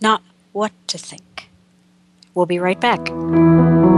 not 0.00 0.22
what 0.52 0.72
to 0.88 0.98
think. 0.98 1.48
We'll 2.34 2.46
be 2.46 2.58
right 2.58 2.80
back. 2.80 3.95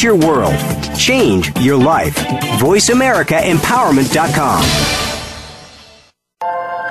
Change 0.00 0.22
your 0.22 0.32
world. 0.32 0.56
Change 0.96 1.52
your 1.58 1.76
life. 1.76 2.16
VoiceAmericaEmpowerment.com. 2.58 4.64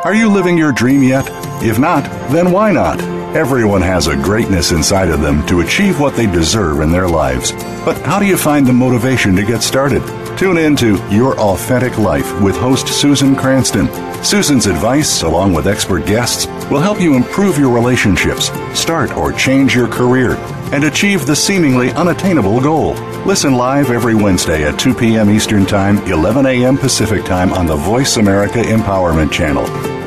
Are 0.03 0.13
you 0.13 0.29
living 0.29 0.59
your 0.59 0.71
dream 0.71 1.01
yet? 1.01 1.27
If 1.63 1.79
not, 1.79 2.03
then 2.31 2.51
why 2.51 2.71
not? 2.71 3.01
Everyone 3.35 3.81
has 3.81 4.05
a 4.05 4.15
greatness 4.15 4.71
inside 4.71 5.09
of 5.09 5.21
them 5.21 5.43
to 5.47 5.61
achieve 5.61 5.99
what 5.99 6.15
they 6.15 6.27
deserve 6.27 6.81
in 6.81 6.91
their 6.91 7.07
lives. 7.07 7.51
But 7.83 7.97
how 8.01 8.19
do 8.19 8.27
you 8.27 8.37
find 8.37 8.67
the 8.67 8.73
motivation 8.73 9.35
to 9.37 9.43
get 9.43 9.63
started? 9.63 10.03
Tune 10.37 10.57
in 10.57 10.75
to 10.77 10.95
Your 11.09 11.39
Authentic 11.39 11.97
Life 11.97 12.41
with 12.41 12.55
host 12.55 12.87
Susan 12.87 13.35
Cranston. 13.35 13.87
Susan's 14.23 14.65
advice, 14.65 15.23
along 15.23 15.53
with 15.53 15.67
expert 15.67 16.05
guests, 16.05 16.45
will 16.69 16.79
help 16.79 16.99
you 16.99 17.15
improve 17.15 17.57
your 17.57 17.73
relationships, 17.73 18.49
start 18.73 19.15
or 19.17 19.31
change 19.33 19.75
your 19.75 19.87
career, 19.87 20.35
and 20.73 20.83
achieve 20.83 21.25
the 21.25 21.35
seemingly 21.35 21.91
unattainable 21.91 22.61
goal. 22.61 22.93
Listen 23.25 23.53
live 23.53 23.91
every 23.91 24.15
Wednesday 24.15 24.63
at 24.63 24.79
2 24.79 24.93
p.m. 24.93 25.29
Eastern 25.29 25.65
Time, 25.65 25.97
11 26.07 26.45
a.m. 26.45 26.77
Pacific 26.77 27.25
Time 27.25 27.51
on 27.53 27.65
the 27.65 27.75
Voice 27.75 28.17
America 28.17 28.59
Empowerment 28.59 29.31
Channel. 29.31 29.98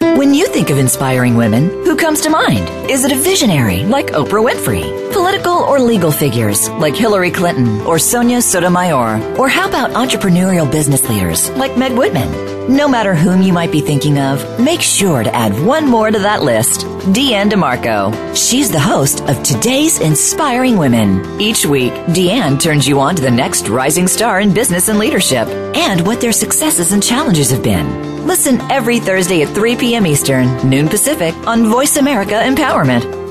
When 0.00 0.34
you 0.34 0.46
think 0.48 0.68
of 0.70 0.78
inspiring 0.78 1.36
women, 1.36 1.68
who 1.84 1.96
comes 1.96 2.20
to 2.22 2.30
mind? 2.30 2.68
Is 2.90 3.04
it 3.04 3.12
a 3.12 3.16
visionary 3.16 3.84
like 3.84 4.08
Oprah 4.08 4.44
Winfrey? 4.44 5.12
Political 5.12 5.52
or 5.52 5.80
legal 5.80 6.10
figures 6.10 6.68
like 6.70 6.94
Hillary 6.94 7.30
Clinton 7.30 7.80
or 7.82 7.98
Sonia 7.98 8.42
Sotomayor? 8.42 9.36
Or 9.38 9.48
how 9.48 9.68
about 9.68 9.92
entrepreneurial 9.92 10.70
business 10.70 11.08
leaders 11.08 11.48
like 11.50 11.78
Meg 11.78 11.92
Whitman? 11.92 12.55
No 12.68 12.88
matter 12.88 13.14
whom 13.14 13.42
you 13.42 13.52
might 13.52 13.70
be 13.70 13.80
thinking 13.80 14.18
of, 14.18 14.58
make 14.58 14.82
sure 14.82 15.22
to 15.22 15.32
add 15.32 15.52
one 15.64 15.86
more 15.86 16.10
to 16.10 16.18
that 16.18 16.42
list 16.42 16.80
Deanne 17.12 17.48
DeMarco. 17.48 18.12
She's 18.34 18.72
the 18.72 18.80
host 18.80 19.20
of 19.28 19.40
today's 19.44 20.00
Inspiring 20.00 20.76
Women. 20.76 21.40
Each 21.40 21.64
week, 21.64 21.92
Deanne 22.08 22.60
turns 22.60 22.88
you 22.88 22.98
on 22.98 23.14
to 23.14 23.22
the 23.22 23.30
next 23.30 23.68
rising 23.68 24.08
star 24.08 24.40
in 24.40 24.52
business 24.52 24.88
and 24.88 24.98
leadership 24.98 25.46
and 25.76 26.04
what 26.04 26.20
their 26.20 26.32
successes 26.32 26.90
and 26.90 27.00
challenges 27.00 27.52
have 27.52 27.62
been. 27.62 28.26
Listen 28.26 28.60
every 28.62 28.98
Thursday 28.98 29.42
at 29.42 29.54
3 29.54 29.76
p.m. 29.76 30.04
Eastern, 30.04 30.68
noon 30.68 30.88
Pacific 30.88 31.36
on 31.46 31.70
Voice 31.70 31.96
America 31.96 32.34
Empowerment. 32.34 33.25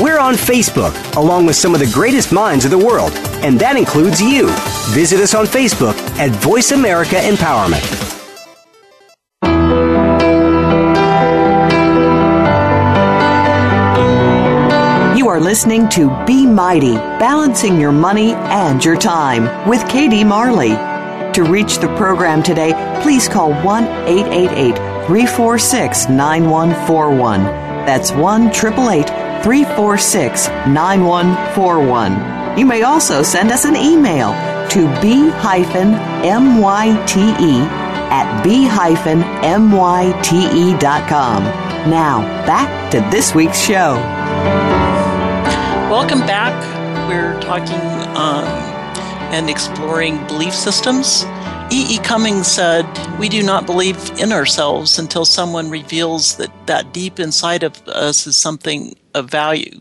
We're 0.00 0.18
on 0.18 0.34
Facebook, 0.34 0.92
along 1.16 1.46
with 1.46 1.54
some 1.54 1.72
of 1.72 1.78
the 1.78 1.88
greatest 1.94 2.32
minds 2.32 2.64
of 2.64 2.72
the 2.72 2.78
world, 2.78 3.12
and 3.44 3.60
that 3.60 3.76
includes 3.76 4.20
you. 4.20 4.48
Visit 4.88 5.20
us 5.20 5.36
on 5.36 5.46
Facebook 5.46 5.96
at 6.18 6.32
Voice 6.42 6.72
America 6.72 7.14
Empowerment. 7.14 7.80
You 15.16 15.28
are 15.28 15.38
listening 15.38 15.88
to 15.90 16.10
Be 16.26 16.44
Mighty, 16.44 16.94
Balancing 16.94 17.80
Your 17.80 17.92
Money 17.92 18.32
and 18.32 18.84
Your 18.84 18.96
Time 18.96 19.68
with 19.68 19.80
KD 19.82 20.26
Marley. 20.26 20.70
To 21.34 21.44
reach 21.44 21.78
the 21.78 21.94
program 21.96 22.42
today, 22.42 22.72
please 23.00 23.28
call 23.28 23.52
1 23.62 23.84
888 23.84 24.74
346 25.06 26.08
9141. 26.08 27.44
That's 27.86 28.10
1 28.10 28.48
888 28.48 29.23
346 29.44 30.48
9141. 30.68 32.58
You 32.58 32.64
may 32.64 32.82
also 32.82 33.22
send 33.22 33.50
us 33.50 33.66
an 33.66 33.76
email 33.76 34.32
to 34.70 34.86
b-myte 35.02 35.66
at 38.10 38.42
b-myte.com. 38.42 38.94
Now, 41.90 42.22
back 42.46 42.90
to 42.92 43.00
this 43.10 43.34
week's 43.34 43.60
show. 43.60 43.96
Welcome 45.90 46.20
back. 46.20 46.54
We're 47.06 47.38
talking 47.42 47.82
um, 48.16 48.46
and 49.34 49.50
exploring 49.50 50.26
belief 50.26 50.54
systems. 50.54 51.24
E. 51.70 51.96
E. 51.96 51.98
Cummings 51.98 52.46
said, 52.46 52.86
We 53.18 53.28
do 53.28 53.42
not 53.42 53.66
believe 53.66 54.10
in 54.20 54.32
ourselves 54.32 54.98
until 54.98 55.24
someone 55.24 55.70
reveals 55.70 56.36
that 56.36 56.52
that 56.66 56.92
deep 56.92 57.18
inside 57.18 57.62
of 57.62 57.86
us 57.88 58.26
is 58.26 58.36
something 58.36 58.94
of 59.14 59.30
value, 59.30 59.80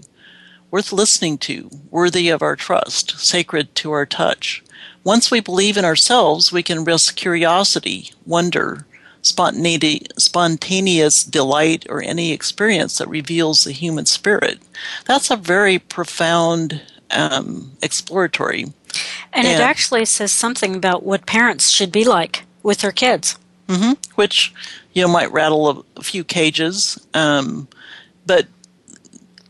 worth 0.72 0.94
listening 0.94 1.38
to, 1.40 1.70
worthy 1.92 2.30
of 2.30 2.42
our 2.42 2.56
trust, 2.56 3.20
sacred 3.20 3.76
to 3.76 3.92
our 3.92 4.06
touch. 4.06 4.64
Once 5.04 5.30
we 5.30 5.40
believe 5.42 5.78
in 5.78 5.86
ourselves, 5.86 6.52
we 6.52 6.64
can 6.64 6.86
risk 6.86 7.16
curiosity, 7.16 8.12
wonder, 8.26 8.88
spontaneity, 9.22 10.06
spontaneous 10.18 11.24
delight, 11.24 11.86
or 11.90 12.02
any 12.02 12.32
experience 12.32 12.98
that 12.98 13.10
reveals 13.10 13.64
the 13.64 13.72
human 13.72 14.06
spirit. 14.06 14.60
That's 15.06 15.30
a 15.30 15.36
very 15.36 15.80
profound 15.80 16.82
um, 17.12 17.72
exploratory 17.82 18.66
and 19.32 19.48
it 19.48 19.60
actually 19.60 20.06
says 20.06 20.32
something 20.32 20.76
about 20.76 21.04
what 21.04 21.26
parents 21.26 21.70
should 21.70 21.92
be 21.92 22.04
like 22.04 22.46
with 22.62 22.80
their 22.80 22.92
kids. 22.92 23.38
Mm-hmm. 23.68 23.94
Which, 24.16 24.54
you 24.94 25.02
know, 25.02 25.08
might 25.08 25.32
rattle 25.32 25.70
a, 25.70 26.00
a 26.00 26.04
few 26.04 26.24
cages. 26.24 27.00
Um, 27.14 27.68
but 28.26 28.48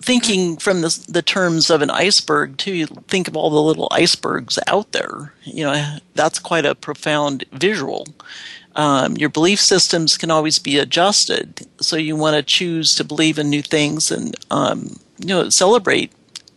thinking 0.02 0.58
from 0.58 0.82
the, 0.82 1.06
the 1.08 1.22
terms 1.22 1.70
of 1.70 1.82
an 1.82 1.89
iceberg, 1.89 2.58
too, 2.58 2.74
you 2.74 2.88
think 3.08 3.28
of 3.28 3.36
all 3.36 3.50
the 3.50 3.62
little 3.62 3.88
icebergs 3.91 4.60
out 4.68 4.91
there. 4.91 5.34
You 5.44 5.66
know, 5.66 5.98
that's 6.14 6.39
quite 6.39 6.66
a 6.66 6.76
profound 6.76 7.46
visual. 7.52 8.06
Um, 8.76 9.16
your 9.18 9.30
belief 9.30 9.60
systems 9.60 10.18
can 10.18 10.32
always 10.32 10.60
be 10.60 10.78
adjusted, 10.78 11.68
so 11.80 11.96
you 11.96 12.16
want 12.16 12.36
to 12.36 12.44
choose 12.44 12.96
to 12.96 13.04
believe 13.04 13.38
in 13.38 13.50
new 13.50 13.62
things 13.62 14.10
and 14.12 14.36
um, 14.50 14.98
you 15.20 15.28
know 15.28 15.50
celebrate 15.50 16.12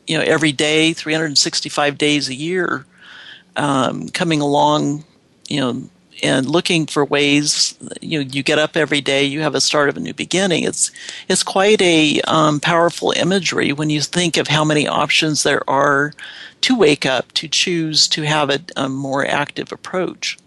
you 0.07 0.17
know 0.17 0.25
every 0.25 0.53
day 0.53 0.93
365 0.93 1.99
days 1.99 2.29
a 2.29 2.35
year 2.35 2.85
um, 3.57 4.09
coming 4.09 4.41
along 4.41 5.05
you 5.49 5.61
know 5.61 5.83
and 6.23 6.49
looking 6.49 6.87
for 6.87 7.05
ways 7.05 7.75
you 8.01 8.19
know 8.19 8.31
you 8.31 8.43
get 8.43 8.59
up 8.59 8.77
every 8.77 9.01
day 9.01 9.25
you 9.25 9.41
have 9.41 9.55
a 9.55 9.61
start 9.61 9.89
of 9.89 9.97
a 9.97 10.01
new 10.01 10.15
beginning. 10.15 10.65
It's 10.65 10.91
it's 11.29 11.43
quite 11.43 11.81
a 11.83 12.21
um, 12.23 12.61
powerful 12.61 13.13
imagery 13.13 13.73
when 13.73 13.91
you 13.91 14.01
think 14.01 14.37
of 14.37 14.49
how 14.49 14.65
many 14.65 14.87
options 14.87 15.43
there 15.43 15.69
are 15.69 16.13
to 16.63 16.77
wake 16.77 17.05
up 17.05 17.33
to 17.33 17.49
choose 17.49 18.09
to 18.09 18.23
have 18.23 18.51
a, 18.51 18.61
a 18.77 18.89
more 18.89 19.27
active 19.27 19.73
approach. 19.73 20.39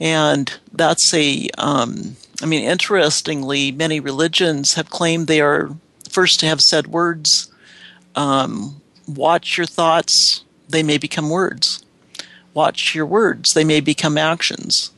And 0.00 0.52
that's 0.72 1.12
a 1.14 1.48
um, 1.58 2.16
I 2.42 2.46
mean 2.46 2.64
interestingly 2.64 3.72
many 3.72 4.00
religions 4.00 4.74
have 4.74 4.90
claimed 4.90 5.26
they 5.26 5.40
are 5.40 5.70
first 6.08 6.40
to 6.40 6.46
have 6.46 6.60
said 6.60 6.88
words 6.88 7.52
um, 8.14 8.77
watch 9.08 9.56
your 9.56 9.66
thoughts, 9.66 10.44
they 10.68 10.82
may 10.82 10.98
become 10.98 11.30
words. 11.30 11.84
Watch 12.54 12.94
your 12.94 13.06
words, 13.06 13.54
they 13.54 13.64
may 13.64 13.80
become 13.80 14.18
actions. 14.18 14.90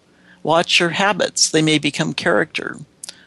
Watch 0.43 0.81
your 0.81 0.91
habits, 0.91 1.51
they 1.51 1.63
may 1.63 1.79
become 1.79 2.15
character. 2.15 2.79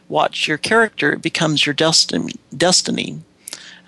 Watch 0.08 0.48
your 0.48 0.58
character, 0.58 1.12
it 1.12 1.22
becomes 1.22 1.66
your 1.66 1.74
destiny. 1.74 3.20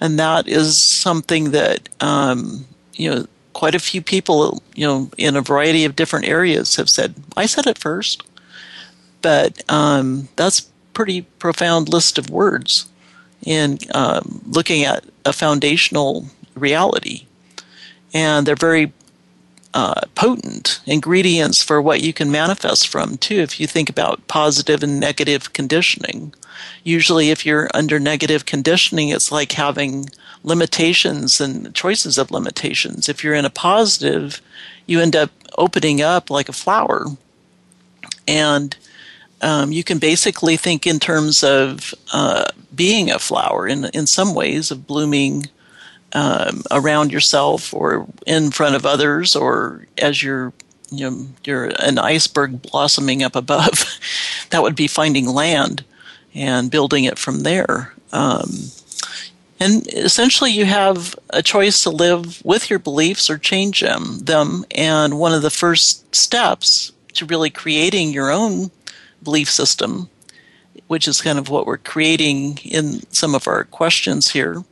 And 0.01 0.18
that 0.18 0.49
is 0.49 0.80
something 0.80 1.51
that, 1.53 1.88
um, 2.01 2.66
you 2.94 3.11
know, 3.11 3.26
quite 3.53 3.74
a 3.74 3.80
few 3.80 4.03
people, 4.03 4.62
you 4.74 4.86
know, 4.86 5.11
in 5.16 5.34
a 5.34 5.40
variety 5.40 5.84
of 5.84 5.97
different 5.97 6.26
areas 6.26 6.76
have 6.76 6.90
said, 6.90 7.14
I 7.36 7.47
said 7.47 7.66
it 7.66 7.78
first. 7.78 8.22
But 9.22 9.62
um, 9.70 10.28
that's 10.36 10.68
pretty 10.92 11.22
profound 11.22 11.88
list 11.88 12.18
of 12.18 12.30
words 12.30 12.88
in 13.44 13.78
um, 13.94 14.42
looking 14.47 14.84
at 14.84 15.05
a 15.24 15.32
foundational 15.32 16.26
reality. 16.57 17.26
And 18.12 18.46
they're 18.46 18.57
very 18.57 18.92
uh, 19.74 20.00
potent 20.14 20.80
ingredients 20.86 21.62
for 21.62 21.82
what 21.82 22.02
you 22.02 22.12
can 22.12 22.30
manifest 22.30 22.88
from, 22.88 23.18
too, 23.18 23.36
if 23.36 23.61
you 23.61 23.66
think 23.66 23.90
about 23.90 24.26
positive 24.26 24.82
and 24.82 24.98
negative 24.98 25.52
conditioning. 25.52 26.32
Usually, 26.82 27.30
if 27.30 27.44
you're 27.44 27.68
under 27.74 28.00
negative 28.00 28.46
conditioning, 28.46 29.11
it's 29.11 29.30
like 29.30 29.52
having 29.52 30.07
limitations 30.42 31.40
and 31.40 31.74
choices 31.74 32.16
of 32.16 32.30
limitations. 32.30 33.09
If 33.09 33.22
you're 33.22 33.34
in 33.34 33.44
a 33.44 33.50
positive, 33.50 34.40
you 34.86 35.00
end 35.00 35.14
up 35.14 35.30
opening 35.59 36.00
up 36.00 36.30
like 36.30 36.48
a 36.48 36.54
flower. 36.54 37.07
And 38.26 38.74
um, 39.42 39.72
you 39.72 39.84
can 39.84 39.98
basically 39.98 40.57
think 40.57 40.86
in 40.86 40.98
terms 40.98 41.44
of 41.44 41.94
uh, 42.12 42.46
being 42.74 43.11
a 43.11 43.18
flower 43.18 43.68
in, 43.68 43.84
in 43.86 44.07
some 44.07 44.34
ways, 44.34 44.70
of 44.70 44.86
blooming 44.86 45.48
um, 46.16 46.62
around 46.70 47.12
yourself 47.12 47.74
or 47.74 48.06
in 48.26 48.50
front 48.50 48.74
of 48.74 48.86
others 48.86 49.36
or 49.36 49.86
as 49.98 50.22
you're 50.22 50.50
you 50.90 51.10
know 51.10 51.26
you're 51.44 51.66
an 51.78 51.98
iceberg 51.98 52.62
blossoming 52.62 53.22
up 53.22 53.36
above 53.36 53.84
that 54.50 54.62
would 54.62 54.74
be 54.74 54.86
finding 54.86 55.26
land 55.26 55.84
and 56.34 56.70
building 56.70 57.04
it 57.04 57.18
from 57.18 57.40
there. 57.40 57.92
Um, 58.12 58.48
and 59.60 59.86
essentially 59.88 60.50
you 60.50 60.64
have 60.64 61.14
a 61.30 61.42
choice 61.42 61.82
to 61.82 61.90
live 61.90 62.42
with 62.44 62.70
your 62.70 62.78
beliefs 62.78 63.28
or 63.28 63.36
change 63.36 63.82
them 63.82 64.20
them. 64.20 64.64
And 64.70 65.18
one 65.18 65.34
of 65.34 65.42
the 65.42 65.50
first 65.50 66.14
steps 66.14 66.92
to 67.12 67.26
really 67.26 67.50
creating 67.50 68.12
your 68.12 68.30
own 68.30 68.70
belief 69.22 69.50
system 69.50 70.08
which 70.86 71.08
is 71.08 71.20
kind 71.20 71.38
of 71.38 71.48
what 71.48 71.66
we're 71.66 71.78
creating 71.78 72.58
in 72.58 73.00
some 73.12 73.34
of 73.34 73.48
our 73.48 73.64
questions 73.64 74.30
here 74.30 74.62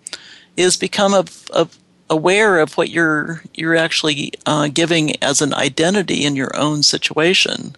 is 0.56 0.76
become 0.76 1.14
a, 1.14 1.24
a, 1.52 1.68
aware 2.10 2.58
of 2.58 2.76
what 2.76 2.90
you're 2.90 3.42
you're 3.54 3.76
actually 3.76 4.32
uh, 4.46 4.68
giving 4.68 5.22
as 5.22 5.40
an 5.40 5.54
identity 5.54 6.24
in 6.24 6.36
your 6.36 6.54
own 6.56 6.82
situation, 6.82 7.76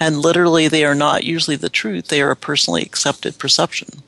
and 0.00 0.18
literally 0.18 0.68
they 0.68 0.84
are 0.84 0.94
not 0.94 1.24
usually 1.24 1.56
the 1.56 1.68
truth; 1.68 2.08
they 2.08 2.22
are 2.22 2.30
a 2.30 2.36
personally 2.36 2.82
accepted 2.82 3.38
perception. 3.38 4.02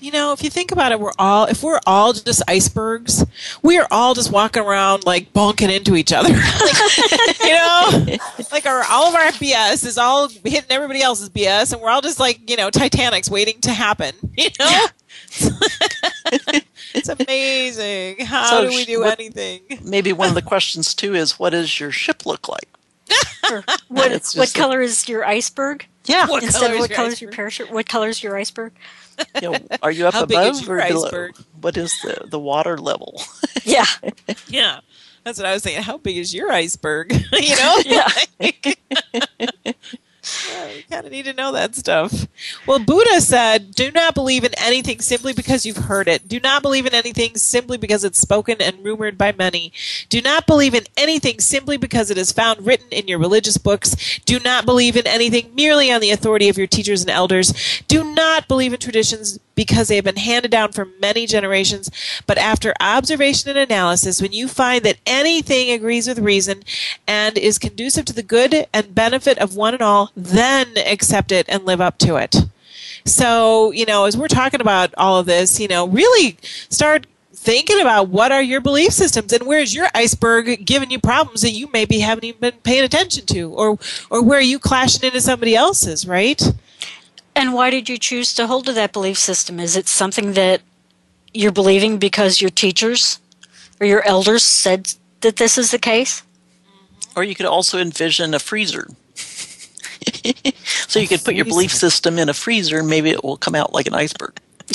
you 0.00 0.12
know, 0.12 0.32
if 0.32 0.44
you 0.44 0.50
think 0.50 0.70
about 0.72 0.92
it, 0.92 1.00
we're 1.00 1.12
all 1.18 1.46
if 1.46 1.62
we're 1.62 1.80
all 1.86 2.12
just 2.12 2.42
icebergs, 2.48 3.24
we 3.62 3.78
are 3.78 3.88
all 3.90 4.14
just 4.14 4.30
walking 4.30 4.62
around 4.62 5.04
like 5.04 5.32
bonking 5.32 5.74
into 5.74 5.96
each 5.96 6.12
other. 6.12 6.28
like, 6.60 7.40
you 7.40 7.50
know, 7.50 8.16
like 8.52 8.66
our 8.66 8.84
all 8.84 9.08
of 9.08 9.14
our 9.14 9.32
BS 9.32 9.84
is 9.84 9.98
all 9.98 10.28
hitting 10.28 10.70
everybody 10.70 11.02
else's 11.02 11.30
BS, 11.30 11.72
and 11.72 11.82
we're 11.82 11.90
all 11.90 12.02
just 12.02 12.20
like 12.20 12.48
you 12.48 12.56
know 12.56 12.70
Titanics 12.70 13.30
waiting 13.30 13.60
to 13.62 13.72
happen. 13.72 14.14
You 14.36 14.50
know. 14.58 14.86
it's 16.96 17.08
amazing. 17.08 18.24
How 18.26 18.50
So 18.50 18.62
do 18.62 18.74
we 18.76 18.84
do 18.84 19.00
what- 19.00 19.18
anything? 19.18 19.60
Maybe 19.84 20.12
one 20.12 20.28
of 20.28 20.34
the 20.34 20.42
questions 20.52 20.94
too 20.94 21.14
is, 21.14 21.38
what 21.38 21.50
does 21.50 21.78
your 21.78 21.92
ship 21.92 22.26
look 22.26 22.48
like? 22.48 22.68
What, 23.48 23.64
what 23.88 24.10
just 24.10 24.36
a- 24.56 24.58
color 24.58 24.80
is 24.80 25.08
your 25.08 25.24
iceberg? 25.24 25.86
Yeah. 26.06 26.26
What 26.26 26.42
Instead 26.42 26.60
color 26.62 26.72
of 26.72 26.74
is 26.74 26.80
what 26.80 26.90
your 26.90 26.96
color 26.96 27.08
is 27.10 27.20
your 27.20 27.28
iceberg? 27.30 27.36
parachute? 27.36 27.70
What 27.72 27.88
color 27.88 28.08
is 28.08 28.22
your 28.22 28.36
iceberg? 28.36 28.72
You 29.40 29.50
know, 29.52 29.58
are 29.82 29.90
you 29.92 30.06
up 30.08 30.14
How 30.14 30.26
big 30.26 30.36
above 30.36 30.54
is 30.56 30.66
your 30.66 30.80
or 30.80 30.88
below? 30.88 31.28
What 31.60 31.76
is 31.76 31.92
the, 32.02 32.26
the 32.26 32.40
water 32.40 32.76
level? 32.76 33.22
Yeah. 33.64 33.86
Yeah. 34.48 34.80
That's 35.22 35.38
what 35.38 35.46
I 35.46 35.52
was 35.54 35.62
thinking. 35.62 35.82
How 35.84 35.96
big 35.98 36.16
is 36.16 36.34
your 36.34 36.50
iceberg? 36.50 37.12
you 37.32 37.56
know? 37.56 37.80
Yeah. 37.84 38.08
Yeah, 40.50 40.66
we 40.68 40.82
kind 40.82 41.06
of 41.06 41.12
need 41.12 41.24
to 41.26 41.32
know 41.32 41.52
that 41.52 41.74
stuff. 41.74 42.26
Well, 42.66 42.78
Buddha 42.78 43.20
said, 43.20 43.74
do 43.74 43.90
not 43.92 44.14
believe 44.14 44.44
in 44.44 44.54
anything 44.58 45.00
simply 45.00 45.32
because 45.32 45.64
you've 45.64 45.76
heard 45.76 46.08
it. 46.08 46.26
Do 46.26 46.40
not 46.40 46.62
believe 46.62 46.86
in 46.86 46.94
anything 46.94 47.36
simply 47.36 47.78
because 47.78 48.04
it's 48.04 48.18
spoken 48.18 48.60
and 48.60 48.84
rumored 48.84 49.16
by 49.16 49.32
many. 49.32 49.72
Do 50.08 50.20
not 50.20 50.46
believe 50.46 50.74
in 50.74 50.84
anything 50.96 51.40
simply 51.40 51.76
because 51.76 52.10
it 52.10 52.18
is 52.18 52.32
found 52.32 52.66
written 52.66 52.88
in 52.90 53.08
your 53.08 53.18
religious 53.18 53.56
books. 53.56 54.18
Do 54.24 54.40
not 54.40 54.66
believe 54.66 54.96
in 54.96 55.06
anything 55.06 55.54
merely 55.54 55.92
on 55.92 56.00
the 56.00 56.10
authority 56.10 56.48
of 56.48 56.58
your 56.58 56.66
teachers 56.66 57.02
and 57.02 57.10
elders. 57.10 57.82
Do 57.86 58.02
not 58.02 58.48
believe 58.48 58.72
in 58.72 58.80
traditions 58.80 59.38
because 59.56 59.88
they 59.88 59.96
have 59.96 60.04
been 60.04 60.16
handed 60.16 60.52
down 60.52 60.70
for 60.70 60.86
many 61.00 61.26
generations. 61.26 61.90
But 62.26 62.38
after 62.38 62.74
observation 62.80 63.50
and 63.50 63.58
analysis, 63.58 64.22
when 64.22 64.32
you 64.32 64.46
find 64.46 64.84
that 64.84 64.98
anything 65.04 65.70
agrees 65.70 66.06
with 66.06 66.20
reason 66.20 66.62
and 67.08 67.36
is 67.36 67.58
conducive 67.58 68.04
to 68.04 68.12
the 68.12 68.22
good 68.22 68.66
and 68.72 68.94
benefit 68.94 69.38
of 69.38 69.56
one 69.56 69.74
and 69.74 69.82
all, 69.82 70.12
then 70.14 70.68
accept 70.76 71.32
it 71.32 71.46
and 71.48 71.64
live 71.64 71.80
up 71.80 71.98
to 71.98 72.16
it. 72.16 72.36
So, 73.04 73.72
you 73.72 73.86
know, 73.86 74.04
as 74.04 74.16
we're 74.16 74.28
talking 74.28 74.60
about 74.60 74.94
all 74.96 75.18
of 75.18 75.26
this, 75.26 75.58
you 75.58 75.68
know, 75.68 75.88
really 75.88 76.38
start 76.68 77.06
thinking 77.32 77.80
about 77.80 78.08
what 78.08 78.32
are 78.32 78.42
your 78.42 78.60
belief 78.60 78.92
systems 78.92 79.32
and 79.32 79.46
where's 79.46 79.72
your 79.72 79.86
iceberg 79.94 80.66
giving 80.66 80.90
you 80.90 80.98
problems 80.98 81.42
that 81.42 81.52
you 81.52 81.68
maybe 81.72 82.00
haven't 82.00 82.24
even 82.24 82.40
been 82.40 82.60
paying 82.64 82.82
attention 82.82 83.24
to 83.24 83.52
or 83.52 83.78
or 84.10 84.20
where 84.20 84.38
are 84.38 84.42
you 84.42 84.58
clashing 84.58 85.06
into 85.06 85.20
somebody 85.20 85.54
else's, 85.54 86.08
right? 86.08 86.42
And 87.36 87.52
why 87.52 87.68
did 87.68 87.90
you 87.90 87.98
choose 87.98 88.34
to 88.34 88.46
hold 88.46 88.64
to 88.64 88.72
that 88.72 88.94
belief 88.94 89.18
system? 89.18 89.60
Is 89.60 89.76
it 89.76 89.88
something 89.88 90.32
that 90.32 90.62
you're 91.34 91.52
believing 91.52 91.98
because 91.98 92.40
your 92.40 92.48
teachers 92.48 93.20
or 93.78 93.86
your 93.86 94.02
elders 94.04 94.42
said 94.42 94.94
that 95.20 95.36
this 95.36 95.58
is 95.58 95.70
the 95.70 95.78
case? 95.78 96.22
Or 97.14 97.22
you 97.22 97.34
could 97.34 97.44
also 97.44 97.78
envision 97.78 98.32
a 98.32 98.38
freezer. 98.38 98.88
so 100.88 100.98
you 100.98 101.06
could 101.06 101.22
put 101.24 101.34
your 101.34 101.44
belief 101.44 101.74
system 101.74 102.18
in 102.18 102.30
a 102.30 102.34
freezer 102.34 102.78
and 102.78 102.88
maybe 102.88 103.10
it 103.10 103.22
will 103.22 103.36
come 103.36 103.54
out 103.54 103.74
like 103.74 103.86
an 103.86 103.94
iceberg. 103.94 104.40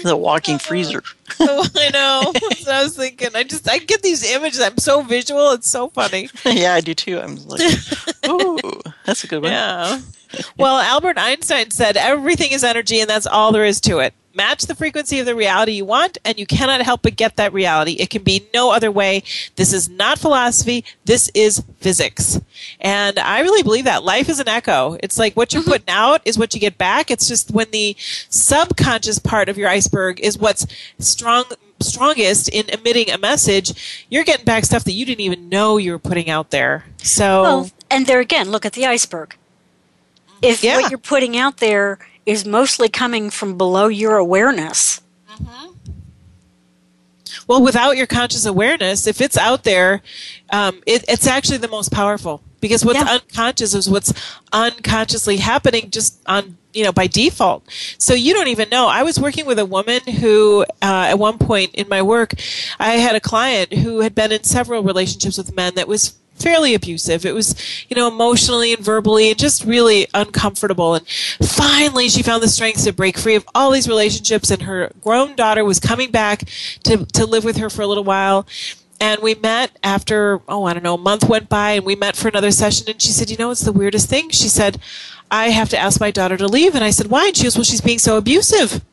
the 0.04 0.16
walking 0.16 0.58
freezer. 0.58 1.02
oh, 1.40 1.66
I 1.76 1.90
know. 1.90 2.32
I 2.70 2.82
was 2.82 2.96
thinking. 2.96 3.30
I 3.34 3.44
just 3.44 3.68
I 3.68 3.78
get 3.78 4.02
these 4.02 4.28
images. 4.30 4.60
I'm 4.60 4.78
so 4.78 5.02
visual. 5.02 5.52
It's 5.52 5.70
so 5.70 5.88
funny. 5.88 6.28
yeah, 6.44 6.74
I 6.74 6.80
do 6.80 6.94
too. 6.94 7.18
I'm 7.20 7.36
like, 7.46 7.60
ooh, 8.28 8.58
that's 9.06 9.24
a 9.24 9.26
good 9.26 9.42
one. 9.42 9.52
Yeah. 9.52 10.00
Well, 10.56 10.78
Albert 10.78 11.18
Einstein 11.18 11.70
said 11.70 11.96
everything 11.96 12.52
is 12.52 12.64
energy, 12.64 13.00
and 13.00 13.10
that's 13.10 13.26
all 13.26 13.52
there 13.52 13.64
is 13.64 13.80
to 13.82 13.98
it. 13.98 14.14
Match 14.34 14.66
the 14.66 14.76
frequency 14.76 15.18
of 15.18 15.26
the 15.26 15.34
reality 15.34 15.72
you 15.72 15.84
want, 15.84 16.18
and 16.24 16.38
you 16.38 16.46
cannot 16.46 16.82
help 16.82 17.02
but 17.02 17.16
get 17.16 17.36
that 17.36 17.52
reality. 17.52 17.92
It 17.92 18.10
can 18.10 18.22
be 18.22 18.46
no 18.54 18.70
other 18.70 18.90
way. 18.90 19.24
This 19.56 19.72
is 19.72 19.88
not 19.88 20.18
philosophy. 20.18 20.84
This 21.04 21.30
is 21.34 21.64
physics. 21.80 22.40
And 22.80 23.18
I 23.18 23.40
really 23.40 23.62
believe 23.62 23.84
that. 23.84 24.04
Life 24.04 24.28
is 24.28 24.40
an 24.40 24.48
echo. 24.48 24.96
It's 25.02 25.18
like 25.18 25.36
what 25.36 25.52
you're 25.52 25.62
putting 25.62 25.88
out 25.88 26.22
is 26.24 26.38
what 26.38 26.54
you 26.54 26.60
get 26.60 26.78
back. 26.78 27.10
It's 27.10 27.28
just 27.28 27.50
when 27.50 27.70
the 27.70 27.94
subconscious 27.98 29.18
part 29.18 29.48
of 29.48 29.58
your 29.58 29.68
iceberg 29.68 30.20
is 30.20 30.38
what's 30.38 30.66
strong 30.98 31.44
strongest 31.82 32.48
in 32.50 32.68
emitting 32.68 33.10
a 33.10 33.16
message, 33.16 34.04
you're 34.10 34.24
getting 34.24 34.44
back 34.44 34.64
stuff 34.64 34.84
that 34.84 34.92
you 34.92 35.06
didn't 35.06 35.20
even 35.22 35.48
know 35.48 35.78
you 35.78 35.92
were 35.92 35.98
putting 35.98 36.28
out 36.28 36.50
there. 36.50 36.84
So 36.98 37.42
Well, 37.42 37.70
and 37.90 38.06
there 38.06 38.20
again, 38.20 38.50
look 38.50 38.66
at 38.66 38.74
the 38.74 38.84
iceberg. 38.86 39.34
If 40.42 40.62
Yeah. 40.62 40.76
what 40.76 40.90
you're 40.90 40.98
putting 40.98 41.36
out 41.38 41.56
there 41.56 41.98
is 42.26 42.44
mostly 42.44 42.88
coming 42.90 43.30
from 43.30 43.56
below 43.56 43.88
your 43.88 44.16
awareness, 44.16 45.00
Well, 47.46 47.62
without 47.62 47.96
your 47.96 48.06
conscious 48.06 48.46
awareness, 48.46 49.08
if 49.08 49.20
it's 49.20 49.36
out 49.36 49.64
there, 49.64 50.02
um, 50.50 50.82
it, 50.86 51.04
it's 51.08 51.26
actually 51.26 51.58
the 51.58 51.66
most 51.68 51.90
powerful 51.90 52.42
because 52.60 52.84
what's 52.84 52.98
Yeah. 52.98 53.14
unconscious 53.14 53.74
is 53.74 53.88
what's 53.88 54.12
unconsciously 54.52 55.38
happening 55.38 55.90
just 55.90 56.18
on 56.26 56.56
you 56.72 56.84
know 56.84 56.92
by 56.92 57.06
default. 57.06 57.64
So 57.98 58.14
you 58.14 58.32
don't 58.32 58.48
even 58.48 58.68
know. 58.70 58.86
I 58.88 59.02
was 59.02 59.18
working 59.18 59.46
with 59.46 59.58
a 59.58 59.66
woman 59.66 60.00
who, 60.20 60.62
uh, 60.82 61.06
at 61.10 61.18
one 61.18 61.38
point 61.38 61.74
in 61.74 61.88
my 61.88 62.02
work, 62.02 62.34
I 62.78 62.92
had 62.92 63.16
a 63.16 63.20
client 63.20 63.72
who 63.74 64.00
had 64.00 64.14
been 64.14 64.32
in 64.32 64.44
several 64.44 64.82
relationships 64.82 65.36
with 65.36 65.54
men 65.54 65.74
that 65.74 65.88
was 65.88 66.14
fairly 66.36 66.72
abusive. 66.72 67.26
It 67.26 67.34
was, 67.34 67.54
you 67.88 67.96
know, 67.96 68.08
emotionally 68.08 68.72
and 68.72 68.82
verbally 68.82 69.28
and 69.28 69.38
just 69.38 69.64
really 69.64 70.06
uncomfortable. 70.14 70.94
And 70.94 71.06
finally, 71.42 72.08
she 72.08 72.22
found 72.22 72.42
the 72.42 72.48
strength 72.48 72.82
to 72.84 72.92
break 72.94 73.18
free 73.18 73.34
of 73.34 73.44
all 73.54 73.70
these 73.70 73.86
relationships. 73.86 74.50
And 74.50 74.62
her 74.62 74.90
grown 75.02 75.36
daughter 75.36 75.64
was 75.64 75.78
coming 75.78 76.10
back 76.10 76.48
to, 76.84 77.04
to 77.04 77.26
live 77.26 77.44
with 77.44 77.58
her 77.58 77.68
for 77.68 77.82
a 77.82 77.86
little 77.86 78.04
while. 78.04 78.46
And 79.00 79.22
we 79.22 79.34
met 79.34 79.70
after, 79.82 80.42
oh, 80.46 80.64
I 80.64 80.74
don't 80.74 80.82
know, 80.82 80.94
a 80.94 80.98
month 80.98 81.26
went 81.28 81.48
by 81.48 81.72
and 81.72 81.86
we 81.86 81.96
met 81.96 82.16
for 82.16 82.28
another 82.28 82.50
session. 82.50 82.86
And 82.88 83.00
she 83.00 83.08
said, 83.08 83.30
you 83.30 83.38
know, 83.38 83.50
it's 83.50 83.62
the 83.62 83.72
weirdest 83.72 84.10
thing. 84.10 84.28
She 84.28 84.48
said, 84.48 84.78
I 85.30 85.48
have 85.48 85.70
to 85.70 85.78
ask 85.78 85.98
my 86.00 86.10
daughter 86.10 86.36
to 86.36 86.46
leave. 86.46 86.74
And 86.74 86.84
I 86.84 86.90
said, 86.90 87.06
why? 87.06 87.28
And 87.28 87.36
she 87.36 87.44
goes, 87.44 87.56
well, 87.56 87.64
she's 87.64 87.80
being 87.80 87.98
so 87.98 88.18
abusive. 88.18 88.84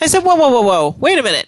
I 0.00 0.06
said, 0.06 0.24
whoa, 0.24 0.34
whoa, 0.34 0.50
whoa, 0.50 0.62
whoa, 0.62 0.96
wait 0.98 1.18
a 1.18 1.22
minute. 1.22 1.46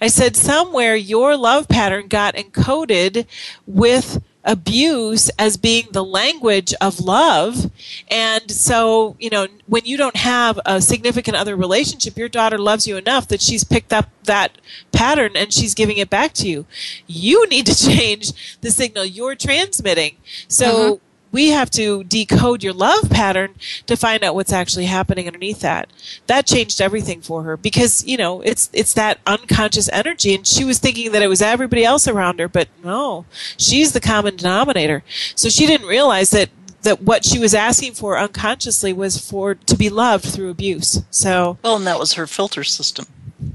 I 0.00 0.06
said, 0.06 0.36
somewhere 0.36 0.94
your 0.94 1.36
love 1.36 1.66
pattern 1.66 2.06
got 2.06 2.36
encoded 2.36 3.26
with 3.66 4.22
abuse 4.44 5.30
as 5.38 5.56
being 5.56 5.88
the 5.92 6.04
language 6.04 6.72
of 6.80 7.00
love. 7.00 7.70
And 8.10 8.50
so, 8.50 9.16
you 9.18 9.30
know, 9.30 9.46
when 9.66 9.84
you 9.84 9.96
don't 9.96 10.16
have 10.16 10.58
a 10.64 10.80
significant 10.80 11.36
other 11.36 11.56
relationship, 11.56 12.16
your 12.16 12.28
daughter 12.28 12.58
loves 12.58 12.86
you 12.86 12.96
enough 12.96 13.28
that 13.28 13.42
she's 13.42 13.64
picked 13.64 13.92
up 13.92 14.08
that 14.24 14.52
pattern 14.92 15.32
and 15.36 15.52
she's 15.52 15.74
giving 15.74 15.98
it 15.98 16.10
back 16.10 16.32
to 16.34 16.48
you. 16.48 16.66
You 17.06 17.46
need 17.48 17.66
to 17.66 17.74
change 17.88 18.58
the 18.60 18.70
signal 18.70 19.04
you're 19.04 19.34
transmitting. 19.34 20.16
So, 20.48 20.66
uh-huh. 20.66 20.96
We 21.32 21.48
have 21.50 21.70
to 21.70 22.04
decode 22.04 22.62
your 22.62 22.72
love 22.72 23.08
pattern 23.10 23.54
to 23.86 23.96
find 23.96 24.22
out 24.24 24.34
what's 24.34 24.52
actually 24.52 24.86
happening 24.86 25.26
underneath 25.26 25.60
that. 25.60 25.90
That 26.26 26.46
changed 26.46 26.80
everything 26.80 27.20
for 27.20 27.42
her 27.44 27.56
because, 27.56 28.04
you 28.04 28.16
know, 28.16 28.40
it's 28.40 28.70
it's 28.72 28.94
that 28.94 29.18
unconscious 29.26 29.88
energy 29.92 30.34
and 30.34 30.46
she 30.46 30.64
was 30.64 30.78
thinking 30.78 31.12
that 31.12 31.22
it 31.22 31.28
was 31.28 31.42
everybody 31.42 31.84
else 31.84 32.08
around 32.08 32.38
her, 32.40 32.48
but 32.48 32.68
no. 32.82 33.26
She's 33.56 33.92
the 33.92 34.00
common 34.00 34.36
denominator. 34.36 35.02
So 35.34 35.48
she 35.48 35.66
didn't 35.66 35.86
realize 35.86 36.30
that 36.30 36.50
that 36.82 37.02
what 37.02 37.24
she 37.24 37.38
was 37.38 37.54
asking 37.54 37.92
for 37.92 38.18
unconsciously 38.18 38.92
was 38.92 39.18
for 39.18 39.54
to 39.54 39.76
be 39.76 39.90
loved 39.90 40.24
through 40.24 40.50
abuse. 40.50 41.02
So 41.10 41.58
Well, 41.62 41.76
and 41.76 41.86
that 41.86 41.98
was 41.98 42.14
her 42.14 42.26
filter 42.26 42.64
system. 42.64 43.06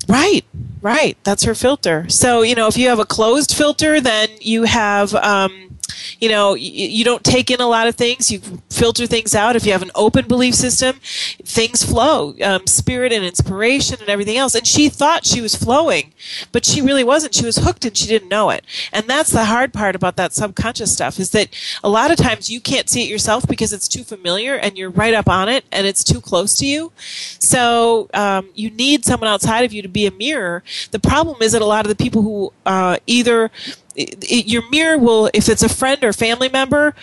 Right, 0.07 0.45
right. 0.81 1.17
That's 1.23 1.43
her 1.43 1.55
filter. 1.55 2.07
So, 2.09 2.41
you 2.41 2.55
know, 2.55 2.67
if 2.67 2.77
you 2.77 2.89
have 2.89 2.99
a 2.99 3.05
closed 3.05 3.53
filter, 3.55 3.99
then 4.01 4.29
you 4.39 4.63
have, 4.63 5.13
um, 5.15 5.74
you 6.19 6.29
know, 6.29 6.51
y- 6.51 6.57
you 6.59 7.03
don't 7.03 7.23
take 7.23 7.51
in 7.51 7.61
a 7.61 7.67
lot 7.67 7.87
of 7.87 7.95
things. 7.95 8.31
You 8.31 8.39
filter 8.69 9.05
things 9.05 9.35
out. 9.35 9.55
If 9.55 9.65
you 9.65 9.71
have 9.71 9.81
an 9.81 9.91
open 9.95 10.27
belief 10.27 10.55
system, 10.55 10.99
things 11.43 11.83
flow, 11.83 12.35
um, 12.43 12.67
spirit 12.67 13.11
and 13.11 13.23
inspiration 13.23 13.97
and 13.99 14.09
everything 14.09 14.37
else. 14.37 14.55
And 14.55 14.65
she 14.67 14.89
thought 14.89 15.25
she 15.25 15.41
was 15.41 15.55
flowing, 15.55 16.13
but 16.51 16.65
she 16.65 16.81
really 16.81 17.03
wasn't. 17.03 17.35
She 17.35 17.45
was 17.45 17.57
hooked 17.57 17.85
and 17.85 17.95
she 17.95 18.07
didn't 18.07 18.29
know 18.29 18.49
it. 18.49 18.65
And 18.91 19.07
that's 19.07 19.31
the 19.31 19.45
hard 19.45 19.73
part 19.73 19.95
about 19.95 20.15
that 20.17 20.33
subconscious 20.33 20.91
stuff 20.91 21.19
is 21.19 21.31
that 21.31 21.49
a 21.83 21.89
lot 21.89 22.11
of 22.11 22.17
times 22.17 22.49
you 22.49 22.59
can't 22.59 22.89
see 22.89 23.03
it 23.03 23.09
yourself 23.09 23.47
because 23.47 23.73
it's 23.73 23.87
too 23.87 24.03
familiar 24.03 24.55
and 24.55 24.77
you're 24.77 24.89
right 24.89 25.13
up 25.13 25.29
on 25.29 25.49
it 25.49 25.65
and 25.71 25.87
it's 25.87 26.03
too 26.03 26.21
close 26.21 26.55
to 26.57 26.65
you. 26.65 26.91
So 27.39 28.09
um, 28.13 28.49
you 28.55 28.69
need 28.69 29.05
someone 29.05 29.29
outside 29.29 29.65
of 29.65 29.73
you 29.73 29.81
to 29.81 29.87
be 29.87 30.05
a 30.05 30.11
mirror. 30.11 30.63
The 30.91 30.99
problem 30.99 31.37
is 31.41 31.51
that 31.51 31.61
a 31.61 31.65
lot 31.65 31.85
of 31.85 31.89
the 31.89 31.95
people 31.95 32.21
who 32.21 32.53
uh, 32.65 32.97
either 33.07 33.51
i- 33.97 34.07
i- 34.31 34.43
your 34.45 34.67
mirror 34.69 34.97
will, 34.97 35.29
if 35.33 35.49
it's 35.49 35.63
a 35.63 35.69
friend 35.69 36.03
or 36.03 36.13
family 36.13 36.49
member, 36.49 36.95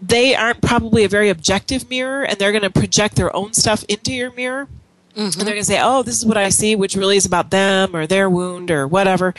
they 0.00 0.34
aren't 0.34 0.62
probably 0.62 1.04
a 1.04 1.08
very 1.08 1.28
objective 1.28 1.88
mirror 1.90 2.24
and 2.24 2.38
they're 2.38 2.52
going 2.52 2.62
to 2.62 2.70
project 2.70 3.16
their 3.16 3.34
own 3.36 3.52
stuff 3.52 3.84
into 3.88 4.12
your 4.12 4.32
mirror. 4.32 4.68
Mm-hmm. 5.20 5.38
And 5.38 5.46
they're 5.46 5.54
going 5.54 5.60
to 5.60 5.64
say, 5.64 5.80
oh, 5.82 6.02
this 6.02 6.16
is 6.16 6.24
what 6.24 6.38
I 6.38 6.48
see, 6.48 6.74
which 6.74 6.96
really 6.96 7.18
is 7.18 7.26
about 7.26 7.50
them 7.50 7.94
or 7.94 8.06
their 8.06 8.30
wound 8.30 8.70
or 8.70 8.88
whatever. 8.88 9.34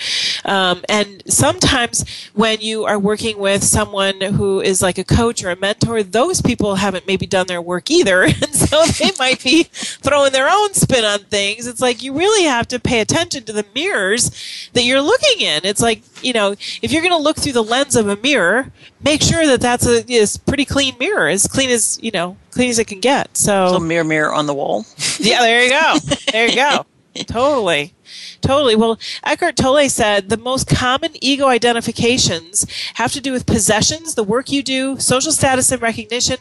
Um, 0.46 0.84
and 0.88 1.24
sometimes 1.28 2.06
when 2.36 2.62
you 2.62 2.86
are 2.86 3.00
working 3.00 3.40
with 3.40 3.64
someone 3.64 4.22
who 4.22 4.62
is 4.62 4.84
like 4.84 5.00
a 5.00 5.04
coach 5.04 5.44
or 5.44 5.50
a 5.50 5.56
mentor, 5.56 6.04
those 6.04 6.40
people 6.40 6.76
haven't 6.76 7.08
maybe 7.08 7.26
done 7.26 7.48
their 7.48 7.62
work 7.62 7.90
either. 7.90 8.28
And 8.42 8.56
so 8.56 8.86
they 8.86 9.12
might 9.20 9.44
be 9.44 9.64
throwing 9.64 10.32
their 10.32 10.50
own 10.50 10.74
spin 10.74 11.06
on 11.06 11.20
things. 11.20 11.68
It's 11.68 11.82
like 11.82 12.02
you 12.02 12.14
really 12.14 12.46
have 12.46 12.68
to 12.70 12.80
pay 12.80 13.00
attention 13.00 13.44
to 13.44 13.54
the 13.54 13.66
mirrors 13.76 14.70
that 14.74 14.84
you're 14.84 15.02
looking 15.02 15.42
in. 15.42 15.62
It's 15.64 15.82
like, 15.82 16.02
you 16.24 16.34
know, 16.34 16.52
if 16.82 16.92
you're 16.92 17.02
going 17.02 17.14
to 17.14 17.22
look 17.22 17.38
through 17.38 17.54
the 17.54 17.64
lens 17.64 17.96
of 17.96 18.08
a 18.08 18.16
mirror, 18.16 18.72
make 19.04 19.22
sure 19.22 19.46
that 19.46 19.62
that's 19.62 19.86
a 19.86 20.04
is 20.12 20.38
pretty 20.38 20.66
clean 20.66 20.96
mirror, 21.00 21.28
as 21.28 21.48
clean 21.48 21.70
as, 21.70 22.00
you 22.02 22.12
know, 22.12 22.38
clean 22.52 22.70
as 22.70 22.80
it 22.80 22.86
can 22.86 23.00
get. 23.00 23.36
So, 23.36 23.74
so 23.74 23.80
mirror, 23.80 24.04
mirror 24.04 24.34
on 24.34 24.46
the 24.46 24.54
wall. 24.54 24.86
yeah, 25.20 25.42
there 25.42 25.64
you 25.64 25.70
go. 25.70 25.96
There 26.32 26.48
you 26.48 26.56
go. 26.56 26.86
totally. 27.28 27.94
Totally. 28.42 28.76
Well, 28.76 29.00
Eckhart 29.24 29.56
Tolle 29.56 29.88
said 29.90 30.30
the 30.30 30.38
most 30.38 30.68
common 30.68 31.12
ego 31.22 31.48
identifications 31.48 32.66
have 32.96 33.12
to 33.14 33.22
do 33.22 33.32
with 33.32 33.46
possessions, 33.46 34.16
the 34.16 34.24
work 34.24 34.52
you 34.52 34.64
do, 34.64 34.98
social 35.00 35.32
status 35.32 35.72
and 35.72 35.82
recognition, 35.82 36.38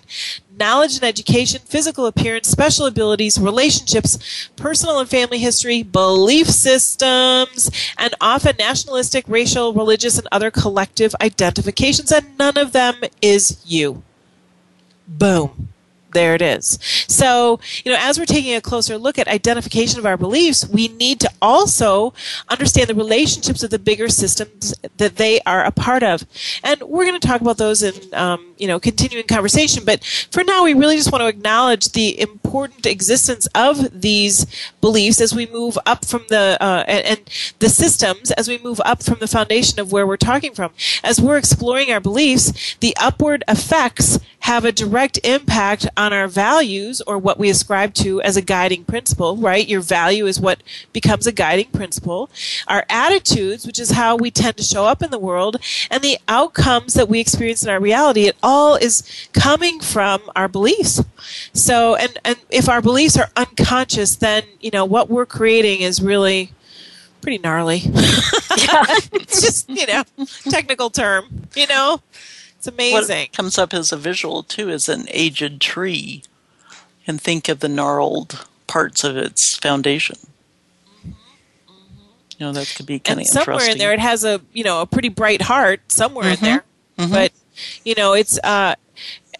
knowledge 0.57 0.95
and 0.95 1.05
education, 1.05 1.61
physical 1.65 2.07
appearance, 2.07 2.49
special 2.49 2.87
abilities, 2.87 3.39
relationships, 3.39 4.49
personal 4.57 4.99
and 4.99 5.11
family 5.11 5.39
history, 5.39 5.83
belief 5.83 6.49
systems, 6.49 7.71
and 7.99 8.15
often 8.21 8.57
nationalistic, 8.59 9.25
racial, 9.29 9.75
religious, 9.75 10.19
and 10.19 10.29
other 10.33 10.51
collective 10.51 11.15
identifications. 11.21 12.11
And 12.11 12.39
none 12.39 12.57
of 12.57 12.73
them 12.73 13.03
is 13.21 13.63
you. 13.67 14.03
Boom 15.07 15.70
there 16.13 16.35
it 16.35 16.43
is. 16.43 16.79
So, 17.09 17.61
you 17.85 17.93
know, 17.93 17.99
as 18.01 18.19
we're 18.19 18.27
taking 18.27 18.55
a 18.55 18.61
closer 18.61 18.99
look 18.99 19.19
at 19.19 19.29
identification 19.29 19.99
of 19.99 20.07
our 20.07 20.17
beliefs, 20.17 20.69
we 20.69 20.89
need 20.89 21.21
to 21.21 21.31
also 21.41 22.13
understand 22.49 22.89
the 22.89 22.95
relationships 22.95 23.63
of 23.63 23.71
the 23.71 23.79
bigger 23.79 24.09
systems 24.09 24.75
that 24.97 25.17
they 25.17 25.41
are 25.43 25.65
a 25.65 25.71
part 25.71 26.03
of. 26.03 26.25
And 26.63 26.83
we're 26.83 27.05
going 27.05 27.21
to 27.21 27.27
talk 27.27 27.41
about 27.41 27.59
those 27.59 27.83
in, 27.83 27.95
um, 28.15 28.55
you 28.59 28.67
know, 28.67 28.79
continuing 28.81 29.27
conversation. 29.27 29.85
But 29.85 30.05
for 30.31 30.45
now, 30.45 30.65
we 30.65 30.75
really 30.75 30.97
just 30.97 31.13
want 31.13 31.23
to 31.23 31.29
acknowledge 31.29 31.93
the 31.93 32.21
important 32.21 32.87
existence 32.87 33.49
of 33.55 34.01
these 34.01 34.47
beliefs 34.81 35.21
as 35.21 35.35
we 35.35 35.47
move 35.47 35.79
up 35.87 36.05
from 36.05 36.25
the, 36.29 36.57
uh, 36.61 36.85
and, 36.87 37.07
and 37.07 37.55
the 37.59 37.69
systems 37.69 38.31
as 38.33 38.49
we 38.49 38.59
move 38.59 38.81
up 38.85 39.03
from 39.03 39.19
the 39.21 39.27
foundation 39.27 39.81
of 39.81 39.93
where 39.93 40.07
we're 40.07 40.17
talking 40.17 40.55
from. 40.55 40.73
As 41.03 41.21
we're 41.21 41.39
exploring 41.39 41.91
our 41.91 42.01
beliefs, 42.01 42.77
the 42.81 42.97
upward 43.01 43.45
effects 43.49 44.19
have 44.41 44.65
a 44.65 44.73
direct 44.73 45.19
impact 45.25 45.89
on 46.01 46.15
our 46.15 46.27
values 46.27 47.03
or 47.03 47.19
what 47.19 47.39
we 47.39 47.51
ascribe 47.51 47.93
to 47.93 48.23
as 48.23 48.35
a 48.35 48.41
guiding 48.41 48.85
principle, 48.85 49.37
right? 49.37 49.69
Your 49.69 49.83
value 49.83 50.27
is 50.27 50.41
what 50.41 50.63
becomes 50.95 51.27
a 51.27 51.33
guiding 51.33 51.71
principle. 51.73 52.31
Our 52.69 52.87
attitudes, 52.89 53.67
which 53.67 53.79
is 53.79 53.91
how 53.91 54.17
we 54.17 54.31
tend 54.31 54.57
to 54.57 54.63
show 54.63 54.87
up 54.87 55.03
in 55.03 55.11
the 55.11 55.19
world, 55.19 55.59
and 55.91 56.03
the 56.03 56.17
outcomes 56.27 56.95
that 56.95 57.11
we 57.11 57.21
experience 57.21 57.63
in 57.63 57.69
our 57.69 57.79
reality, 57.79 58.25
it 58.25 58.37
all 58.43 58.77
is 58.77 59.03
coming 59.35 59.79
from 59.79 60.23
our 60.35 60.49
beliefs. 60.49 61.05
So, 61.53 61.97
and, 61.97 62.19
and 62.25 62.37
if 62.49 62.67
our 62.67 62.81
beliefs 62.81 63.19
are 63.19 63.29
unconscious, 63.37 64.17
then, 64.17 64.45
you 64.59 64.71
know, 64.71 64.87
what 64.87 65.11
we're 65.11 65.27
creating 65.27 65.83
is 65.83 66.01
really 66.01 66.53
pretty 67.21 67.37
gnarly. 67.37 67.83
it's 67.85 69.43
just, 69.43 69.69
you 69.69 69.87
know, 69.87 70.05
technical 70.49 70.89
term, 70.89 71.47
you 71.55 71.67
know? 71.67 72.01
It's 72.61 72.67
amazing. 72.67 73.21
What 73.21 73.33
comes 73.33 73.57
up 73.57 73.73
as 73.73 73.91
a 73.91 73.97
visual 73.97 74.43
too 74.43 74.69
is 74.69 74.87
an 74.87 75.07
aged 75.09 75.63
tree, 75.63 76.25
and 77.07 77.19
think 77.19 77.49
of 77.49 77.61
the 77.61 77.71
gnarled 77.71 78.47
parts 78.67 79.03
of 79.03 79.17
its 79.17 79.57
foundation. 79.57 80.19
You 81.03 81.15
know 82.39 82.53
that 82.53 82.71
could 82.77 82.85
be 82.85 82.99
kind 82.99 83.19
of 83.19 83.27
somewhere 83.29 83.71
in 83.71 83.79
there, 83.79 83.95
it 83.95 83.99
has 83.99 84.25
a 84.25 84.43
you 84.53 84.63
know 84.63 84.83
a 84.83 84.87
pretty 84.87 85.09
bright 85.09 85.41
heart 85.41 85.81
somewhere 85.91 86.35
mm-hmm. 86.35 86.45
in 86.45 86.51
there, 86.51 86.65
mm-hmm. 86.99 87.13
but 87.15 87.33
you 87.83 87.95
know 87.95 88.13
it's 88.13 88.39
uh, 88.45 88.75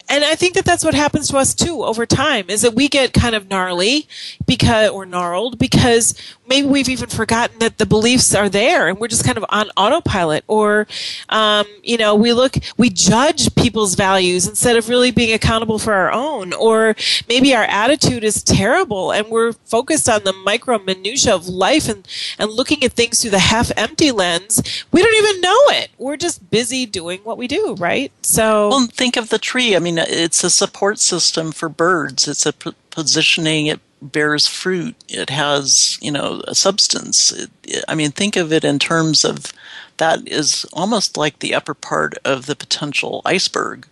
and 0.09 0.25
I 0.25 0.33
think 0.33 0.55
that 0.55 0.65
that's 0.65 0.83
what 0.83 0.95
happens 0.95 1.27
to 1.27 1.37
us 1.37 1.53
too 1.53 1.83
over 1.83 2.07
time 2.07 2.49
is 2.49 2.63
that 2.63 2.73
we 2.73 2.89
get 2.89 3.13
kind 3.13 3.35
of 3.35 3.49
gnarly 3.51 4.07
because 4.47 4.89
or 4.89 5.05
gnarled 5.05 5.59
because 5.59 6.15
maybe 6.51 6.67
we've 6.67 6.89
even 6.89 7.07
forgotten 7.07 7.57
that 7.59 7.77
the 7.77 7.85
beliefs 7.85 8.35
are 8.35 8.49
there 8.49 8.89
and 8.89 8.99
we're 8.99 9.07
just 9.07 9.23
kind 9.23 9.37
of 9.37 9.45
on 9.47 9.69
autopilot 9.77 10.43
or 10.49 10.85
um, 11.29 11.65
you 11.81 11.97
know 11.97 12.13
we 12.13 12.33
look 12.33 12.55
we 12.75 12.89
judge 12.89 13.55
people's 13.55 13.95
values 13.95 14.45
instead 14.45 14.75
of 14.75 14.89
really 14.89 15.11
being 15.11 15.33
accountable 15.33 15.79
for 15.79 15.93
our 15.93 16.11
own 16.11 16.51
or 16.51 16.93
maybe 17.29 17.55
our 17.55 17.63
attitude 17.63 18.21
is 18.25 18.43
terrible 18.43 19.13
and 19.13 19.29
we're 19.29 19.53
focused 19.53 20.09
on 20.09 20.25
the 20.25 20.33
micro 20.33 20.77
minutia 20.77 21.33
of 21.33 21.47
life 21.47 21.87
and 21.87 22.05
and 22.37 22.51
looking 22.51 22.83
at 22.83 22.91
things 22.91 23.21
through 23.21 23.31
the 23.31 23.39
half 23.39 23.71
empty 23.77 24.11
lens. 24.11 24.83
We 24.91 25.01
don't 25.01 25.15
even 25.23 25.39
know 25.39 25.61
it. 25.79 25.89
We're 25.97 26.17
just 26.17 26.51
busy 26.51 26.85
doing 26.85 27.21
what 27.23 27.37
we 27.37 27.47
do 27.47 27.75
right? 27.79 28.11
So 28.23 28.67
well 28.67 28.87
think 28.87 29.15
of 29.15 29.29
the 29.29 29.39
tree. 29.39 29.73
I 29.73 29.79
mean 29.79 29.97
it's 29.97 30.43
a 30.43 30.49
support 30.49 30.99
system 30.99 31.53
for 31.53 31.69
birds. 31.69 32.27
It's 32.27 32.45
a 32.45 32.51
p- 32.51 32.75
positioning 32.91 33.67
it 33.67 33.79
bears 34.01 34.47
fruit. 34.47 34.95
It 35.07 35.29
has, 35.29 35.97
you 36.01 36.11
know, 36.11 36.41
a 36.47 36.55
substance. 36.55 37.31
It, 37.31 37.49
it, 37.63 37.85
I 37.87 37.95
mean, 37.95 38.11
think 38.11 38.35
of 38.35 38.51
it 38.51 38.63
in 38.63 38.79
terms 38.79 39.23
of 39.23 39.53
that 39.97 40.27
is 40.27 40.65
almost 40.73 41.17
like 41.17 41.39
the 41.39 41.53
upper 41.53 41.73
part 41.73 42.17
of 42.25 42.45
the 42.45 42.55
potential 42.55 43.21
iceberg. 43.25 43.87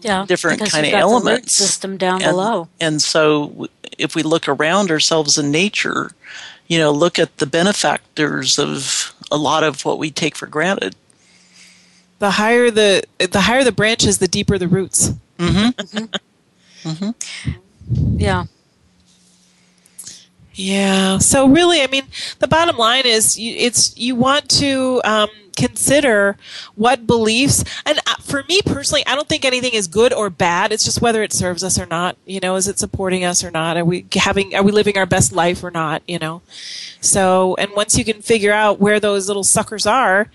Yeah, 0.00 0.24
different 0.26 0.70
kind 0.70 0.86
of 0.86 0.92
elements. 0.92 1.54
system 1.54 1.96
down 1.96 2.22
and, 2.22 2.30
below. 2.30 2.68
And 2.80 3.02
so, 3.02 3.66
if 3.98 4.14
we 4.14 4.22
look 4.22 4.48
around 4.48 4.92
ourselves 4.92 5.38
in 5.38 5.50
nature, 5.50 6.12
you 6.68 6.78
know, 6.78 6.92
look 6.92 7.18
at 7.18 7.38
the 7.38 7.46
benefactors 7.46 8.60
of 8.60 9.12
a 9.32 9.36
lot 9.36 9.64
of 9.64 9.84
what 9.84 9.98
we 9.98 10.12
take 10.12 10.36
for 10.36 10.46
granted. 10.46 10.94
The 12.20 12.32
higher 12.32 12.70
the 12.70 13.02
the 13.18 13.40
higher 13.40 13.64
the 13.64 13.72
branches, 13.72 14.18
the 14.18 14.28
deeper 14.28 14.56
the 14.56 14.68
roots. 14.68 15.12
Mm-hmm. 15.38 16.08
mm-hmm. 16.88 17.50
Yeah. 17.90 18.44
Yeah. 20.54 21.18
So 21.18 21.48
really, 21.48 21.82
I 21.82 21.86
mean, 21.86 22.04
the 22.40 22.48
bottom 22.48 22.76
line 22.76 23.06
is, 23.06 23.38
you, 23.38 23.54
it's 23.56 23.96
you 23.96 24.16
want 24.16 24.48
to 24.50 25.00
um, 25.04 25.28
consider 25.56 26.36
what 26.74 27.06
beliefs. 27.06 27.64
And 27.86 27.98
uh, 28.06 28.16
for 28.20 28.44
me 28.48 28.60
personally, 28.62 29.06
I 29.06 29.14
don't 29.14 29.28
think 29.28 29.44
anything 29.44 29.72
is 29.72 29.86
good 29.86 30.12
or 30.12 30.30
bad. 30.30 30.72
It's 30.72 30.84
just 30.84 31.00
whether 31.00 31.22
it 31.22 31.32
serves 31.32 31.62
us 31.62 31.78
or 31.78 31.86
not. 31.86 32.16
You 32.26 32.40
know, 32.40 32.56
is 32.56 32.68
it 32.68 32.78
supporting 32.78 33.24
us 33.24 33.44
or 33.44 33.50
not? 33.50 33.76
Are 33.76 33.84
we 33.84 34.06
having? 34.14 34.54
Are 34.54 34.62
we 34.62 34.72
living 34.72 34.98
our 34.98 35.06
best 35.06 35.32
life 35.32 35.62
or 35.62 35.70
not? 35.70 36.02
You 36.08 36.18
know. 36.18 36.42
So, 37.00 37.54
and 37.56 37.70
once 37.76 37.96
you 37.96 38.04
can 38.04 38.22
figure 38.22 38.52
out 38.52 38.80
where 38.80 39.00
those 39.00 39.28
little 39.28 39.44
suckers 39.44 39.86
are, 39.86 40.28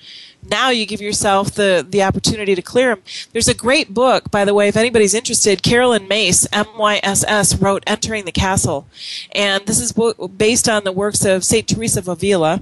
now 0.49 0.69
you 0.69 0.85
give 0.85 1.01
yourself 1.01 1.51
the, 1.51 1.85
the 1.87 2.03
opportunity 2.03 2.55
to 2.55 2.61
clear 2.61 2.95
them. 2.95 3.03
There's 3.31 3.47
a 3.47 3.53
great 3.53 3.93
book, 3.93 4.29
by 4.31 4.45
the 4.45 4.53
way, 4.53 4.67
if 4.67 4.77
anybody's 4.77 5.13
interested. 5.13 5.63
Caroline 5.63 6.07
Myss, 6.07 6.47
M-Y-S-S, 6.51 7.55
wrote 7.61 7.83
Entering 7.87 8.25
the 8.25 8.31
Castle. 8.31 8.87
And 9.33 9.65
this 9.65 9.79
is 9.79 9.93
based 10.37 10.67
on 10.67 10.83
the 10.83 10.91
works 10.91 11.25
of 11.25 11.43
St. 11.43 11.67
Teresa 11.67 11.99
of 11.99 12.07
Avila. 12.07 12.61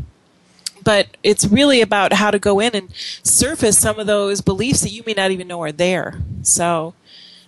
But 0.84 1.16
it's 1.22 1.46
really 1.46 1.82
about 1.82 2.14
how 2.14 2.32
to 2.32 2.40
go 2.40 2.60
in 2.60 2.76
and 2.76 2.94
surface 3.24 3.78
some 3.78 4.00
of 4.00 4.08
those 4.08 4.42
beliefs 4.42 4.82
that 4.82 4.90
you 4.90 5.04
may 5.06 5.14
not 5.14 5.32
even 5.32 5.48
know 5.48 5.62
are 5.62 5.72
there. 5.72 6.22
So 6.42 6.96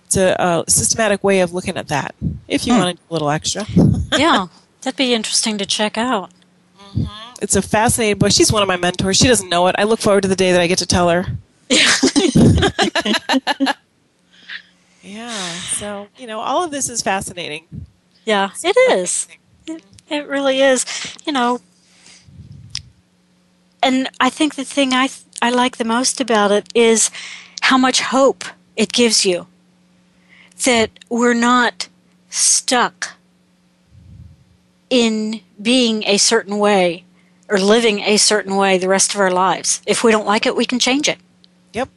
it's 0.06 0.16
a, 0.16 0.36
a 0.38 0.70
systematic 0.70 1.24
way 1.24 1.40
of 1.40 1.52
looking 1.52 1.76
at 1.76 1.88
that, 1.88 2.14
if 2.46 2.66
you 2.66 2.74
hmm. 2.74 2.80
want 2.80 3.00
a 3.10 3.12
little 3.12 3.30
extra. 3.30 3.66
yeah, 4.16 4.46
that'd 4.82 4.96
be 4.96 5.14
interesting 5.14 5.58
to 5.58 5.66
check 5.66 5.98
out. 5.98 6.30
Mm-hmm 6.78 7.24
it's 7.44 7.56
a 7.56 7.62
fascinating 7.62 8.18
book. 8.18 8.32
She's 8.32 8.50
one 8.50 8.62
of 8.62 8.68
my 8.68 8.78
mentors. 8.78 9.18
She 9.18 9.28
doesn't 9.28 9.50
know 9.50 9.66
it. 9.66 9.76
I 9.78 9.84
look 9.84 10.00
forward 10.00 10.22
to 10.22 10.28
the 10.28 10.34
day 10.34 10.50
that 10.52 10.60
I 10.62 10.66
get 10.66 10.78
to 10.78 10.86
tell 10.86 11.10
her. 11.10 11.26
yeah. 11.68 11.92
yeah. 15.02 15.52
So 15.76 16.08
you 16.16 16.26
know, 16.26 16.40
all 16.40 16.64
of 16.64 16.70
this 16.70 16.88
is 16.88 17.02
fascinating. 17.02 17.66
Yeah, 18.24 18.50
it 18.64 18.76
is. 18.92 19.28
It, 19.66 19.82
it 20.08 20.26
really 20.26 20.60
is. 20.60 20.86
You 21.26 21.34
know, 21.34 21.60
and 23.82 24.08
I 24.18 24.30
think 24.30 24.54
the 24.54 24.64
thing 24.64 24.94
I 24.94 25.10
I 25.42 25.50
like 25.50 25.76
the 25.76 25.84
most 25.84 26.22
about 26.22 26.50
it 26.50 26.66
is 26.74 27.10
how 27.60 27.76
much 27.76 28.00
hope 28.00 28.44
it 28.74 28.90
gives 28.90 29.26
you. 29.26 29.46
That 30.64 30.90
we're 31.10 31.34
not 31.34 31.88
stuck 32.30 33.12
in 34.88 35.42
being 35.60 36.04
a 36.06 36.16
certain 36.16 36.58
way 36.58 37.03
or 37.48 37.58
living 37.58 38.00
a 38.00 38.16
certain 38.16 38.56
way 38.56 38.78
the 38.78 38.88
rest 38.88 39.14
of 39.14 39.20
our 39.20 39.30
lives. 39.30 39.82
If 39.86 40.02
we 40.02 40.12
don't 40.12 40.26
like 40.26 40.46
it, 40.46 40.56
we 40.56 40.64
can 40.64 40.78
change 40.78 41.08
it. 41.08 41.18
Yep. 41.72 41.88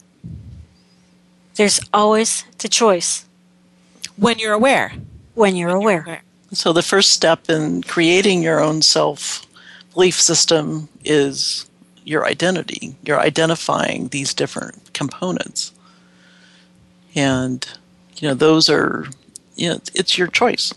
There's 1.55 1.79
always 1.93 2.43
the 2.59 2.67
choice. 2.67 3.25
When 4.15 4.39
you're 4.39 4.53
aware. 4.53 4.93
When 5.35 5.55
you're, 5.55 5.69
when 5.69 5.77
aware. 5.77 5.95
you're 5.95 6.03
aware. 6.03 6.23
So 6.51 6.73
the 6.73 6.81
first 6.81 7.11
step 7.11 7.49
in 7.49 7.83
creating 7.83 8.41
your 8.41 8.59
own 8.59 8.81
self 8.81 9.45
belief 9.93 10.19
system 10.19 10.89
is 11.03 11.67
your 12.03 12.25
identity. 12.25 12.95
You're 13.03 13.19
identifying 13.19 14.09
these 14.09 14.33
different 14.33 14.93
components. 14.93 15.73
And 17.15 17.67
you 18.17 18.27
know, 18.27 18.33
those 18.33 18.69
are 18.69 19.07
you 19.55 19.69
know, 19.69 19.79
it's 19.93 20.17
your 20.17 20.27
choice. 20.27 20.73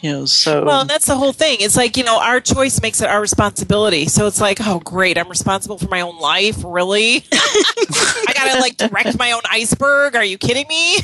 You 0.00 0.12
know, 0.12 0.24
so 0.24 0.64
Well, 0.64 0.80
and 0.82 0.90
that's 0.90 1.06
the 1.06 1.16
whole 1.16 1.32
thing. 1.32 1.58
It's 1.60 1.76
like, 1.76 1.96
you 1.96 2.04
know, 2.04 2.18
our 2.18 2.40
choice 2.40 2.80
makes 2.80 3.00
it 3.02 3.08
our 3.08 3.20
responsibility. 3.20 4.06
So 4.06 4.26
it's 4.26 4.40
like, 4.40 4.58
oh, 4.66 4.80
great, 4.80 5.18
I'm 5.18 5.28
responsible 5.28 5.78
for 5.78 5.88
my 5.88 6.00
own 6.00 6.18
life. 6.18 6.62
Really? 6.64 7.24
I 7.32 8.32
got 8.34 8.54
to 8.54 8.60
like 8.60 8.76
direct 8.78 9.18
my 9.18 9.32
own 9.32 9.42
iceberg. 9.50 10.16
Are 10.16 10.24
you 10.24 10.38
kidding 10.38 10.66
me? 10.68 10.98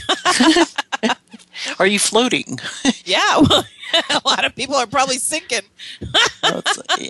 are 1.79 1.87
you 1.87 1.99
floating? 1.99 2.59
yeah. 3.05 3.39
Well, 3.39 3.65
a 4.11 4.21
lot 4.25 4.45
of 4.45 4.55
people 4.57 4.75
are 4.77 4.87
probably 4.87 5.19
sinking. 5.19 5.61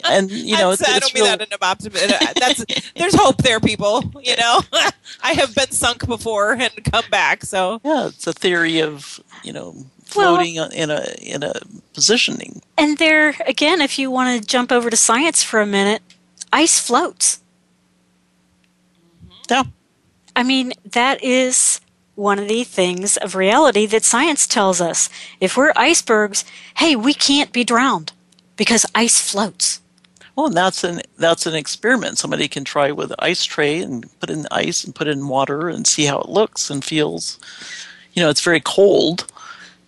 and 0.04 0.30
you 0.30 0.56
know, 0.56 0.72
it's, 0.72 0.86
I 0.86 0.98
don't 0.98 1.14
mean 1.14 1.24
real- 1.24 1.36
that 1.36 1.40
in 1.40 1.52
an 1.52 1.58
optimism. 1.62 2.10
Uh, 2.20 2.32
that's 2.38 2.64
there's 2.96 3.14
hope 3.14 3.38
there, 3.38 3.60
people. 3.60 4.02
You 4.22 4.36
know, 4.36 4.60
I 5.22 5.32
have 5.34 5.54
been 5.54 5.70
sunk 5.70 6.06
before 6.06 6.52
and 6.52 6.70
come 6.84 7.04
back. 7.10 7.44
So 7.44 7.80
yeah, 7.84 8.08
it's 8.08 8.26
a 8.26 8.32
theory 8.32 8.80
of 8.80 9.20
you 9.42 9.52
know 9.52 9.86
floating 10.06 10.56
in 10.56 10.90
a 10.90 11.14
in 11.20 11.42
a 11.42 11.52
positioning. 11.92 12.62
And 12.78 12.98
there, 12.98 13.34
again, 13.46 13.80
if 13.80 13.98
you 13.98 14.10
want 14.10 14.40
to 14.40 14.46
jump 14.46 14.72
over 14.72 14.90
to 14.90 14.96
science 14.96 15.42
for 15.42 15.60
a 15.60 15.66
minute, 15.66 16.02
ice 16.52 16.80
floats. 16.80 17.40
Mm-hmm. 19.24 19.34
Yeah. 19.50 19.62
I 20.34 20.42
mean, 20.42 20.72
that 20.84 21.22
is 21.22 21.80
one 22.14 22.38
of 22.38 22.48
the 22.48 22.64
things 22.64 23.16
of 23.18 23.34
reality 23.34 23.86
that 23.86 24.04
science 24.04 24.46
tells 24.46 24.80
us. 24.80 25.08
If 25.40 25.56
we're 25.56 25.72
icebergs, 25.76 26.44
hey, 26.76 26.96
we 26.96 27.14
can't 27.14 27.52
be 27.52 27.64
drowned 27.64 28.12
because 28.56 28.86
ice 28.94 29.20
floats. 29.20 29.80
Well, 30.34 30.46
and 30.46 30.56
that's 30.56 30.84
an 30.84 31.00
that's 31.16 31.46
an 31.46 31.54
experiment. 31.54 32.18
Somebody 32.18 32.48
can 32.48 32.64
try 32.64 32.90
with 32.92 33.10
an 33.10 33.16
ice 33.20 33.44
tray 33.44 33.80
and 33.80 34.06
put 34.20 34.28
in 34.28 34.46
ice 34.50 34.84
and 34.84 34.94
put 34.94 35.08
in 35.08 35.28
water 35.28 35.68
and 35.70 35.86
see 35.86 36.04
how 36.04 36.20
it 36.20 36.28
looks 36.28 36.68
and 36.68 36.84
feels. 36.84 37.38
You 38.12 38.22
know, 38.22 38.28
it's 38.28 38.42
very 38.42 38.60
cold, 38.60 39.30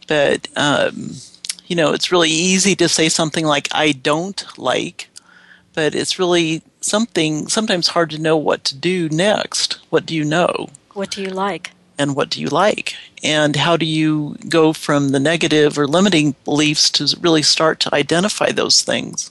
but 0.09 0.48
um, 0.56 1.12
you 1.68 1.76
know, 1.76 1.92
it's 1.92 2.11
really 2.11 2.30
easy 2.30 2.74
to 2.76 2.88
say 2.88 3.09
something 3.09 3.46
like 3.46 3.68
"I 3.72 3.92
don't 3.92 4.44
like," 4.59 5.09
but 5.74 5.94
it's 5.94 6.18
really 6.18 6.62
something 6.80 7.46
sometimes 7.48 7.88
hard 7.88 8.11
to 8.11 8.18
know 8.18 8.36
what 8.36 8.64
to 8.64 8.76
do 8.76 9.09
next. 9.11 9.78
What 9.90 10.06
do 10.06 10.16
you 10.16 10.24
know? 10.24 10.70
What 10.94 11.12
do 11.12 11.22
you 11.22 11.30
like? 11.30 11.70
and 11.98 12.14
what 12.14 12.30
do 12.30 12.40
you 12.40 12.46
like 12.48 12.94
and 13.22 13.56
how 13.56 13.76
do 13.76 13.84
you 13.84 14.36
go 14.48 14.72
from 14.72 15.09
the 15.09 15.20
negative 15.20 15.76
or 15.76 15.86
limiting 15.86 16.34
beliefs 16.44 16.88
to 16.90 17.16
really 17.20 17.42
start 17.42 17.80
to 17.80 17.94
identify 17.94 18.52
those 18.52 18.82
things 18.82 19.30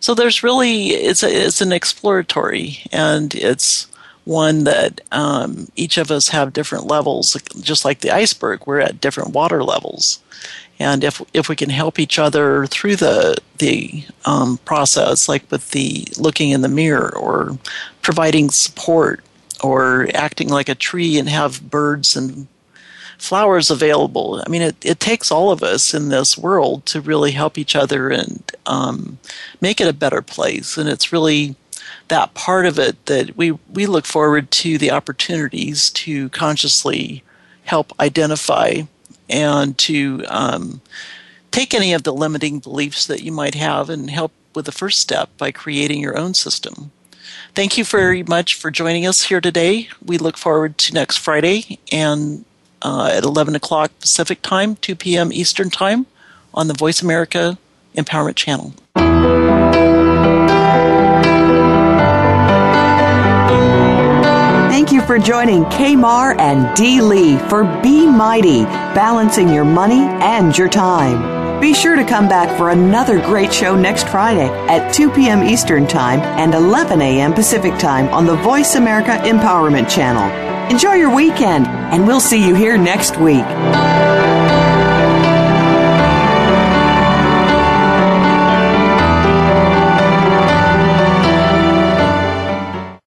so 0.00 0.14
there's 0.14 0.42
really 0.42 0.88
it's 0.88 1.22
a, 1.22 1.28
it's 1.28 1.60
an 1.60 1.72
exploratory 1.72 2.78
and 2.90 3.34
it's 3.34 3.86
one 4.30 4.62
that 4.62 5.00
um, 5.10 5.66
each 5.74 5.98
of 5.98 6.08
us 6.08 6.28
have 6.28 6.52
different 6.52 6.86
levels 6.86 7.36
just 7.60 7.84
like 7.84 7.98
the 7.98 8.12
iceberg 8.12 8.64
we're 8.64 8.78
at 8.78 9.00
different 9.00 9.34
water 9.34 9.64
levels 9.64 10.20
and 10.78 11.02
if 11.02 11.20
if 11.34 11.48
we 11.48 11.56
can 11.56 11.70
help 11.70 11.98
each 11.98 12.16
other 12.16 12.64
through 12.66 12.94
the 12.94 13.36
the 13.58 14.04
um, 14.24 14.56
process 14.58 15.28
like 15.28 15.50
with 15.50 15.72
the 15.72 16.06
looking 16.16 16.50
in 16.50 16.60
the 16.60 16.68
mirror 16.68 17.12
or 17.16 17.58
providing 18.02 18.50
support 18.50 19.24
or 19.64 20.08
acting 20.14 20.48
like 20.48 20.68
a 20.68 20.76
tree 20.76 21.18
and 21.18 21.28
have 21.28 21.68
birds 21.68 22.14
and 22.16 22.46
flowers 23.18 23.70
available. 23.70 24.42
I 24.46 24.48
mean, 24.48 24.62
it, 24.62 24.76
it 24.82 24.98
takes 24.98 25.30
all 25.30 25.50
of 25.50 25.62
us 25.62 25.92
in 25.92 26.08
this 26.08 26.38
world 26.38 26.86
to 26.86 27.02
really 27.02 27.32
help 27.32 27.58
each 27.58 27.76
other 27.76 28.08
and 28.08 28.50
um, 28.64 29.18
make 29.60 29.78
it 29.78 29.88
a 29.88 29.92
better 29.92 30.22
place. 30.22 30.78
And 30.78 30.88
it's 30.88 31.12
really 31.12 31.54
that 32.10 32.34
part 32.34 32.66
of 32.66 32.78
it 32.78 33.06
that 33.06 33.36
we, 33.36 33.52
we 33.72 33.86
look 33.86 34.04
forward 34.04 34.50
to 34.50 34.76
the 34.76 34.90
opportunities 34.90 35.90
to 35.90 36.28
consciously 36.30 37.22
help 37.64 37.92
identify 38.00 38.82
and 39.28 39.78
to 39.78 40.24
um, 40.28 40.80
take 41.50 41.72
any 41.72 41.92
of 41.92 42.02
the 42.02 42.12
limiting 42.12 42.58
beliefs 42.58 43.06
that 43.06 43.22
you 43.22 43.32
might 43.32 43.54
have 43.54 43.88
and 43.88 44.10
help 44.10 44.32
with 44.54 44.66
the 44.66 44.72
first 44.72 44.98
step 44.98 45.30
by 45.38 45.52
creating 45.52 46.00
your 46.00 46.18
own 46.18 46.34
system. 46.34 46.90
Thank 47.54 47.78
you 47.78 47.84
very 47.84 48.24
much 48.24 48.54
for 48.54 48.70
joining 48.70 49.06
us 49.06 49.24
here 49.24 49.40
today. 49.40 49.88
We 50.04 50.18
look 50.18 50.36
forward 50.36 50.78
to 50.78 50.94
next 50.94 51.18
Friday 51.18 51.78
and 51.92 52.44
uh, 52.82 53.10
at 53.12 53.24
11 53.24 53.54
o'clock 53.54 53.92
Pacific 54.00 54.42
Time, 54.42 54.76
2 54.76 54.96
p.m. 54.96 55.32
Eastern 55.32 55.70
Time 55.70 56.06
on 56.52 56.66
the 56.66 56.74
Voice 56.74 57.02
America 57.02 57.56
Empowerment 57.96 58.36
Channel. 58.36 58.74
Thank 64.80 64.92
you 64.92 65.02
for 65.02 65.18
joining 65.18 65.64
Kmar 65.64 66.40
and 66.40 66.74
D. 66.74 67.02
Lee 67.02 67.36
for 67.36 67.64
Be 67.82 68.06
Mighty, 68.06 68.64
balancing 68.64 69.50
your 69.50 69.66
money 69.66 70.00
and 70.00 70.56
your 70.56 70.70
time. 70.70 71.60
Be 71.60 71.74
sure 71.74 71.96
to 71.96 72.02
come 72.02 72.30
back 72.30 72.56
for 72.56 72.70
another 72.70 73.20
great 73.20 73.52
show 73.52 73.76
next 73.76 74.08
Friday 74.08 74.48
at 74.70 74.94
2 74.94 75.10
p.m. 75.10 75.42
Eastern 75.42 75.86
Time 75.86 76.20
and 76.20 76.54
11 76.54 77.02
a.m. 77.02 77.34
Pacific 77.34 77.78
Time 77.78 78.08
on 78.08 78.24
the 78.24 78.36
Voice 78.36 78.76
America 78.76 79.18
Empowerment 79.22 79.90
Channel. 79.90 80.72
Enjoy 80.72 80.94
your 80.94 81.14
weekend, 81.14 81.66
and 81.66 82.06
we'll 82.06 82.18
see 82.18 82.42
you 82.42 82.54
here 82.54 82.78
next 82.78 83.18
week. 83.18 83.44